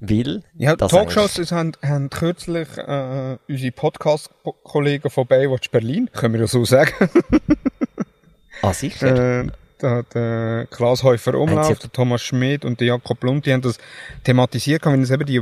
weil... 0.00 0.42
Ja, 0.56 0.76
das 0.76 0.90
Talkshows 0.90 1.34
das 1.34 1.52
haben, 1.52 1.72
haben 1.82 2.10
kürzlich 2.10 2.68
äh, 2.78 3.36
unsere 3.48 3.72
Podcast-Kollegen 3.72 5.10
von 5.10 5.26
Baywatch 5.26 5.70
Berlin, 5.70 6.08
können 6.12 6.34
wir 6.34 6.40
ja 6.40 6.46
so 6.46 6.64
sagen, 6.64 6.92
eigentlich- 7.00 7.58
Ah, 8.62 8.72
sicher. 8.74 9.40
äh, 9.40 9.46
der, 9.80 10.02
der 10.14 10.66
Klaus 10.70 11.02
Häufer 11.02 11.32
Haben 11.32 11.42
Umlauf, 11.42 11.78
der 11.78 11.90
Thomas 11.92 12.22
Schmidt 12.22 12.64
und 12.64 12.80
der 12.80 12.88
Jakob 12.88 13.22
Lund, 13.24 13.46
die 13.46 13.52
haben 13.52 13.62
das 13.62 13.78
thematisiert, 14.24 14.84
wenn 14.84 15.02
es 15.02 15.10
eben 15.10 15.24
die, 15.24 15.40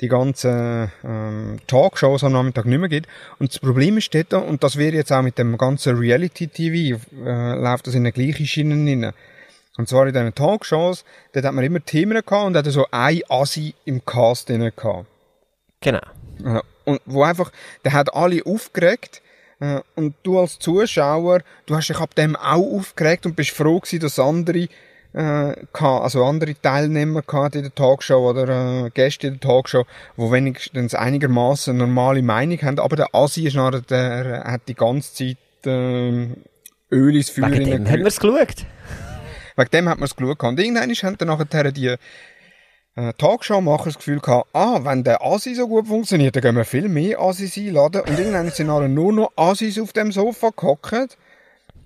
die 0.00 0.08
ganzen 0.08 0.90
ähm, 1.04 1.58
Talkshows 1.66 2.24
am 2.24 2.32
Nachmittag 2.32 2.64
nicht 2.64 2.78
mehr 2.78 2.88
gibt. 2.88 3.06
Und 3.38 3.52
das 3.52 3.58
Problem 3.58 3.98
ist 3.98 4.14
dort, 4.14 4.32
und 4.32 4.62
das 4.64 4.76
wäre 4.76 4.94
jetzt 4.96 5.12
auch 5.12 5.22
mit 5.22 5.36
dem 5.38 5.58
ganzen 5.58 5.96
Reality-TV, 5.96 6.98
äh, 7.24 7.54
läuft 7.60 7.86
das 7.86 7.94
in 7.94 8.04
der 8.04 8.12
gleichen 8.12 8.46
Schiene 8.46 8.74
rein. 8.74 9.12
Und 9.76 9.88
zwar 9.88 10.06
in 10.06 10.12
diesen 10.12 10.34
Talkshows, 10.34 11.04
dort 11.32 11.44
hat 11.44 11.52
man 11.54 11.64
immer 11.64 11.84
Themen 11.84 12.22
gehabt 12.24 12.46
und 12.46 12.56
hat 12.56 12.66
so 12.66 12.86
ein 12.90 13.20
Assi 13.28 13.74
im 13.84 14.04
Cast 14.04 14.48
drin 14.48 14.70
gehabt. 14.74 15.06
Genau. 15.80 16.00
Äh, 16.44 16.60
Und 16.84 17.00
wo 17.06 17.22
einfach, 17.24 17.50
der 17.84 17.92
hat 17.92 18.14
alle 18.14 18.40
aufgeregt. 18.46 19.20
äh, 19.60 19.80
Und 19.96 20.14
du 20.22 20.38
als 20.38 20.58
Zuschauer, 20.58 21.40
du 21.66 21.74
hast 21.74 21.88
dich 21.88 21.98
ab 21.98 22.14
dem 22.14 22.36
auch 22.36 22.78
aufgeregt 22.78 23.26
und 23.26 23.34
bist 23.34 23.50
froh 23.50 23.80
gewesen, 23.80 24.00
dass 24.00 24.18
andere, 24.20 24.68
äh, 25.12 25.54
also 25.80 26.24
andere 26.24 26.54
Teilnehmer 26.60 27.22
gehabt 27.22 27.56
in 27.56 27.62
der 27.62 27.74
Talkshow 27.74 28.30
oder 28.30 28.84
äh, 28.86 28.90
Gäste 28.90 29.26
in 29.26 29.34
der 29.34 29.40
Talkshow, 29.40 29.86
wo 30.16 30.30
wenigstens 30.30 30.94
einigermaßen 30.94 31.76
normale 31.76 32.22
Meinung 32.22 32.62
haben. 32.62 32.78
Aber 32.78 32.94
der 32.94 33.12
Asi 33.12 33.44
ist 33.46 33.56
nachher, 33.56 33.80
der 33.80 34.44
hat 34.44 34.62
die 34.68 34.74
ganze 34.74 35.14
Zeit 35.14 35.66
äh, 35.66 36.28
Öl 36.92 37.16
ins 37.16 37.30
Feuer 37.30 37.50
Wegen 37.50 37.64
dem 37.64 37.90
haben 37.90 37.98
wir 38.00 38.06
es 38.06 38.20
geschaut. 38.20 38.66
Wegen 39.56 39.70
dem 39.70 39.88
hat 39.88 39.98
man 39.98 40.06
es 40.06 40.16
geschaut. 40.16 40.42
Irgendwann 40.42 40.90
haben 40.90 41.18
dann 41.18 41.28
nachher 41.28 41.72
die 41.72 41.96
äh, 42.96 43.12
Talkshow-Macher 43.14 43.86
das 43.86 43.96
Gefühl 43.96 44.20
gehabt, 44.20 44.48
ah, 44.52 44.80
wenn 44.84 45.04
der 45.04 45.24
Asi 45.24 45.54
so 45.54 45.68
gut 45.68 45.88
funktioniert, 45.88 46.36
dann 46.36 46.42
können 46.42 46.58
wir 46.58 46.64
viel 46.64 46.88
mehr 46.88 47.20
Asis 47.20 47.56
einladen. 47.56 48.02
Und 48.02 48.18
irgendwann 48.18 48.50
sind 48.50 48.68
nachher 48.68 48.88
nur 48.88 49.12
noch 49.12 49.32
Asis 49.36 49.78
auf 49.78 49.92
dem 49.92 50.12
Sofa 50.12 50.50
gehockt. 50.56 51.16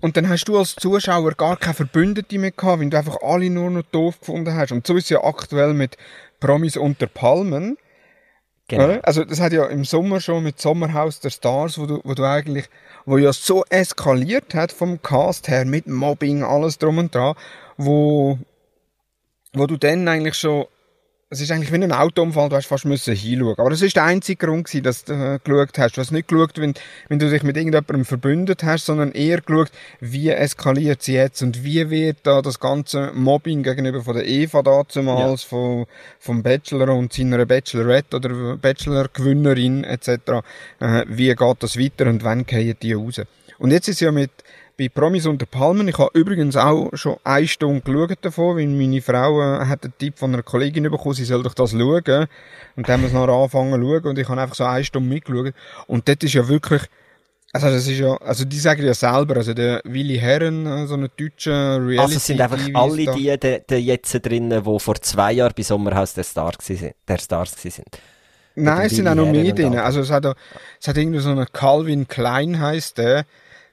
Und 0.01 0.15
dann 0.15 0.29
hast 0.29 0.45
du 0.45 0.57
als 0.57 0.75
Zuschauer 0.75 1.33
gar 1.33 1.57
keine 1.57 1.73
Verbündete 1.73 2.37
mehr 2.39 2.51
gehabt, 2.51 2.79
weil 2.79 2.89
du 2.89 2.97
einfach 2.97 3.17
alle 3.21 3.49
nur 3.49 3.69
noch 3.69 3.83
doof 3.83 4.19
gefunden 4.19 4.53
hast. 4.53 4.71
Und 4.71 4.87
so 4.87 4.95
ist 4.95 5.05
es 5.05 5.09
ja 5.09 5.23
aktuell 5.23 5.73
mit 5.73 5.97
Promis 6.39 6.77
unter 6.77 7.07
Palmen. 7.07 7.77
Genau. 8.69 8.99
Also 9.01 9.25
das 9.25 9.39
hat 9.39 9.51
ja 9.51 9.65
im 9.65 9.83
Sommer 9.83 10.21
schon 10.21 10.43
mit 10.43 10.59
Sommerhaus 10.59 11.19
der 11.19 11.31
Stars, 11.31 11.77
wo 11.79 11.85
du, 11.85 12.01
wo 12.03 12.13
du 12.13 12.23
eigentlich, 12.23 12.69
wo 13.05 13.17
ja 13.17 13.33
so 13.33 13.65
eskaliert 13.69 14.53
hat 14.53 14.71
vom 14.71 15.01
Cast 15.01 15.47
her 15.47 15.65
mit 15.65 15.87
Mobbing, 15.87 16.43
alles 16.43 16.77
drum 16.77 16.99
und 16.99 17.13
dran, 17.13 17.35
wo, 17.77 18.37
wo 19.53 19.65
du 19.65 19.77
dann 19.77 20.07
eigentlich 20.07 20.35
schon 20.35 20.65
es 21.31 21.41
ist 21.41 21.51
eigentlich 21.51 21.71
wie 21.71 21.75
ein 21.75 21.91
Autounfall, 21.91 22.49
du 22.49 22.55
hast 22.55 22.65
fast 22.65 22.85
müssen 22.85 23.13
hinschauen. 23.13 23.53
Aber 23.57 23.69
das 23.69 23.83
ist 23.83 23.95
der 23.95 24.03
einzige 24.03 24.47
Grund 24.47 24.65
gewesen, 24.65 24.83
dass 24.83 25.03
du 25.03 25.13
äh, 25.13 25.39
geschaut 25.43 25.77
hast. 25.77 25.95
Du 25.95 26.01
hast 26.01 26.11
nicht 26.11 26.27
geschaut, 26.27 26.57
wenn, 26.57 26.73
wenn 27.07 27.19
du 27.19 27.29
dich 27.29 27.43
mit 27.43 27.55
irgendjemandem 27.55 28.03
verbündet 28.03 28.63
hast, 28.63 28.87
sondern 28.87 29.11
eher 29.11 29.41
geschaut, 29.41 29.69
wie 29.99 30.29
eskaliert 30.29 31.03
sie 31.03 31.13
jetzt 31.13 31.43
und 31.43 31.63
wie 31.63 31.87
wird 31.91 32.17
da 32.23 32.41
das 32.41 32.59
ganze 32.59 33.11
Mobbing 33.13 33.61
gegenüber 33.61 34.01
von 34.01 34.15
der 34.15 34.25
Eva 34.25 34.63
damals, 34.63 35.43
ja. 35.43 35.49
von, 35.49 35.85
vom 36.17 36.41
Bachelor 36.41 36.95
und 36.95 37.13
seiner 37.13 37.45
Bachelorette 37.45 38.15
oder 38.15 38.57
Bachelor-Gewinnerin 38.57 39.83
etc., 39.83 40.09
äh, 40.79 41.05
wie 41.07 41.35
geht 41.35 41.57
das 41.59 41.77
weiter 41.77 42.07
und 42.07 42.23
wann 42.23 42.47
gehen 42.47 42.75
die 42.81 42.93
raus? 42.93 43.21
Und 43.59 43.71
jetzt 43.71 43.87
ist 43.87 43.99
ja 43.99 44.11
mit 44.11 44.31
bei 44.79 44.87
Promis 44.87 45.25
unter 45.25 45.45
Palmen. 45.45 45.89
Ich 45.89 45.97
habe 45.97 46.17
übrigens 46.17 46.55
auch 46.55 46.89
schon 46.93 47.17
eine 47.25 47.47
Stunde 47.47 47.81
geschaut 47.81 48.17
davon, 48.21 48.55
weil 48.55 48.67
meine 48.67 49.01
Frau 49.01 49.41
äh, 49.41 49.65
hat 49.65 49.83
einen 49.83 49.93
Tipp 49.97 50.17
von 50.17 50.33
einer 50.33 50.41
Kollegin 50.41 50.83
bekommen, 50.83 51.15
sie 51.15 51.25
soll 51.25 51.43
doch 51.43 51.53
das 51.53 51.71
schauen. 51.71 52.27
Und 52.77 52.87
dann 52.87 52.93
haben 52.93 53.01
wir 53.01 53.07
es 53.07 53.13
noch 53.13 53.27
angefangen 53.27 53.73
zu 53.73 53.81
schauen 53.81 54.05
und 54.05 54.17
ich 54.17 54.29
habe 54.29 54.41
einfach 54.41 54.55
so 54.55 54.63
eine 54.63 54.85
Stunde 54.85 55.09
mitgeschaut. 55.09 55.53
Und 55.87 56.07
dort 56.07 56.23
ist 56.23 56.33
ja 56.33 56.47
wirklich, 56.47 56.83
also 57.51 57.67
das 57.67 57.87
ist 57.87 57.99
ja, 57.99 58.15
also 58.21 58.45
die 58.45 58.57
sagen 58.57 58.85
ja 58.85 58.93
selber, 58.93 59.35
also 59.35 59.53
der 59.53 59.81
Willy 59.83 60.17
Herren, 60.17 60.65
äh, 60.65 60.87
so 60.87 60.93
ein 60.93 61.09
deutscher 61.17 61.85
Reality 61.85 61.99
Also 61.99 62.15
es 62.15 62.25
sind 62.25 62.39
einfach 62.39 62.69
alle 62.73 62.95
die, 62.95 63.37
die, 63.37 63.57
die 63.69 63.75
jetzt 63.85 64.13
drinnen, 64.25 64.63
die 64.63 64.79
vor 64.79 64.95
zwei 65.01 65.33
Jahren 65.33 65.53
bei 65.57 65.63
Sommerhaus 65.63 66.13
der 66.13 66.23
Stars 66.23 66.55
sind, 66.61 66.93
der 67.05 67.17
Stars 67.17 67.61
sind. 67.61 67.85
Nein, 68.55 68.85
es 68.85 68.95
sind 68.95 69.07
auch 69.09 69.15
noch 69.15 69.29
mehr 69.29 69.51
drin. 69.53 69.77
Also 69.77 69.99
es 69.99 70.09
hat, 70.09 70.25
es 70.25 70.87
hat 70.87 70.97
irgendwie 70.97 71.19
so 71.19 71.31
einen 71.31 71.47
Calvin 71.51 72.07
Klein 72.07 72.61
heisst 72.61 72.97
der. 72.97 73.25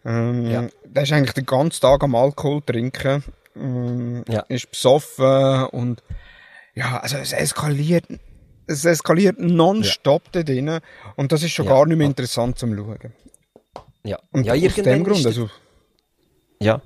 Ähm, 0.06 0.46
ja. 0.50 0.66
Der 0.84 1.02
ist 1.02 1.12
eigentlich 1.12 1.34
den 1.34 1.46
ganzen 1.46 1.80
Tag 1.80 2.02
am 2.02 2.14
Alkohol 2.14 2.62
trinken. 2.62 3.24
Ähm, 3.56 4.24
ja. 4.28 4.40
Ist 4.48 4.70
besoffen 4.70 5.66
und 5.66 6.02
ja, 6.74 6.98
also 7.00 7.16
es 7.16 7.32
eskaliert, 7.32 8.04
es 8.66 8.84
eskaliert 8.84 9.40
nonstop 9.40 10.22
ja. 10.26 10.30
da 10.32 10.42
drinnen 10.42 10.80
und 11.16 11.32
das 11.32 11.42
ist 11.42 11.52
schon 11.52 11.66
ja. 11.66 11.72
gar 11.72 11.86
nicht 11.86 11.96
mehr 11.96 12.06
interessant 12.06 12.58
zum 12.58 12.76
Schauen. 12.76 13.12
Ja, 14.04 14.18
und 14.30 14.44
ja, 14.44 14.52
aus 14.54 14.74
dem 14.74 15.04
Grund, 15.04 15.26
also... 15.26 15.50
Ja. 16.60 16.80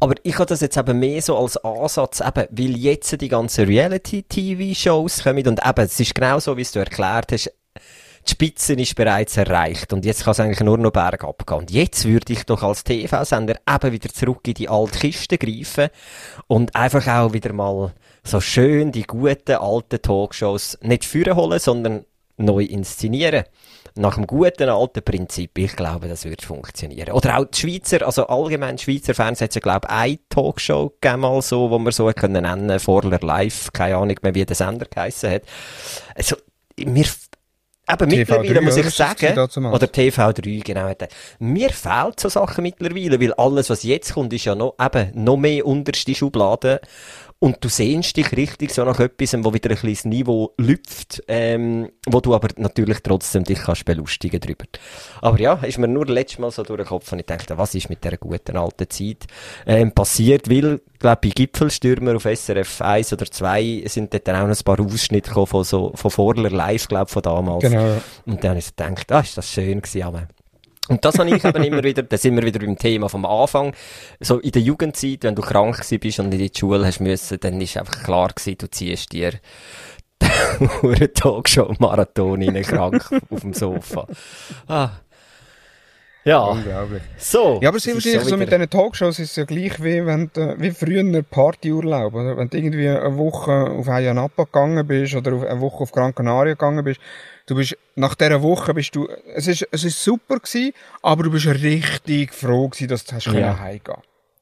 Aber 0.00 0.14
ich 0.24 0.34
habe 0.34 0.46
das 0.46 0.62
jetzt 0.62 0.76
eben 0.76 0.98
mehr 0.98 1.22
so 1.22 1.38
als 1.38 1.56
Ansatz, 1.58 2.20
eben, 2.20 2.46
weil 2.50 2.76
jetzt 2.76 3.20
die 3.20 3.28
ganzen 3.28 3.66
Reality-TV-Shows 3.66 5.22
kommen 5.22 5.46
und 5.46 5.60
eben, 5.64 5.84
es 5.84 6.00
ist 6.00 6.14
genau 6.14 6.40
so, 6.40 6.56
wie 6.56 6.64
du 6.64 6.80
erklärt 6.80 7.30
hast, 7.30 7.52
die 8.26 8.32
Spitze 8.32 8.74
ist 8.74 8.94
bereits 8.94 9.36
erreicht 9.36 9.92
und 9.92 10.04
jetzt 10.04 10.24
kann 10.24 10.32
es 10.32 10.40
eigentlich 10.40 10.60
nur 10.60 10.78
noch 10.78 10.92
bergab 10.92 11.46
gehen. 11.46 11.58
Und 11.58 11.70
jetzt 11.70 12.04
würde 12.04 12.32
ich 12.32 12.44
doch 12.44 12.62
als 12.62 12.84
TV-Sender 12.84 13.56
eben 13.68 13.92
wieder 13.92 14.10
zurück 14.10 14.46
in 14.46 14.54
die 14.54 14.68
alte 14.68 14.98
Kiste 14.98 15.38
greifen 15.38 15.88
und 16.46 16.74
einfach 16.76 17.06
auch 17.06 17.32
wieder 17.32 17.52
mal 17.52 17.92
so 18.22 18.40
schön 18.40 18.92
die 18.92 19.04
guten 19.04 19.56
alten 19.56 20.02
Talkshows 20.02 20.78
nicht 20.82 21.04
führen 21.04 21.36
holen, 21.36 21.58
sondern 21.58 22.04
neu 22.36 22.64
inszenieren. 22.64 23.44
Nach 23.96 24.14
dem 24.14 24.26
guten 24.26 24.68
alten 24.68 25.02
Prinzip. 25.02 25.58
Ich 25.58 25.74
glaube, 25.74 26.08
das 26.08 26.24
wird 26.24 26.42
funktionieren. 26.42 27.12
Oder 27.12 27.38
auch 27.38 27.44
die 27.46 27.58
Schweizer, 27.58 28.06
also 28.06 28.26
allgemein 28.26 28.76
die 28.76 28.84
Schweizer 28.84 29.14
Fernsehen 29.14 29.46
hat 29.46 29.54
ja, 29.54 29.60
glaube 29.60 29.88
ich, 29.88 29.94
eine 29.94 30.18
Talkshow 30.28 30.92
gegeben, 31.00 31.20
mal 31.20 31.42
so, 31.42 31.70
wo 31.70 31.78
man 31.78 31.92
so 31.92 32.06
können 32.12 32.44
nennen, 32.44 32.78
Vorler 32.78 33.18
Live, 33.20 33.72
keine 33.72 33.96
Ahnung 33.96 34.16
mehr, 34.22 34.34
wie 34.34 34.44
der 34.44 34.56
Sender 34.56 34.86
geheissen 34.86 35.30
hat. 35.30 35.42
Also, 36.14 36.36
mir 36.78 37.04
Eben, 37.92 38.08
mittlerweile 38.08 38.60
muss 38.60 38.76
ich 38.76 38.90
sagen, 38.90 39.38
oder 39.38 39.86
TV3, 39.86 40.64
genau. 40.64 40.92
Mir 41.38 41.70
fehlt 41.70 42.20
so 42.20 42.28
Sachen 42.28 42.62
mittlerweile, 42.62 43.20
weil 43.20 43.32
alles, 43.34 43.70
was 43.70 43.82
jetzt 43.82 44.14
kommt, 44.14 44.32
ist 44.32 44.44
ja 44.44 44.54
noch, 44.54 44.74
eben, 44.80 45.10
noch 45.14 45.36
mehr 45.36 45.66
unterste 45.66 46.14
Schublade. 46.14 46.80
Und 47.42 47.64
du 47.64 47.70
sehnst 47.70 48.18
dich 48.18 48.32
richtig 48.32 48.70
so 48.70 48.84
nach 48.84 49.00
etwas, 49.00 49.34
wo 49.42 49.54
wieder 49.54 49.70
ein 49.70 49.76
kleines 49.76 50.04
Niveau 50.04 50.52
lüpft, 50.58 51.22
ähm, 51.26 51.88
wo 52.06 52.20
du 52.20 52.34
aber 52.34 52.48
natürlich 52.56 52.98
trotzdem 53.02 53.44
dich 53.44 53.60
kannst 53.60 53.86
belustigen 53.86 54.38
drüber. 54.40 54.66
Aber 55.22 55.40
ja, 55.40 55.54
ist 55.54 55.78
mir 55.78 55.88
nur 55.88 56.04
letztes 56.06 56.38
Mal 56.38 56.50
so 56.50 56.62
durch 56.64 56.80
den 56.80 56.86
Kopf 56.86 57.10
und 57.10 57.20
ich 57.20 57.24
dachte, 57.24 57.56
was 57.56 57.74
ist 57.74 57.88
mit 57.88 58.04
der 58.04 58.18
guten 58.18 58.58
alten 58.58 58.90
Zeit 58.90 59.26
ähm, 59.64 59.92
passiert, 59.92 60.50
weil, 60.50 60.82
glaube 60.98 61.20
bei 61.22 61.28
Gipfelstürmer 61.30 62.16
auf 62.16 62.24
SRF 62.24 62.82
1 62.82 63.14
oder 63.14 63.24
2 63.24 63.84
sind 63.86 64.12
dort 64.12 64.28
dann 64.28 64.36
auch 64.36 64.46
noch 64.46 64.58
ein 64.58 64.64
paar 64.64 64.78
Ausschnitte 64.78 65.30
gekommen 65.30 65.46
von 65.46 65.64
so, 65.64 65.92
von 65.94 66.10
Vorler 66.10 66.50
Live, 66.50 66.88
glaube 66.88 67.10
von 67.10 67.22
damals. 67.22 67.62
Genau. 67.62 68.02
Und 68.26 68.44
dann 68.44 68.50
habe 68.50 68.58
ich 68.58 68.66
so 68.66 68.72
gedacht, 68.76 69.10
ah, 69.12 69.20
ist 69.20 69.38
das 69.38 69.48
schön 69.48 69.80
gewesen, 69.80 70.02
aber 70.02 70.28
und 70.90 71.04
das 71.04 71.18
habe 71.18 71.30
ich 71.30 71.44
eben 71.44 71.62
immer 71.62 71.84
wieder, 71.84 72.02
da 72.02 72.18
sind 72.18 72.34
wir 72.34 72.42
wieder 72.42 72.58
beim 72.58 72.76
Thema 72.76 73.08
vom 73.08 73.24
Anfang. 73.24 73.74
So 74.18 74.40
in 74.40 74.50
der 74.50 74.60
Jugendzeit, 74.60 75.22
wenn 75.22 75.36
du 75.36 75.42
krank 75.42 75.80
bist 76.00 76.18
und 76.18 76.32
in 76.32 76.38
die 76.38 76.50
Schule 76.54 76.84
hast 76.84 77.00
müssen, 77.00 77.38
dann 77.38 77.60
ist 77.60 77.76
einfach 77.76 78.02
klar 78.02 78.28
gewesen, 78.28 78.58
du 78.58 78.68
ziehst 78.68 79.12
dir 79.12 79.34
einen 80.82 81.14
Talkshow-Marathon 81.14 82.42
in 82.42 82.60
krank 82.62 83.08
auf 83.30 83.40
dem 83.40 83.54
Sofa. 83.54 84.06
Ah. 84.66 84.90
Ja. 86.24 86.44
Unglaublich. 86.44 87.02
So. 87.16 87.60
Ja, 87.62 87.68
aber 87.68 87.78
es 87.78 87.86
ist 87.86 87.94
wahrscheinlich 87.94 88.22
so, 88.24 88.30
so 88.30 88.36
mit 88.36 88.50
diesen 88.50 88.68
Talkshows 88.68 89.18
ist 89.20 89.30
es 89.30 89.36
ja 89.36 89.44
gleich 89.44 89.82
wie, 89.82 90.04
wenn 90.04 90.30
du, 90.32 90.56
wie 90.58 90.70
früher 90.72 91.22
Partyurlaub, 91.22 92.14
oder? 92.14 92.36
Wenn 92.36 92.50
du 92.50 92.58
irgendwie 92.58 92.88
eine 92.88 93.16
Woche 93.16 93.52
auf 93.52 93.88
Ayanapa 93.88 94.44
gegangen 94.44 94.86
bist 94.86 95.14
oder 95.14 95.30
eine 95.48 95.60
Woche 95.60 95.84
auf 95.84 95.92
Gran 95.92 96.14
Canaria 96.14 96.54
gegangen 96.54 96.84
bist 96.84 97.00
Du 97.50 97.56
bist, 97.56 97.76
nach 97.96 98.14
dieser 98.14 98.42
Woche 98.42 98.72
bist 98.74 98.94
du, 98.94 99.08
es 99.34 99.48
ist, 99.48 99.66
es 99.72 99.82
ist 99.82 100.00
super 100.04 100.38
gewesen, 100.38 100.72
aber 101.02 101.24
du 101.24 101.32
bist 101.32 101.48
richtig 101.48 102.32
froh 102.32 102.68
gewesen, 102.68 102.86
dass 102.86 103.04
du 103.04 103.16
hast 103.16 103.26
ja. 103.26 103.58
heimgehen 103.58 103.98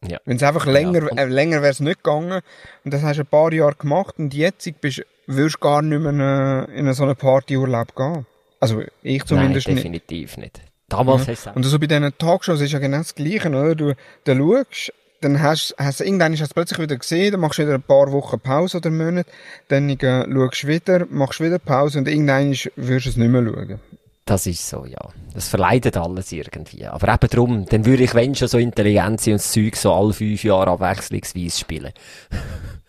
ja. 0.07 0.19
Wenn 0.27 0.37
es 0.37 0.43
einfach 0.43 0.67
länger, 0.67 1.05
ja. 1.05 1.23
äh, 1.23 1.25
länger 1.25 1.63
wäre 1.63 1.73
es 1.73 1.81
nicht 1.81 2.05
gegangen. 2.05 2.43
Und 2.85 2.93
das 2.93 3.01
hast 3.01 3.17
du 3.17 3.23
ein 3.23 3.27
paar 3.27 3.51
Jahre 3.51 3.77
gemacht 3.77 4.17
und 4.19 4.35
jetzt 4.35 4.69
bist, 4.83 5.07
würdest 5.27 5.57
du 5.57 5.61
gar 5.61 5.81
nicht 5.81 5.99
mehr 6.03 6.69
in, 6.69 6.87
in 6.87 6.93
so 6.93 7.05
einen 7.05 7.17
Partyurlaub 7.17 7.97
gehen. 7.97 8.27
Also, 8.61 8.83
ich 9.03 9.25
zumindest 9.25 9.69
Nein, 9.69 9.77
definitiv 9.77 10.37
nicht. 10.37 10.59
nicht. 10.59 10.69
Damals 10.91 11.45
ja. 11.45 11.53
Und 11.53 11.63
so 11.65 11.79
bei 11.79 11.87
diesen 11.87 12.19
Talkshows 12.19 12.61
ist 12.61 12.73
ja 12.73 12.79
genau 12.79 12.99
das 12.99 13.15
Gleiche, 13.15 13.49
oder? 13.49 13.75
Du, 13.75 13.95
du 14.25 14.35
schaust, 14.35 14.93
dann 15.21 15.43
hast, 15.43 15.75
hast 15.79 16.01
irgendwann 16.01 16.33
hast 16.33 16.41
du 16.41 16.45
es 16.45 16.55
plötzlich 16.55 16.79
wieder 16.79 16.97
gesehen, 16.97 17.33
dann 17.33 17.41
machst 17.41 17.59
du 17.59 17.63
wieder 17.63 17.75
ein 17.75 17.83
paar 17.83 18.13
Wochen 18.13 18.39
Pause 18.39 18.79
oder 18.79 18.91
Monate, 18.91 19.31
dann 19.69 19.89
äh, 19.89 19.97
schaust 19.99 20.63
du 20.63 20.69
wieder, 20.69 21.07
machst 21.11 21.41
wieder 21.41 21.59
Pause 21.59 21.99
und 21.99 22.09
irgendwann 22.09 22.51
wirst 22.51 23.07
du 23.07 23.11
es 23.11 23.17
nicht 23.17 23.31
mehr 23.31 23.45
schauen. 23.45 23.81
Das 24.25 24.47
ist 24.47 24.69
so, 24.69 24.85
ja. 24.85 25.01
Das 25.33 25.49
verleidet 25.49 25.97
alles 25.97 26.33
irgendwie. 26.33 26.85
Aber 26.85 27.15
eben 27.15 27.31
drum, 27.31 27.65
dann 27.65 27.87
würde 27.87 28.03
ich, 28.03 28.15
wenn 28.15 28.35
schon 28.35 28.49
so 28.49 28.59
intelligent 28.59 29.23
sein 29.23 29.33
und 29.33 29.41
das 29.41 29.53
Zeug 29.53 29.75
so 29.75 29.93
alle 29.93 30.13
fünf 30.13 30.45
Jahre 30.45 30.71
abwechslungsweise 30.71 31.59
spielen. 31.59 31.93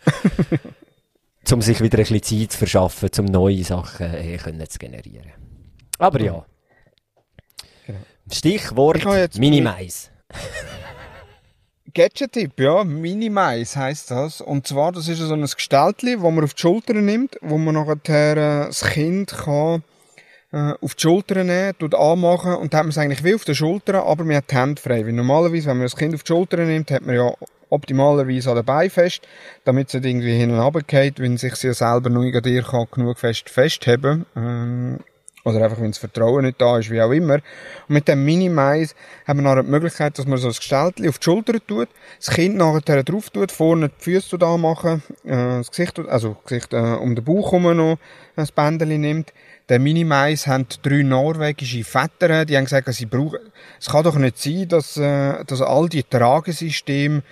um 1.50 1.62
sich 1.62 1.80
wieder 1.80 1.98
ein 1.98 2.04
bisschen 2.04 2.22
Zeit 2.22 2.52
zu 2.52 2.58
verschaffen, 2.58 3.10
um 3.18 3.24
neue 3.24 3.64
Sachen 3.64 4.12
äh, 4.14 4.36
können 4.36 4.68
zu 4.68 4.78
generieren. 4.78 5.32
Aber 5.98 6.20
ja. 6.20 6.44
Genau. 7.86 7.98
Stichwort 8.30 9.38
Minimize. 9.38 10.10
Gadget-Tipp, 11.92 12.58
ja, 12.58 12.84
Minimize 12.84 13.78
heisst 13.78 14.10
das. 14.10 14.40
Und 14.40 14.66
zwar, 14.66 14.92
das 14.92 15.08
ist 15.08 15.18
so 15.18 15.32
ein 15.32 15.42
Gestaltli, 15.42 16.20
wo 16.20 16.30
man 16.30 16.44
auf 16.44 16.54
die 16.54 16.60
Schulter 16.62 16.94
nimmt, 16.94 17.36
wo 17.40 17.58
man 17.58 17.74
nachher 17.74 18.32
äh, 18.32 18.66
das 18.66 18.82
Kind 18.82 19.30
kann 19.30 19.82
äh, 20.52 20.74
auf 20.80 20.94
die 20.94 21.02
Schulter 21.02 21.44
nehmen, 21.44 21.78
tut 21.78 21.94
anmachen 21.94 22.54
und 22.54 22.72
dann 22.72 22.78
hat 22.78 22.84
man 22.84 22.90
es 22.90 22.98
eigentlich 22.98 23.24
wie 23.24 23.34
auf 23.34 23.44
der 23.44 23.54
Schulter, 23.54 24.04
aber 24.04 24.24
man 24.24 24.36
hat 24.36 24.50
die 24.50 24.56
Hände 24.56 24.80
frei. 24.80 25.06
Weil 25.06 25.12
normalerweise, 25.12 25.68
wenn 25.68 25.78
man 25.78 25.86
das 25.86 25.96
Kind 25.96 26.14
auf 26.14 26.22
die 26.22 26.28
Schulter 26.28 26.56
nimmt, 26.58 26.90
hat 26.90 27.06
man 27.06 27.14
ja 27.14 27.32
optimalerweise 27.70 28.50
an 28.50 28.56
den 28.56 28.64
Beinen 28.64 28.90
fest, 28.90 29.22
damit 29.64 29.88
es 29.88 29.94
nicht 29.94 30.04
irgendwie 30.04 30.36
hin 30.36 30.50
und 30.50 30.58
runter 30.58 30.80
geht, 30.80 31.20
wenn 31.20 31.36
sich 31.36 31.54
sie 31.54 31.72
selber 31.72 32.10
nur 32.10 32.30
genug 32.30 33.18
fest 33.18 33.48
festheben. 33.48 34.26
Ähm, 34.36 34.98
oder 35.44 35.62
einfach, 35.62 35.80
wenn 35.80 35.90
das 35.90 35.98
Vertrauen 35.98 36.44
nicht 36.44 36.60
da 36.60 36.78
ist, 36.78 36.90
wie 36.90 37.00
auch 37.00 37.10
immer. 37.10 37.34
Und 37.34 37.42
mit 37.88 38.08
dem 38.08 38.24
Minimize 38.24 38.94
haben 39.26 39.42
wir 39.42 39.54
noch 39.54 39.62
die 39.62 39.68
Möglichkeit, 39.68 40.18
dass 40.18 40.26
man 40.26 40.38
so 40.38 40.48
ein 40.48 40.54
Gestaltchen 40.54 41.08
auf 41.08 41.18
die 41.18 41.24
Schulter 41.24 41.54
tut, 41.66 41.88
das 42.18 42.34
Kind 42.34 42.56
nachher 42.56 43.02
drauf 43.02 43.30
tut, 43.30 43.52
vorne 43.52 43.88
die 43.88 44.04
Füße 44.04 44.38
da 44.38 44.56
machen, 44.56 45.02
äh, 45.24 45.30
das 45.30 45.70
Gesicht, 45.70 45.98
also 45.98 46.36
Gesicht 46.44 46.72
äh, 46.72 46.76
um 46.76 47.14
den 47.14 47.24
Bauch 47.24 47.52
herum 47.52 47.76
noch 47.76 47.98
ein 48.36 48.48
Bändchen 48.54 49.00
nimmt. 49.00 49.32
Der 49.68 49.78
Minimize 49.78 50.50
haben 50.50 50.66
drei 50.82 51.02
norwegische 51.02 51.84
Väter, 51.84 52.44
die 52.44 52.56
haben 52.56 52.64
gesagt, 52.64 52.92
sie 52.92 53.06
brauchen, 53.06 53.38
es 53.78 53.88
kann 53.88 54.02
doch 54.02 54.16
nicht 54.16 54.38
sein, 54.38 54.68
dass, 54.68 54.96
äh, 54.96 55.44
dass 55.44 55.62
all 55.62 55.88
die 55.88 56.02
Tragesysteme 56.02 57.22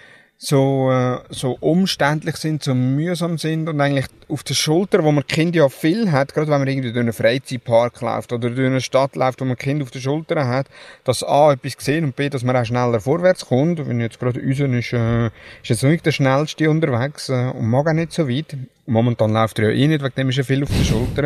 so, 0.40 0.92
äh, 0.92 1.18
so 1.30 1.58
umständlich 1.58 2.36
sind, 2.36 2.62
so 2.62 2.72
mühsam 2.72 3.38
sind 3.38 3.68
und 3.68 3.80
eigentlich 3.80 4.06
auf 4.28 4.44
der 4.44 4.54
Schulter, 4.54 5.02
wo 5.02 5.10
man 5.10 5.26
Kind 5.26 5.56
ja 5.56 5.68
viel 5.68 6.12
hat, 6.12 6.32
gerade 6.32 6.48
wenn 6.48 6.60
man 6.60 6.68
irgendwie 6.68 6.92
durch 6.92 7.02
einen 7.02 7.12
Freizeitpark 7.12 8.00
läuft 8.00 8.32
oder 8.32 8.48
durch 8.50 8.66
eine 8.66 8.80
Stadt 8.80 9.16
läuft, 9.16 9.40
wo 9.40 9.44
man 9.44 9.56
Kind 9.56 9.82
auf 9.82 9.90
der 9.90 9.98
Schulter 9.98 10.46
hat, 10.46 10.68
dass 11.02 11.24
A, 11.24 11.52
etwas 11.52 11.76
gesehen 11.76 12.04
und 12.04 12.14
B, 12.14 12.28
dass 12.28 12.44
man 12.44 12.56
auch 12.56 12.64
schneller 12.64 13.00
vorwärts 13.00 13.46
kommt. 13.46 13.84
Wenn 13.84 14.00
jetzt 14.00 14.20
gerade 14.20 14.40
unseren 14.40 14.74
ist, 14.74 14.92
äh, 14.92 15.26
ist 15.26 15.32
jetzt 15.70 15.82
nicht 15.82 16.06
der 16.06 16.12
schnellste 16.12 16.70
unterwegs 16.70 17.28
äh, 17.30 17.50
und 17.50 17.66
mag 17.66 17.88
auch 17.88 17.92
nicht 17.92 18.12
so 18.12 18.28
weit. 18.28 18.56
Momentan 18.86 19.32
läuft 19.32 19.58
er 19.58 19.72
ja 19.72 19.74
eh 19.74 19.88
nicht, 19.88 20.04
wegen 20.04 20.14
dem 20.14 20.28
ist 20.28 20.38
er 20.38 20.44
viel 20.44 20.62
auf 20.62 20.70
der 20.70 20.84
Schulter. 20.84 21.22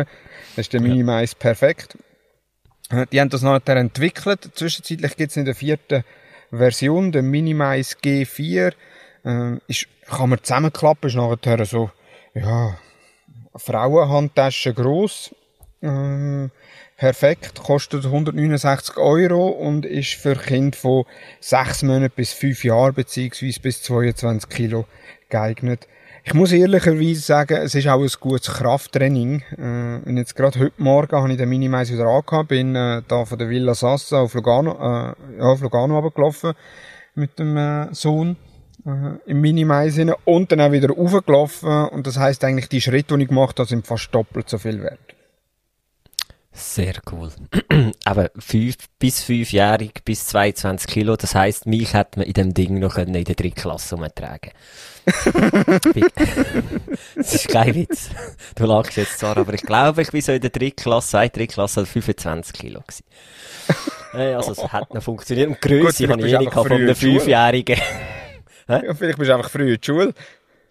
Das 0.55 0.65
ist 0.65 0.73
der 0.73 0.81
Minimize 0.81 1.35
perfekt. 1.37 1.99
Äh, 2.89 3.05
die 3.11 3.21
haben 3.21 3.29
das 3.29 3.43
nachher 3.43 3.75
entwickelt. 3.75 4.49
Zwischenzeitlich 4.55 5.15
gibt 5.17 5.29
es 5.29 5.37
in 5.37 5.45
der 5.45 5.53
vierten 5.53 6.03
Version, 6.49 7.11
der 7.11 7.21
Minimize 7.21 7.95
G4, 8.03 8.73
äh, 9.23 9.57
ist, 9.67 9.87
kann 10.09 10.29
man 10.29 10.43
zusammenklappen, 10.43 11.09
ist 11.09 11.15
nachher 11.15 11.65
so, 11.65 11.91
ja, 12.33 12.77
Frauenhandtasche 13.55 14.73
groß. 14.73 15.35
Ähm, 15.81 16.51
perfekt, 16.97 17.61
kostet 17.61 18.05
169 18.05 18.97
Euro 18.97 19.49
und 19.49 19.85
ist 19.85 20.13
für 20.13 20.35
Kinder 20.35 20.77
von 20.77 21.03
6 21.41 21.83
Monaten 21.83 22.13
bis 22.15 22.31
5 22.31 22.63
Jahren 22.63 22.93
beziehungsweise 22.93 23.59
bis 23.59 23.83
22 23.83 24.49
Kilo 24.49 24.85
geeignet. 25.29 25.87
Ich 26.25 26.33
muss 26.33 26.53
ehrlicherweise 26.53 27.19
sagen, 27.19 27.57
es 27.57 27.75
ist 27.75 27.87
auch 27.87 28.01
ein 28.01 28.09
gutes 28.21 28.53
Krafttraining. 28.53 29.43
Äh, 29.57 30.07
und 30.07 30.15
jetzt 30.15 30.35
gerade 30.35 30.57
heute 30.57 30.81
Morgen 30.81 31.17
habe 31.17 31.31
ich 31.31 31.37
den 31.37 31.49
Minimize 31.49 31.93
wieder 31.93 32.05
angehabt, 32.05 32.47
bin 32.47 32.75
äh, 32.75 33.01
da 33.05 33.25
von 33.25 33.37
der 33.37 33.49
Villa 33.49 33.75
Sassa 33.75 34.21
auf 34.21 34.33
Lugano, 34.33 34.71
äh, 34.71 35.37
ja, 35.37 35.43
auf 35.43 35.59
Lugano 35.59 35.99
runtergelaufen 35.99 36.53
mit 37.15 37.37
dem 37.37 37.57
äh, 37.57 37.93
Sohn 37.93 38.37
äh, 38.37 38.52
im 38.85 39.41
Minimize 39.41 40.15
und 40.25 40.51
dann 40.51 40.61
auch 40.61 40.71
wieder 40.71 40.89
raufgelaufen 40.89 41.87
und 41.89 42.05
das 42.05 42.17
heisst 42.17 42.43
eigentlich, 42.43 42.69
die 42.69 42.81
Schritte, 42.81 43.15
die 43.17 43.23
ich 43.23 43.29
gemacht 43.29 43.59
habe, 43.59 43.69
sind 43.69 43.87
fast 43.87 44.13
doppelt 44.13 44.49
so 44.49 44.57
viel 44.57 44.81
wert. 44.81 44.99
Sehr 46.55 46.93
cool. 47.11 47.31
Aber 48.05 48.29
fünf, 48.37 48.75
bis 48.99 49.23
fünfjährig, 49.23 50.03
bis 50.05 50.27
22 50.27 50.87
Kilo, 50.87 51.15
das 51.15 51.33
heisst, 51.33 51.65
mich 51.65 51.95
hätte 51.95 52.19
man 52.19 52.27
in 52.27 52.33
dem 52.33 52.53
Ding 52.53 52.77
noch 52.77 52.97
in 52.97 53.11
der 53.11 53.23
dritten 53.23 53.55
Klasse 53.55 53.95
umtragen 53.95 54.51
Das 57.15 57.33
ist 57.33 57.47
kein 57.49 57.73
Witz. 57.73 58.11
Du 58.55 58.65
lachst 58.65 58.97
jetzt 58.97 59.17
zwar, 59.17 59.35
aber 59.37 59.55
ich 59.55 59.63
glaube, 59.63 60.03
ich 60.03 60.13
war 60.13 60.21
so 60.21 60.31
in 60.31 60.41
der 60.41 60.51
dritten 60.51 60.83
Klasse, 60.83 61.09
seit 61.09 61.35
dritten 61.35 61.53
Klasse 61.53 61.87
25 61.87 62.53
Kilo 62.53 62.81
gewesen. 62.81 63.03
Äh, 64.13 64.35
also, 64.35 64.51
es 64.51 64.71
hat 64.71 64.93
noch 64.93 65.01
funktioniert. 65.01 65.49
Und 65.49 65.59
Größe 65.59 66.07
habe 66.07 66.27
ich 66.27 66.33
eh 66.33 66.37
nicht 66.37 66.53
von 66.53 66.71
einem 66.71 66.95
Fünfjährigen. 66.95 67.77
Ja, 68.67 68.93
vielleicht 68.93 69.17
bist 69.17 69.29
du 69.29 69.35
einfach 69.35 69.49
früh 69.49 69.73
in 69.73 69.79
die 69.79 69.85
Schule. 69.85 70.13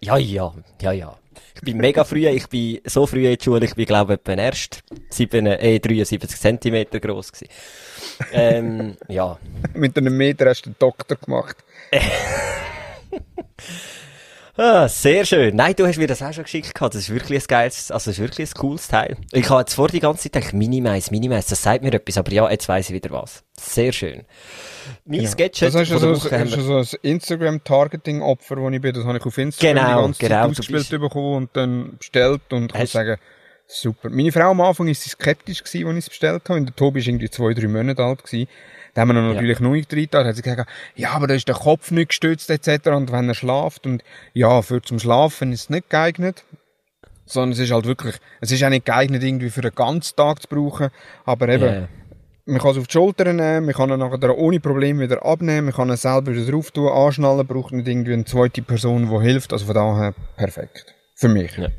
Ja, 0.01 0.17
ja, 0.17 0.53
ja, 0.81 0.91
ja. 0.91 1.17
Ich 1.55 1.61
bin 1.61 1.77
mega 1.77 2.03
früh, 2.03 2.27
ich 2.27 2.47
bin 2.47 2.81
so 2.85 3.05
früh 3.05 3.25
in 3.25 3.37
die 3.37 3.43
Schule, 3.43 3.65
ich 3.65 3.75
bin 3.75 3.85
glaube 3.85 4.19
ich 4.21 4.37
erst 4.37 4.83
7, 5.09 5.45
äh, 5.45 5.79
73 5.79 6.59
cm 6.59 6.85
groß 6.99 7.31
gewesen. 7.31 7.47
ähm, 8.33 8.97
ja. 9.07 9.37
Mit 9.73 9.97
einem 9.97 10.17
Meter 10.17 10.49
hast 10.49 10.65
du 10.65 10.71
den 10.71 10.75
Doktor 10.79 11.15
gemacht. 11.15 11.57
Ah, 14.55 14.87
sehr 14.87 15.25
schön. 15.25 15.55
Nein, 15.55 15.73
du 15.75 15.87
hast 15.87 15.97
mir 15.97 16.05
das 16.05 16.21
auch 16.21 16.31
schon 16.31 16.43
geschickt 16.43 16.75
gehabt. 16.75 16.93
Das 16.93 17.01
ist 17.01 17.09
wirklich 17.09 17.43
ein 17.43 17.47
geiles, 17.47 17.89
also 17.89 18.11
das 18.11 18.19
ist 18.19 18.23
wirklich 18.23 18.49
ein 18.49 18.53
cooles 18.53 18.87
Teil. 18.87 19.17
Ich 19.31 19.49
habe 19.49 19.61
jetzt 19.61 19.73
vor 19.73 19.87
die 19.87 19.99
ganze 19.99 20.23
Zeit 20.23 20.33
gedacht, 20.33 20.53
Minimize, 20.53 21.09
Minimize, 21.09 21.49
das 21.49 21.63
sagt 21.63 21.83
mir 21.83 21.91
etwas, 21.91 22.19
aber 22.19 22.31
ja, 22.31 22.47
jetzt 22.51 22.69
weiss 22.69 22.87
ich 22.89 22.93
wieder 22.93 23.09
was. 23.09 23.43
Sehr 23.59 23.91
schön. 23.91 24.25
Mein 25.05 25.21
ja. 25.21 25.29
Gadget 25.31 25.61
das 25.63 25.75
heißt 25.75 25.91
also, 25.91 26.15
Woche 26.15 26.39
hast 26.39 26.51
so 26.51 26.77
ein 26.77 26.87
Instagram-Targeting-Opfer, 27.01 28.57
wo 28.57 28.69
ich 28.69 28.79
bin, 28.79 28.93
das 28.93 29.05
habe 29.05 29.17
ich 29.17 29.25
auf 29.25 29.37
Instagram 29.39 29.75
genau, 29.75 29.95
die 29.95 30.01
ganze 30.03 30.19
genau, 30.19 30.41
Zeit 30.41 30.49
ausgespielt 30.59 31.01
bekommen 31.01 31.35
und 31.35 31.49
dann 31.53 31.97
bestellt 31.97 32.41
und 32.51 32.77
muss 32.77 32.91
sagen, 32.91 33.17
super. 33.65 34.11
Meine 34.11 34.31
Frau 34.31 34.51
am 34.51 34.61
Anfang 34.61 34.87
ist 34.87 35.01
sie 35.01 35.09
skeptisch 35.09 35.63
gewesen, 35.63 35.87
als 35.87 35.97
ich 35.97 36.03
es 36.05 36.09
bestellt 36.09 36.43
habe, 36.47 36.59
und 36.59 36.65
der 36.67 36.75
Tobi 36.75 36.99
ist 36.99 37.07
irgendwie 37.07 37.29
zwei, 37.29 37.55
drei 37.55 37.67
Monate 37.67 38.03
alt 38.03 38.23
gewesen. 38.23 38.47
Da 38.93 39.01
haben 39.01 39.09
wir 39.09 39.13
noch 39.13 39.33
natürlich 39.33 39.59
ja. 39.59 39.63
noch 39.63 39.71
nicht 39.71 39.91
drin 39.91 40.07
hat 40.11 40.35
sie 40.35 40.41
gesagt, 40.41 40.69
ja, 40.95 41.11
aber 41.11 41.27
da 41.27 41.33
ist 41.33 41.47
der 41.47 41.55
Kopf 41.55 41.89
nicht 41.91 42.09
gestützt, 42.09 42.49
etc. 42.49 42.89
Und 42.89 43.11
wenn 43.11 43.27
er 43.27 43.33
schlaft 43.33 43.87
und, 43.87 44.03
ja, 44.33 44.61
für 44.61 44.81
zum 44.81 44.99
Schlafen 44.99 45.51
ist 45.51 45.61
es 45.61 45.69
nicht 45.69 45.89
geeignet. 45.89 46.43
Sondern 47.25 47.53
es 47.53 47.59
ist 47.59 47.71
halt 47.71 47.85
wirklich, 47.85 48.17
es 48.41 48.51
ist 48.51 48.63
auch 48.63 48.69
nicht 48.69 48.85
geeignet, 48.85 49.23
irgendwie 49.23 49.49
für 49.49 49.61
einen 49.61 49.73
ganzen 49.73 50.15
Tag 50.15 50.41
zu 50.41 50.47
brauchen. 50.47 50.89
Aber 51.25 51.47
eben, 51.49 51.63
yeah. 51.63 51.87
man 52.45 52.59
kann 52.59 52.71
es 52.71 52.77
auf 52.77 52.87
die 52.87 52.91
Schulter 52.91 53.31
nehmen, 53.31 53.65
man 53.65 53.73
kann 53.73 53.89
ihn 53.89 53.99
nachher 53.99 54.37
ohne 54.37 54.59
Probleme 54.59 54.99
wieder 54.99 55.25
abnehmen, 55.25 55.67
man 55.67 55.73
kann 55.73 55.89
ihn 55.89 55.95
selber 55.95 56.35
wieder 56.35 56.51
drauf 56.51 56.69
tun, 56.71 56.89
anschnallen, 56.89 57.47
braucht 57.47 57.71
nicht 57.71 57.87
irgendwie 57.87 58.13
eine 58.13 58.25
zweite 58.25 58.61
Person, 58.61 59.09
die 59.09 59.25
hilft. 59.25 59.53
Also 59.53 59.65
von 59.65 59.75
daher 59.75 60.13
perfekt. 60.35 60.93
Für 61.15 61.29
mich. 61.29 61.57
Ja. 61.57 61.69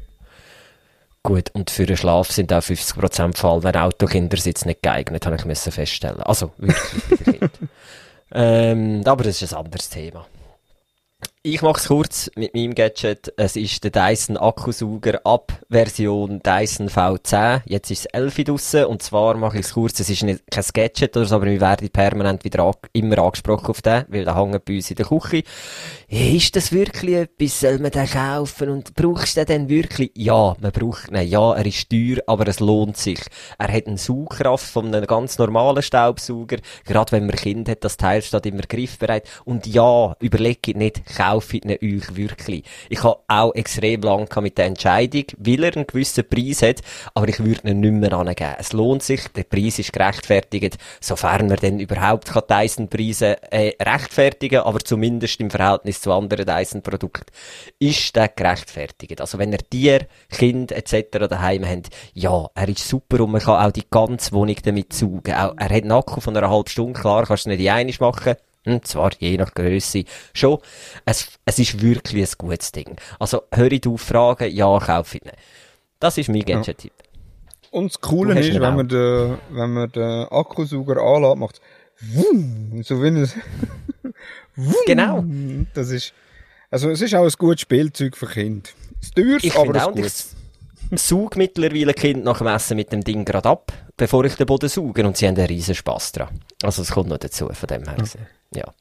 Gut, 1.27 1.51
und 1.55 1.70
für 1.70 1.87
den 1.87 1.97
Schlaf 1.97 2.31
sind 2.31 2.53
auch 2.53 2.61
50% 2.61 3.39
Fall, 3.39 3.62
wenn 3.62 3.77
Autokindersitz 3.77 4.66
nicht 4.66 4.83
geeignet, 4.83 5.25
habe 5.25 5.37
ich 5.37 5.47
müssen 5.47 5.72
feststellen. 5.72 6.20
Also, 6.20 6.53
wirklich 6.59 7.41
ähm, 8.33 9.01
aber 9.07 9.25
das 9.25 9.41
ist 9.41 9.55
ein 9.55 9.64
anderes 9.64 9.89
Thema. 9.89 10.27
Ich 11.47 11.61
mache 11.61 11.78
es 11.78 11.88
kurz 11.88 12.30
mit 12.36 12.55
meinem 12.55 12.74
Gadget. 12.74 13.34
Es 13.36 13.55
ist 13.55 13.84
der 13.84 13.90
Dyson 13.90 14.38
Akkusauger 14.38 15.20
ab 15.24 15.53
Version 15.68 16.40
Dyson 16.42 16.88
V10. 16.88 17.61
Jetzt 17.66 17.90
ist 17.90 18.07
es 18.07 18.07
11 18.07 18.45
draussen. 18.45 18.86
Und 18.86 19.03
zwar 19.03 19.36
mache 19.36 19.59
ich 19.59 19.66
es 19.66 19.74
kurz. 19.74 20.01
Es 20.01 20.09
ist 20.09 20.22
nicht 20.22 20.42
kein 20.51 20.64
Gadget 20.72 21.14
oder 21.14 21.26
so, 21.26 21.34
aber 21.34 21.45
wir 21.45 21.61
werden 21.61 21.90
permanent 21.90 22.45
wieder 22.45 22.64
an, 22.64 22.72
immer 22.95 23.18
angesprochen 23.18 23.66
auf 23.66 23.82
den, 23.82 24.07
weil 24.09 24.24
der 24.24 24.34
hängt 24.34 24.64
bei 24.64 24.76
uns 24.76 24.90
in 24.90 24.97
der 24.97 25.05
Küche. 25.05 25.42
Ist 26.09 26.57
das 26.57 26.72
wirklich 26.72 27.14
etwas? 27.14 27.61
Soll 27.61 27.78
man 27.78 27.90
den 27.90 28.07
kaufen? 28.07 28.70
Und 28.70 28.95
brauchst 28.95 29.36
du 29.36 29.45
den 29.45 29.68
denn 29.68 29.68
wirklich? 29.68 30.12
Ja, 30.14 30.57
man 30.59 30.72
braucht 30.72 31.11
ihn. 31.11 31.28
Ja, 31.28 31.53
er 31.53 31.66
ist 31.66 31.90
teuer, 31.90 32.22
aber 32.26 32.49
es 32.49 32.61
lohnt 32.61 32.97
sich. 32.97 33.20
Er 33.59 33.70
hat 33.70 33.86
eine 33.86 33.99
Saugkraft 33.99 34.64
von 34.64 34.86
einem 34.86 35.07
ganz 35.07 35.36
normalen 35.36 35.82
Staubsauger. 35.82 36.57
Gerade 36.86 37.12
wenn 37.12 37.26
man 37.26 37.36
Kind 37.36 37.68
hat, 37.68 37.84
das 37.84 37.99
Teil 37.99 38.22
steht 38.22 38.47
immer 38.47 38.62
griffbereit. 38.62 39.28
Und 39.45 39.66
ja, 39.66 40.16
überlegt 40.20 40.68
nicht, 40.68 41.05
kaufen 41.14 41.34
kaufe 41.35 41.57
ich 41.57 41.64
ihn 41.64 41.70
euch 41.70 42.16
wirklich. 42.16 42.64
Ich 42.89 43.03
habe 43.03 43.20
auch 43.26 43.55
extrem 43.55 44.03
lang 44.03 44.28
mit 44.41 44.59
der 44.59 44.66
Entscheidung, 44.66 45.24
weil 45.39 45.64
er 45.64 45.76
einen 45.76 45.87
gewissen 45.87 46.28
Preis 46.28 46.62
hat, 46.62 46.80
aber 47.14 47.28
ich 47.28 47.41
würde 47.41 47.68
ihn 47.70 47.80
nicht 47.80 47.93
mehr 47.93 48.12
angeben. 48.12 48.55
Es 48.59 48.72
lohnt 48.72 49.03
sich, 49.03 49.26
der 49.28 49.45
Preis 49.45 49.78
ist 49.78 49.93
gerechtfertigt, 49.93 50.78
sofern 51.01 51.49
man 51.49 51.57
denn 51.57 51.80
überhaupt 51.80 52.28
kann 52.28 52.43
Dyson-Preise 52.49 53.37
äh, 53.51 53.72
rechtfertigen, 53.80 54.61
aber 54.61 54.80
zumindest 54.80 55.41
im 55.41 55.51
Verhältnis 55.51 56.01
zu 56.01 56.12
anderen 56.12 56.47
Dyson-Produkten 56.47 57.32
ist 57.78 58.14
der 58.14 58.28
gerechtfertigt. 58.28 59.20
Also 59.20 59.39
wenn 59.39 59.53
er 59.53 59.59
Tier, 59.59 60.07
Kind 60.30 60.72
etc. 60.72 61.26
daheim 61.28 61.66
hat, 61.66 61.89
ja, 62.12 62.49
er 62.55 62.68
ist 62.68 62.89
super 62.89 63.24
und 63.24 63.32
man 63.32 63.41
kann 63.41 63.64
auch 63.64 63.72
die 63.72 63.89
ganze 63.91 64.32
Wohnung 64.32 64.57
damit 64.62 64.93
saugen. 64.93 65.35
Auch, 65.35 65.55
er 65.57 65.70
hat 65.70 65.82
einen 65.82 65.93
Akku 65.93 66.20
von 66.20 66.37
einer 66.37 66.51
halben 66.51 66.68
Stunde, 66.68 66.99
klar, 66.99 67.26
kannst 67.26 67.47
du 67.47 67.51
nicht 67.51 67.61
in 67.61 67.68
einig 67.68 68.01
machen, 68.01 68.37
hm, 68.64 68.82
zwar 68.82 69.10
je 69.18 69.36
nach 69.36 69.54
Größe 69.54 70.04
schon. 70.32 70.58
Es, 71.04 71.28
es 71.44 71.58
ist 71.58 71.82
wirklich 71.82 72.28
ein 72.28 72.34
gutes 72.38 72.72
Ding. 72.72 72.96
Also, 73.18 73.42
höre 73.52 73.72
ich 73.72 73.86
auf 73.86 74.00
Fragen, 74.00 74.50
ja, 74.50 74.78
kaufe 74.78 75.18
ich 75.18 75.24
ihn. 75.24 75.32
Das 76.00 76.18
ist 76.18 76.28
mein 76.28 76.44
Gadget-Tipp. 76.44 76.92
Und 77.70 77.92
das 77.92 78.00
Coole 78.00 78.38
ist, 78.38 78.54
wenn 78.60 78.76
man, 78.76 78.88
den, 78.88 79.38
wenn 79.50 79.72
man 79.72 79.90
den 79.90 80.26
Akkusauger 80.30 81.02
anlässt, 81.02 81.36
macht 81.36 81.60
es 82.78 82.86
so 82.86 83.02
wie 83.02 83.08
ein 83.08 83.28
Genau. 84.86 85.24
Das 85.74 85.90
ist, 85.90 86.12
also 86.70 86.90
es 86.90 87.00
ist 87.00 87.14
auch 87.14 87.24
ein 87.24 87.32
gutes 87.36 87.62
Spielzeug 87.62 88.16
für 88.16 88.26
Kinder. 88.26 88.70
Es 89.00 89.10
teuer, 89.10 89.38
aber 89.56 89.96
es 89.96 90.06
ist 90.06 90.36
gut. 90.90 90.98
saug 90.98 91.36
mittlerweile 91.36 91.94
Kind 91.94 92.24
nach 92.24 92.38
dem 92.38 92.46
Essen 92.46 92.76
mit 92.76 92.92
dem 92.92 93.02
Ding 93.02 93.24
gerade 93.24 93.48
ab, 93.48 93.72
bevor 93.97 94.24
ich 94.24 94.36
den 94.36 94.47
Boden 94.47 94.68
sauge 94.68 95.07
und 95.07 95.16
sie 95.16 95.26
haben 95.26 95.36
einen 95.36 95.47
riesen 95.47 95.74
Spass 95.74 96.12
dran. 96.12 96.40
Also 96.62 96.82
es 96.82 96.90
kommt 96.90 97.09
noch 97.09 97.18
dazu, 97.18 97.49
von 97.53 97.66
dem 97.66 97.84
her. 97.84 97.97
Ja. 98.53 98.62
Ja. 98.62 98.74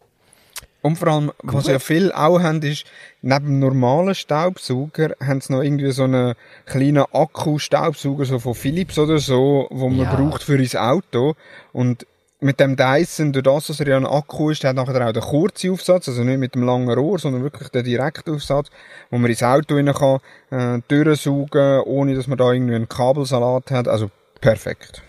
Und 0.83 0.97
vor 0.97 1.07
allem, 1.07 1.31
was 1.41 1.67
ja 1.67 1.79
viele 1.79 2.15
auch 2.15 2.41
haben, 2.41 2.61
ist, 2.61 2.83
neben 3.21 3.45
dem 3.45 3.59
normalen 3.59 4.13
Staubsauger 4.13 5.15
haben 5.25 5.39
sie 5.39 5.53
noch 5.53 5.61
irgendwie 5.61 5.91
so 5.91 6.03
einen 6.03 6.35
kleinen 6.65 7.05
Akku-Staubsauger, 7.09 8.25
so 8.25 8.39
von 8.39 8.53
Philips 8.53 8.99
oder 8.99 9.17
so, 9.17 9.67
wo 9.71 9.87
man 9.87 10.05
ja. 10.05 10.13
braucht 10.13 10.43
für 10.43 10.59
ein 10.59 10.77
Auto. 10.77 11.35
Und 11.71 12.05
mit 12.41 12.59
dem 12.59 12.75
Dyson, 12.75 13.31
durch 13.31 13.43
das, 13.43 13.67
dass 13.67 13.79
er 13.79 13.87
ja 13.87 13.97
ein 13.97 14.05
Akku 14.05 14.49
ist, 14.49 14.65
hat 14.65 14.75
nachher 14.75 15.07
auch 15.07 15.13
den 15.13 15.23
kurzen 15.23 15.71
Aufsatz, 15.71 16.09
also 16.09 16.21
nicht 16.25 16.39
mit 16.39 16.53
dem 16.53 16.63
langen 16.63 16.89
Rohr, 16.89 17.17
sondern 17.17 17.43
wirklich 17.43 17.69
den 17.69 17.85
direkten 17.85 18.35
Aufsatz, 18.35 18.67
wo 19.09 19.17
man 19.17 19.31
ins 19.31 19.41
Auto 19.41 19.75
rein 19.75 19.93
kann, 19.93 20.19
äh, 20.51 20.81
durchsaugen, 20.89 21.79
ohne 21.85 22.13
dass 22.13 22.27
man 22.27 22.37
da 22.37 22.51
irgendwie 22.51 22.75
einen 22.75 22.89
Kabelsalat 22.89 23.71
hat. 23.71 23.87
Also 23.87 24.11
perfekt. 24.43 25.01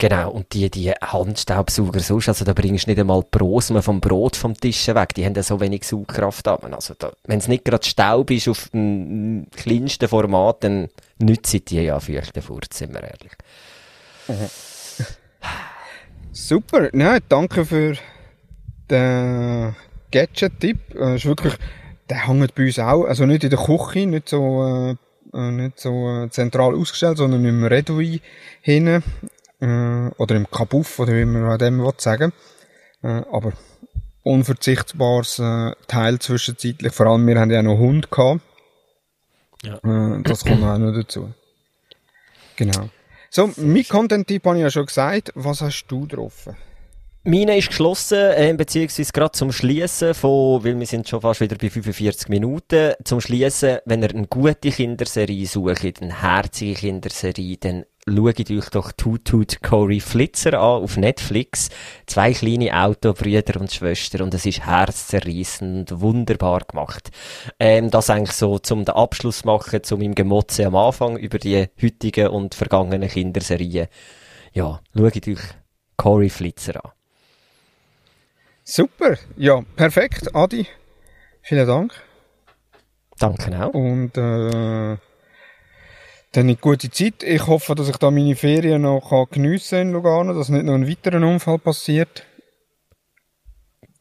Genau, 0.00 0.30
und 0.30 0.52
die, 0.52 0.70
die 0.70 0.92
Handstaubsauger 0.92 1.98
sonst, 1.98 2.28
also 2.28 2.44
da 2.44 2.52
bringst 2.52 2.86
du 2.86 2.90
nicht 2.90 3.00
einmal 3.00 3.24
Prosmen 3.24 3.82
vom 3.82 4.00
Brot 4.00 4.36
vom 4.36 4.54
Tisch 4.54 4.86
weg, 4.86 5.12
die 5.14 5.24
haben 5.24 5.34
ja 5.34 5.42
so 5.42 5.58
wenig 5.58 5.82
Saugkraft 5.82 6.46
haben. 6.46 6.72
Also 6.72 6.94
wenn 7.24 7.40
es 7.40 7.48
nicht 7.48 7.64
gerade 7.64 7.84
Staub 7.84 8.30
ist 8.30 8.46
auf 8.46 8.68
dem 8.68 9.48
kleinsten 9.56 10.08
Format, 10.08 10.62
dann 10.62 10.88
nützen 11.18 11.64
die 11.64 11.82
ja 11.82 11.98
fürchten 11.98 12.42
Furz, 12.42 12.78
sind 12.78 12.94
wir 12.94 13.02
ehrlich. 13.02 13.32
Mhm. 14.28 14.48
Super, 16.32 16.94
ja, 16.96 17.18
danke 17.28 17.64
für 17.64 17.96
den 18.88 19.74
Gadget-Tipp. 20.12 20.94
Äh, 20.94 21.16
ist 21.16 21.26
wirklich, 21.26 21.54
der 22.08 22.28
hängt 22.28 22.54
bei 22.54 22.66
uns 22.66 22.78
auch, 22.78 23.04
also 23.04 23.26
nicht 23.26 23.42
in 23.42 23.50
der 23.50 23.58
Küche, 23.58 24.06
nicht 24.06 24.28
so, 24.28 24.64
äh 24.64 25.07
nicht 25.32 25.80
so 25.80 26.08
äh, 26.08 26.30
zentral 26.30 26.74
ausgestellt, 26.74 27.18
sondern 27.18 27.44
im 27.44 27.64
Redui 27.64 28.20
hinten 28.60 29.02
äh, 29.60 30.10
oder 30.16 30.36
im 30.36 30.50
Kabuff, 30.50 30.98
oder 30.98 31.14
wie 31.14 31.24
man 31.24 31.58
dem 31.58 31.78
will 31.78 31.92
sagen 31.98 32.32
äh, 33.02 33.22
aber 33.30 33.52
unverzichtbares 34.22 35.38
äh, 35.38 35.72
Teil 35.86 36.18
zwischenzeitlich. 36.18 36.92
Vor 36.92 37.06
allem, 37.06 37.26
wir 37.26 37.40
haben 37.40 37.50
ja 37.50 37.62
noch 37.62 37.78
Hund 37.78 38.10
gehabt. 38.10 38.40
Ja. 39.62 39.76
Äh, 39.76 40.22
das 40.22 40.44
kommt 40.44 40.62
auch 40.62 40.78
noch 40.78 40.92
dazu. 40.92 41.32
Genau. 42.56 42.90
So, 43.30 43.50
mein 43.56 43.86
Content-Tipp 43.86 44.44
habe 44.44 44.56
ich 44.56 44.62
ja 44.62 44.70
schon 44.70 44.86
gesagt. 44.86 45.32
Was 45.34 45.60
hast 45.60 45.86
du 45.88 46.06
drauf? 46.06 46.48
Meine 47.24 47.58
ist 47.58 47.68
geschlossen, 47.68 48.18
äh, 48.18 48.54
beziehungsweise 48.56 49.12
gerade 49.12 49.32
zum 49.32 49.50
Schließen 49.50 50.14
von, 50.14 50.64
weil 50.64 50.78
wir 50.78 50.86
sind 50.86 51.08
schon 51.08 51.20
fast 51.20 51.40
wieder 51.40 51.56
bei 51.56 51.68
45 51.68 52.28
Minuten, 52.28 52.94
zum 53.04 53.20
Schließen, 53.20 53.78
wenn 53.84 54.02
ihr 54.02 54.10
eine 54.10 54.28
gute 54.28 54.70
Kinderserie 54.70 55.46
sucht, 55.46 56.00
eine 56.00 56.22
herzige 56.22 56.74
Kinderserie, 56.74 57.56
dann 57.58 57.84
schaut 58.06 58.50
euch 58.50 58.70
doch 58.70 58.92
Toot 58.92 59.62
Corey 59.62 60.00
Flitzer 60.00 60.54
an 60.54 60.84
auf 60.84 60.96
Netflix. 60.96 61.70
Zwei 62.06 62.32
kleine 62.32 62.72
Autobrüder 62.72 63.60
und 63.60 63.72
Schwestern 63.72 64.22
und 64.22 64.34
es 64.34 64.46
ist 64.46 64.64
herzzerreißend 64.64 66.00
wunderbar 66.00 66.60
gemacht. 66.60 67.10
Ähm, 67.58 67.90
das 67.90 68.10
eigentlich 68.10 68.36
so 68.36 68.60
zum 68.60 68.84
den 68.84 68.94
Abschluss 68.94 69.44
machen, 69.44 69.82
zu 69.82 69.96
meinem 69.96 70.14
Gemotze 70.14 70.66
am 70.66 70.76
Anfang 70.76 71.18
über 71.18 71.38
die 71.38 71.66
heutigen 71.82 72.28
und 72.28 72.54
vergangenen 72.54 73.08
Kinderserien. 73.08 73.88
Ja, 74.52 74.80
schaut 74.96 75.28
euch 75.28 75.40
Corey 75.96 76.30
Flitzer 76.30 76.84
an. 76.84 76.92
Super, 78.70 79.16
ja, 79.38 79.62
perfekt, 79.76 80.34
Adi. 80.34 80.66
Vielen 81.40 81.66
Dank. 81.66 81.90
Danke 83.18 83.64
auch. 83.64 83.72
Und 83.72 84.14
äh, 84.18 84.98
dann 86.32 86.44
eine 86.44 86.56
gute 86.56 86.90
Zeit. 86.90 87.22
Ich 87.22 87.46
hoffe, 87.46 87.74
dass 87.74 87.88
ich 87.88 87.96
da 87.96 88.10
meine 88.10 88.36
Ferien 88.36 88.82
noch 88.82 89.08
kann 89.08 89.24
geniessen 89.30 89.78
in 89.78 89.92
Lugano, 89.92 90.34
dass 90.34 90.50
nicht 90.50 90.66
noch 90.66 90.74
ein 90.74 90.86
weiterer 90.86 91.26
Unfall 91.26 91.58
passiert. 91.58 92.26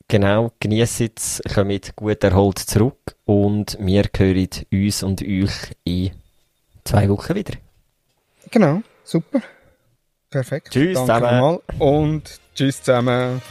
Genau, 0.09 0.51
genießt 0.59 1.11
es, 1.15 1.41
kommt 1.55 1.95
gut 1.95 2.22
erholt 2.26 2.59
zurück 2.59 3.15
und 3.24 3.78
wir 3.80 4.03
hören 4.18 4.49
uns 4.70 5.01
und 5.01 5.22
euch 5.22 5.78
in 5.86 6.11
zwei 6.84 7.07
Wochen 7.07 7.36
wieder. 7.36 7.53
Genau, 8.51 8.82
super. 9.05 9.39
Perfekt. 10.30 10.72
Tschüss 10.74 10.95
Danke 10.95 11.13
zusammen. 11.13 11.39
Mal 11.39 11.61
und 11.80 12.41
tschüss 12.53 12.84
zusammen. 12.84 13.41